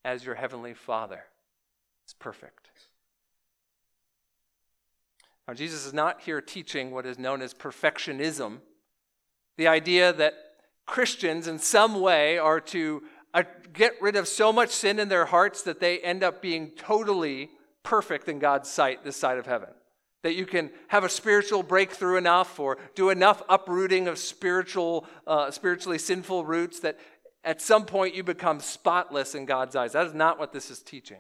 as 0.06 0.26
your 0.26 0.36
heavenly 0.36 0.74
Father 0.74 1.26
is 2.08 2.14
perfect. 2.14 2.70
Now, 5.48 5.54
Jesus 5.54 5.86
is 5.86 5.94
not 5.94 6.22
here 6.22 6.40
teaching 6.40 6.92
what 6.92 7.06
is 7.06 7.20
known 7.20 7.42
as 7.42 7.54
perfectionism, 7.54 8.60
the 9.58 9.68
idea 9.68 10.14
that 10.14 10.34
Christians 10.86 11.48
in 11.48 11.60
some 11.60 12.00
way 12.00 12.38
are 12.38 12.62
to 12.62 13.04
uh, 13.34 13.44
get 13.74 13.94
rid 14.02 14.16
of 14.16 14.28
so 14.28 14.54
much 14.54 14.70
sin 14.70 14.98
in 14.98 15.10
their 15.10 15.26
hearts 15.26 15.62
that 15.64 15.80
they 15.80 16.00
end 16.00 16.24
up 16.24 16.42
being 16.42 16.70
totally 16.72 17.50
perfect 17.84 18.30
in 18.30 18.40
God's 18.40 18.70
sight 18.70 19.04
this 19.04 19.18
side 19.18 19.38
of 19.38 19.46
heaven. 19.46 19.70
That 20.24 20.36
you 20.36 20.46
can 20.46 20.70
have 20.88 21.04
a 21.04 21.10
spiritual 21.10 21.64
breakthrough 21.64 22.18
enough 22.18 22.60
or 22.60 22.78
do 22.96 23.10
enough 23.10 23.42
uprooting 23.50 24.08
of 24.08 24.18
spiritual, 24.18 25.06
uh, 25.28 25.52
spiritually 25.52 25.98
sinful 25.98 26.46
roots 26.46 26.80
that 26.82 26.98
at 27.44 27.62
some 27.62 27.86
point 27.86 28.16
you 28.16 28.24
become 28.24 28.60
spotless 28.60 29.36
in 29.36 29.46
God's 29.46 29.76
eyes. 29.76 29.94
That 29.94 30.08
is 30.08 30.14
not 30.14 30.40
what 30.40 30.54
this 30.54 30.70
is 30.70 30.80
teaching. 30.80 31.20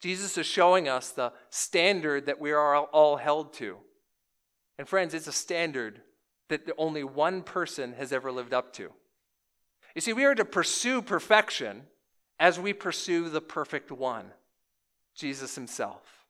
Jesus 0.00 0.38
is 0.38 0.46
showing 0.46 0.88
us 0.88 1.10
the 1.10 1.32
standard 1.50 2.26
that 2.26 2.40
we 2.40 2.52
are 2.52 2.76
all 2.76 3.16
held 3.16 3.52
to. 3.54 3.76
And 4.78 4.88
friends, 4.88 5.12
it's 5.12 5.26
a 5.26 5.32
standard 5.32 6.00
that 6.48 6.68
only 6.78 7.04
one 7.04 7.42
person 7.42 7.92
has 7.94 8.12
ever 8.12 8.32
lived 8.32 8.54
up 8.54 8.72
to. 8.74 8.90
You 9.94 10.00
see, 10.00 10.12
we 10.12 10.24
are 10.24 10.34
to 10.34 10.44
pursue 10.44 11.02
perfection 11.02 11.82
as 12.38 12.58
we 12.58 12.72
pursue 12.72 13.28
the 13.28 13.40
perfect 13.40 13.92
one, 13.92 14.26
Jesus 15.14 15.54
himself. 15.54 16.24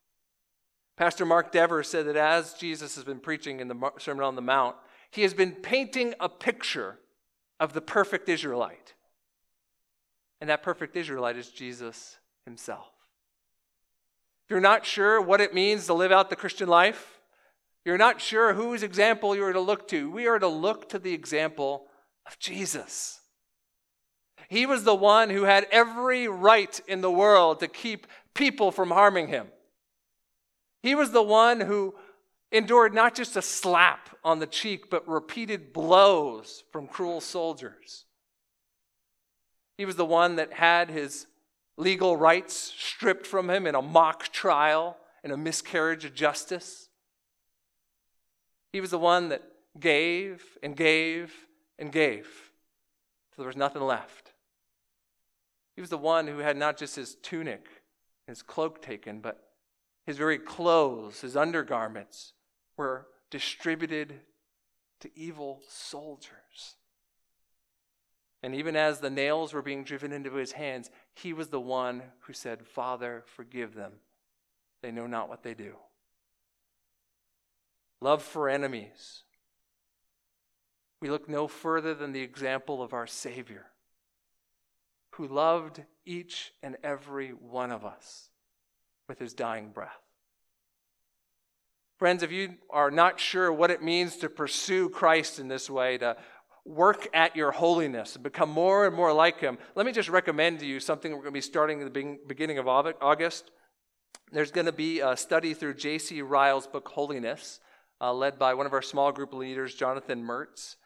Pastor 0.97 1.25
Mark 1.25 1.53
Dever 1.53 1.83
said 1.83 2.07
that 2.07 2.17
as 2.17 2.55
Jesus 2.55 2.97
has 2.97 3.05
been 3.05 3.21
preaching 3.21 3.61
in 3.61 3.69
the 3.69 3.91
Sermon 3.99 4.25
on 4.25 4.35
the 4.35 4.43
Mount, 4.43 4.77
he 5.11 5.23
has 5.23 5.33
been 5.33 5.53
painting 5.53 6.15
a 6.21 6.29
picture 6.29 6.99
of 7.61 7.75
the 7.75 7.81
perfect 7.81 8.29
Israelite. 8.29 8.95
And 10.41 10.51
that 10.51 10.63
perfect 10.63 10.97
Israelite 10.97 11.37
is 11.37 11.51
Jesus 11.51 12.17
himself. 12.45 12.91
If 14.45 14.51
you're 14.51 14.61
not 14.61 14.87
sure 14.87 15.21
what 15.21 15.43
it 15.43 15.55
means 15.55 15.87
to 15.87 15.95
live 15.95 16.11
out 16.11 16.31
the 16.31 16.37
Christian 16.37 16.69
life, 16.69 17.21
you're 17.85 17.99
not 17.99 18.21
sure 18.21 18.55
whose 18.55 18.83
example 18.83 19.37
you 19.37 19.45
are 19.45 19.53
to 19.53 19.61
look 19.61 19.87
to. 19.89 20.11
We 20.11 20.27
are 20.27 20.39
to 20.39 20.49
look 20.49 20.89
to 20.89 20.99
the 20.99 21.13
example 21.13 21.87
of 22.27 22.39
Jesus. 22.39 23.21
He 24.49 24.67
was 24.67 24.85
the 24.85 24.95
one 24.95 25.31
who 25.31 25.45
had 25.45 25.67
every 25.71 26.27
right 26.27 26.81
in 26.89 27.03
the 27.03 27.11
world 27.11 27.61
to 27.61 27.69
keep 27.69 28.07
people 28.35 28.73
from 28.73 28.91
harming 28.91 29.29
him. 29.29 29.47
He 30.83 30.95
was 30.95 31.13
the 31.13 31.23
one 31.23 31.61
who 31.61 31.95
endured 32.53 32.95
not 32.95 33.15
just 33.15 33.37
a 33.37 33.43
slap 33.43 34.09
on 34.25 34.39
the 34.39 34.47
cheek, 34.47 34.91
but 34.91 35.07
repeated 35.09 35.73
blows 35.73 36.65
from 36.73 36.87
cruel 36.87 37.21
soldiers. 37.21 38.05
He 39.77 39.87
was 39.87 39.97
the 39.97 40.05
one 40.05 40.37
that 40.37 40.53
had 40.53 40.91
his 40.91 41.27
legal 41.77 42.17
rights 42.17 42.55
stripped 42.55 43.27
from 43.27 43.49
him 43.49 43.67
in 43.67 43.75
a 43.75 43.83
mock 43.83 44.25
trial, 44.29 44.97
in 45.23 45.31
a 45.31 45.37
miscarriage 45.37 46.05
of 46.05 46.15
justice. 46.15 46.89
He 48.73 48.81
was 48.81 48.91
the 48.91 48.99
one 48.99 49.29
that 49.31 49.43
gave 49.79 50.45
and 50.63 50.77
gave 50.77 51.33
and 51.79 51.91
gave 51.93 52.27
till 53.35 53.43
there 53.43 53.47
was 53.47 53.57
nothing 53.57 53.83
left. 53.83 54.33
He 55.75 55.81
was 55.81 55.91
the 55.91 55.99
one 55.99 56.27
who 56.27 56.39
had 56.39 56.57
not 56.57 56.77
just 56.77 56.97
his 56.97 57.15
tunic, 57.15 57.67
his 58.27 58.43
cloak 58.43 58.83
taken, 58.83 59.21
but 59.21 59.51
his 60.05 60.19
very 60.19 60.39
clothes, 60.39 61.21
his 61.21 61.37
undergarments 61.37 62.35
were 62.81 63.07
distributed 63.29 64.21
to 65.01 65.11
evil 65.15 65.61
soldiers. 65.69 66.77
And 68.43 68.55
even 68.55 68.75
as 68.75 69.01
the 69.01 69.11
nails 69.11 69.53
were 69.53 69.61
being 69.61 69.85
driven 69.85 70.13
into 70.13 70.37
his 70.37 70.53
hands, 70.53 70.89
he 71.15 71.35
was 71.35 71.49
the 71.49 71.61
one 71.61 72.03
who 72.21 72.33
said, 72.33 72.67
Father, 72.67 73.23
forgive 73.27 73.75
them. 73.75 73.93
They 74.81 74.91
know 74.91 75.07
not 75.07 75.29
what 75.29 75.43
they 75.43 75.53
do 75.53 75.75
love 78.01 78.23
for 78.23 78.49
enemies. 78.49 79.25
We 81.03 81.11
look 81.11 81.29
no 81.29 81.49
further 81.49 81.93
than 81.93 82.13
the 82.13 82.23
example 82.23 82.83
of 82.83 82.95
our 82.95 83.07
Savior, 83.07 83.67
who 85.17 85.29
loved 85.29 85.83
each 86.07 86.55
and 86.63 86.79
every 86.83 87.29
one 87.29 87.71
of 87.71 87.85
us 87.85 88.31
with 89.07 89.19
his 89.19 89.35
dying 89.35 89.69
breath. 89.69 90.10
Friends, 92.01 92.23
if 92.23 92.33
you 92.33 92.55
are 92.71 92.91
not 92.91 93.21
sure 93.21 93.53
what 93.53 93.71
it 93.71 93.83
means 93.83 94.17
to 94.17 94.31
pursue 94.31 94.89
Christ 94.89 95.39
in 95.39 95.49
this 95.49 95.69
way, 95.69 95.99
to 95.99 96.17
work 96.65 97.07
at 97.13 97.37
your 97.37 97.51
holiness 97.51 98.15
and 98.15 98.25
become 98.25 98.49
more 98.49 98.87
and 98.87 98.97
more 98.97 99.13
like 99.13 99.39
Him, 99.39 99.59
let 99.75 99.85
me 99.85 99.93
just 99.93 100.09
recommend 100.09 100.61
to 100.61 100.67
you 100.67 100.81
something 100.81 101.13
we're 101.13 101.19
going 101.19 101.27
to 101.27 101.33
be 101.33 101.43
starting 101.43 101.83
at 101.83 101.93
the 101.93 102.19
beginning 102.27 102.57
of 102.57 102.67
August. 102.67 103.51
There's 104.33 104.51
going 104.51 104.65
to 104.65 104.73
be 104.73 105.01
a 105.01 105.15
study 105.15 105.53
through 105.53 105.75
J.C. 105.75 106.23
Ryle's 106.23 106.67
book, 106.67 106.89
Holiness 106.89 107.61
uh, 108.01 108.15
led 108.15 108.39
by 108.39 108.55
one 108.55 108.65
of 108.65 108.73
our 108.73 108.81
small 108.81 109.13
group 109.13 109.35
leaders, 109.35 109.75
Jonathan 109.75 110.25
Mertz. 110.25 110.77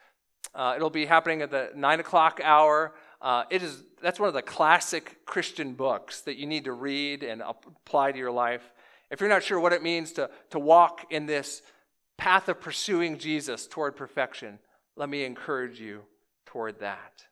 Uh, 0.52 0.72
it'll 0.74 0.90
be 0.90 1.06
happening 1.06 1.42
at 1.42 1.50
the 1.52 1.70
nine 1.76 2.00
o'clock 2.00 2.40
hour. 2.42 2.92
Uh, 3.22 3.44
it 3.50 3.62
is 3.62 3.84
that's 4.02 4.18
one 4.18 4.26
of 4.26 4.34
the 4.34 4.42
classic 4.42 5.24
Christian 5.26 5.74
books 5.74 6.22
that 6.22 6.38
you 6.38 6.46
need 6.46 6.64
to 6.64 6.72
read 6.72 7.22
and 7.22 7.40
apply 7.40 8.10
to 8.10 8.18
your 8.18 8.32
life. 8.32 8.72
If 9.10 9.20
you're 9.20 9.28
not 9.28 9.42
sure 9.42 9.60
what 9.60 9.72
it 9.72 9.82
means 9.82 10.12
to, 10.12 10.30
to 10.50 10.58
walk 10.58 11.06
in 11.10 11.26
this 11.26 11.62
path 12.16 12.48
of 12.48 12.60
pursuing 12.60 13.18
Jesus 13.18 13.66
toward 13.66 13.96
perfection, 13.96 14.58
let 14.96 15.08
me 15.08 15.24
encourage 15.24 15.80
you 15.80 16.02
toward 16.46 16.80
that. 16.80 17.24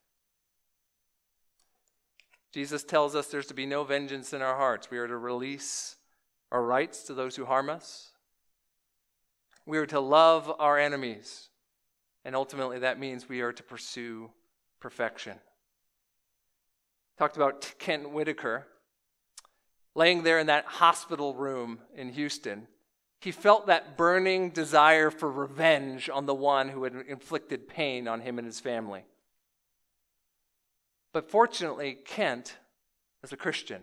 Jesus 2.52 2.84
tells 2.84 3.16
us 3.16 3.28
there's 3.28 3.46
to 3.46 3.54
be 3.54 3.66
no 3.66 3.82
vengeance 3.82 4.32
in 4.32 4.42
our 4.42 4.56
hearts. 4.56 4.90
We 4.90 4.98
are 4.98 5.08
to 5.08 5.16
release 5.16 5.96
our 6.50 6.62
rights 6.62 7.04
to 7.04 7.14
those 7.14 7.34
who 7.34 7.46
harm 7.46 7.70
us. 7.70 8.10
We 9.64 9.78
are 9.78 9.86
to 9.86 10.00
love 10.00 10.52
our 10.58 10.78
enemies. 10.78 11.48
And 12.24 12.36
ultimately, 12.36 12.80
that 12.80 13.00
means 13.00 13.28
we 13.28 13.40
are 13.40 13.52
to 13.52 13.62
pursue 13.62 14.30
perfection. 14.80 15.38
Talked 17.18 17.36
about 17.36 17.74
Kent 17.78 18.10
Whitaker 18.10 18.66
laying 19.94 20.22
there 20.22 20.38
in 20.38 20.46
that 20.46 20.64
hospital 20.64 21.34
room 21.34 21.78
in 21.94 22.10
Houston. 22.10 22.66
He 23.20 23.30
felt 23.30 23.66
that 23.66 23.96
burning 23.96 24.50
desire 24.50 25.10
for 25.10 25.30
revenge 25.30 26.10
on 26.12 26.26
the 26.26 26.34
one 26.34 26.68
who 26.68 26.84
had 26.84 26.94
inflicted 27.06 27.68
pain 27.68 28.08
on 28.08 28.20
him 28.20 28.38
and 28.38 28.46
his 28.46 28.58
family. 28.58 29.04
But 31.12 31.30
fortunately, 31.30 31.98
Kent 32.04 32.56
was 33.20 33.32
a 33.32 33.36
Christian. 33.36 33.82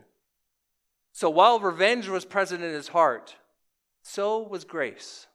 So 1.13 1.29
while 1.29 1.59
revenge 1.59 2.07
was 2.07 2.25
present 2.25 2.63
in 2.63 2.73
his 2.73 2.89
heart, 2.89 3.35
so 4.01 4.39
was 4.39 4.65
grace. 4.65 5.27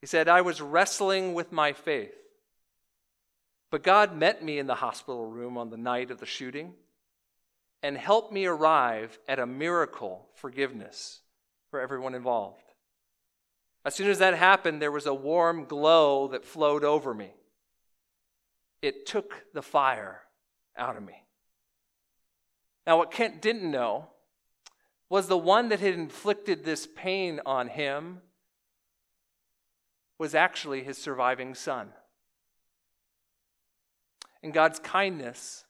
He 0.00 0.06
said, 0.06 0.28
I 0.28 0.40
was 0.40 0.60
wrestling 0.60 1.34
with 1.34 1.52
my 1.52 1.72
faith. 1.72 2.14
But 3.70 3.82
God 3.82 4.16
met 4.16 4.42
me 4.42 4.58
in 4.58 4.66
the 4.66 4.76
hospital 4.76 5.26
room 5.26 5.58
on 5.58 5.70
the 5.70 5.76
night 5.76 6.10
of 6.10 6.18
the 6.18 6.26
shooting 6.26 6.74
and 7.82 7.96
helped 7.96 8.32
me 8.32 8.46
arrive 8.46 9.18
at 9.28 9.38
a 9.38 9.46
miracle 9.46 10.28
forgiveness 10.34 11.20
for 11.70 11.80
everyone 11.80 12.14
involved. 12.14 12.62
As 13.84 13.94
soon 13.94 14.10
as 14.10 14.18
that 14.18 14.34
happened, 14.34 14.82
there 14.82 14.92
was 14.92 15.06
a 15.06 15.14
warm 15.14 15.64
glow 15.64 16.28
that 16.28 16.44
flowed 16.44 16.84
over 16.84 17.14
me. 17.14 17.32
It 18.82 19.06
took 19.06 19.44
the 19.54 19.62
fire 19.62 20.22
out 20.76 20.96
of 20.96 21.02
me. 21.02 21.24
Now, 22.86 22.98
what 22.98 23.10
Kent 23.10 23.42
didn't 23.42 23.70
know 23.70 24.08
was 25.08 25.26
the 25.26 25.38
one 25.38 25.68
that 25.68 25.80
had 25.80 25.94
inflicted 25.94 26.64
this 26.64 26.86
pain 26.86 27.40
on 27.46 27.68
him 27.68 28.20
was 30.18 30.34
actually 30.34 30.82
his 30.82 30.98
surviving 30.98 31.54
son. 31.54 31.90
In 34.42 34.52
God's 34.52 34.78
kindness, 34.78 35.64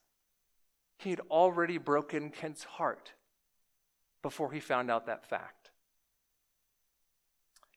he 0.99 1.11
had 1.11 1.21
already 1.31 1.79
broken 1.79 2.31
Kent's 2.31 2.65
heart 2.65 3.13
before 4.23 4.53
he 4.53 4.61
found 4.61 4.91
out 4.91 5.07
that 5.07 5.25
fact. 5.29 5.71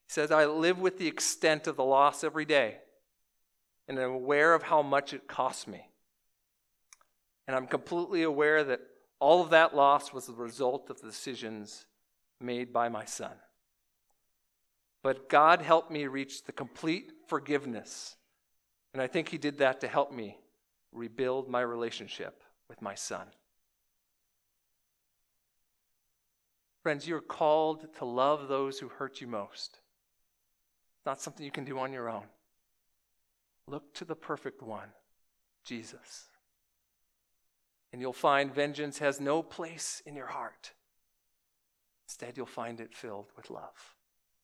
He 0.07 0.13
says, 0.13 0.31
I 0.31 0.45
live 0.45 0.79
with 0.79 0.97
the 0.97 1.07
extent 1.07 1.67
of 1.67 1.77
the 1.77 1.83
loss 1.83 2.23
every 2.23 2.45
day 2.45 2.77
and 3.87 3.99
I'm 3.99 4.11
aware 4.11 4.53
of 4.53 4.63
how 4.63 4.81
much 4.81 5.13
it 5.13 5.27
cost 5.27 5.67
me. 5.67 5.85
And 7.45 7.55
I'm 7.55 7.67
completely 7.67 8.23
aware 8.23 8.63
that 8.63 8.79
all 9.19 9.41
of 9.41 9.49
that 9.49 9.75
loss 9.75 10.13
was 10.13 10.27
the 10.27 10.33
result 10.33 10.89
of 10.89 11.01
the 11.01 11.07
decisions 11.07 11.85
made 12.39 12.71
by 12.71 12.87
my 12.87 13.05
son. 13.05 13.33
But 15.03 15.29
God 15.29 15.61
helped 15.61 15.91
me 15.91 16.07
reach 16.07 16.43
the 16.43 16.51
complete 16.51 17.11
forgiveness. 17.27 18.15
And 18.93 19.01
I 19.01 19.07
think 19.07 19.29
He 19.29 19.37
did 19.37 19.57
that 19.57 19.81
to 19.81 19.87
help 19.87 20.13
me 20.13 20.37
rebuild 20.93 21.49
my 21.49 21.61
relationship 21.61 22.43
with 22.71 22.81
my 22.81 22.95
son. 22.95 23.27
Friends, 26.81 27.05
you're 27.05 27.19
called 27.19 27.93
to 27.97 28.05
love 28.05 28.47
those 28.47 28.79
who 28.79 28.87
hurt 28.87 29.19
you 29.19 29.27
most. 29.27 29.81
It's 30.95 31.05
not 31.05 31.19
something 31.19 31.45
you 31.45 31.51
can 31.51 31.65
do 31.65 31.77
on 31.79 31.91
your 31.91 32.09
own. 32.09 32.23
Look 33.67 33.93
to 33.95 34.05
the 34.05 34.15
perfect 34.15 34.63
one, 34.63 34.87
Jesus. 35.65 36.29
And 37.91 38.01
you'll 38.01 38.13
find 38.13 38.55
vengeance 38.55 38.99
has 38.99 39.19
no 39.19 39.43
place 39.43 40.01
in 40.05 40.15
your 40.15 40.27
heart. 40.27 40.71
Instead, 42.07 42.37
you'll 42.37 42.45
find 42.45 42.79
it 42.79 42.95
filled 42.95 43.27
with 43.35 43.49
love. 43.49 43.95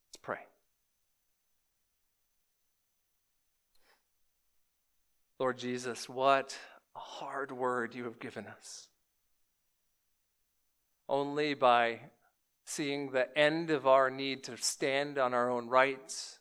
Let's 0.09 0.17
pray. 0.21 0.45
Lord 5.39 5.57
Jesus, 5.57 6.09
what 6.09 6.57
a 6.97 6.99
hard 6.99 7.51
word 7.51 7.93
you 7.93 8.05
have 8.05 8.19
given 8.19 8.47
us. 8.47 8.87
Only 11.07 11.53
by 11.53 11.99
seeing 12.65 13.11
the 13.11 13.37
end 13.37 13.69
of 13.69 13.85
our 13.85 14.09
need 14.09 14.43
to 14.45 14.57
stand 14.57 15.19
on 15.19 15.33
our 15.33 15.49
own 15.49 15.67
rights, 15.67 16.39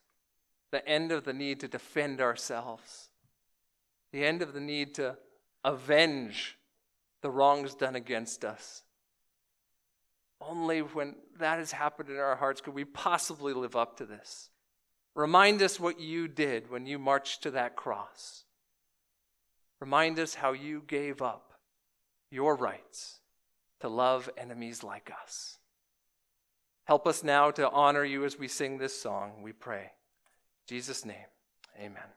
the 0.73 0.87
end 0.89 1.13
of 1.13 1.25
the 1.25 1.35
need 1.35 1.61
to 1.61 1.69
defend 1.69 2.23
ourselves, 2.23 3.11
the 4.13 4.25
end 4.25 4.41
of 4.41 4.55
the 4.55 4.61
need 4.61 4.95
to 4.95 5.19
avenge 5.63 6.57
the 7.21 7.31
wrongs 7.31 7.75
done 7.75 7.95
against 7.95 8.43
us. 8.43 8.83
Only 10.41 10.81
when 10.81 11.17
that 11.39 11.59
has 11.59 11.73
happened 11.73 12.09
in 12.09 12.17
our 12.17 12.37
hearts 12.37 12.63
could 12.63 12.75
we 12.75 12.87
possibly 12.87 13.53
live 13.53 13.77
up 13.77 13.99
to 13.99 14.07
this. 14.07 14.49
Remind 15.15 15.61
us 15.61 15.79
what 15.79 16.01
you 16.01 16.29
did 16.29 16.71
when 16.71 16.87
you 16.87 16.99
marched 16.99 17.43
to 17.43 17.51
that 17.51 17.77
cross. 17.77 18.46
Remind 19.81 20.19
us 20.19 20.35
how 20.35 20.53
you 20.53 20.83
gave 20.87 21.21
up 21.21 21.53
your 22.31 22.57
rights 22.57 23.21
to 23.81 23.89
love 23.89 24.31
enemies 24.37 24.83
like 24.83 25.13
us. 25.23 25.59
Help 26.85 27.07
us 27.07 27.23
now 27.23 27.51
to 27.51 27.71
honor 27.71 28.05
you 28.05 28.25
as 28.25 28.39
we 28.39 28.49
sing 28.49 28.79
this 28.79 29.01
song, 29.01 29.43
we 29.43 29.53
pray. 29.53 29.83
In 29.83 30.69
Jesus' 30.69 31.05
name, 31.05 31.27
amen. 31.79 32.16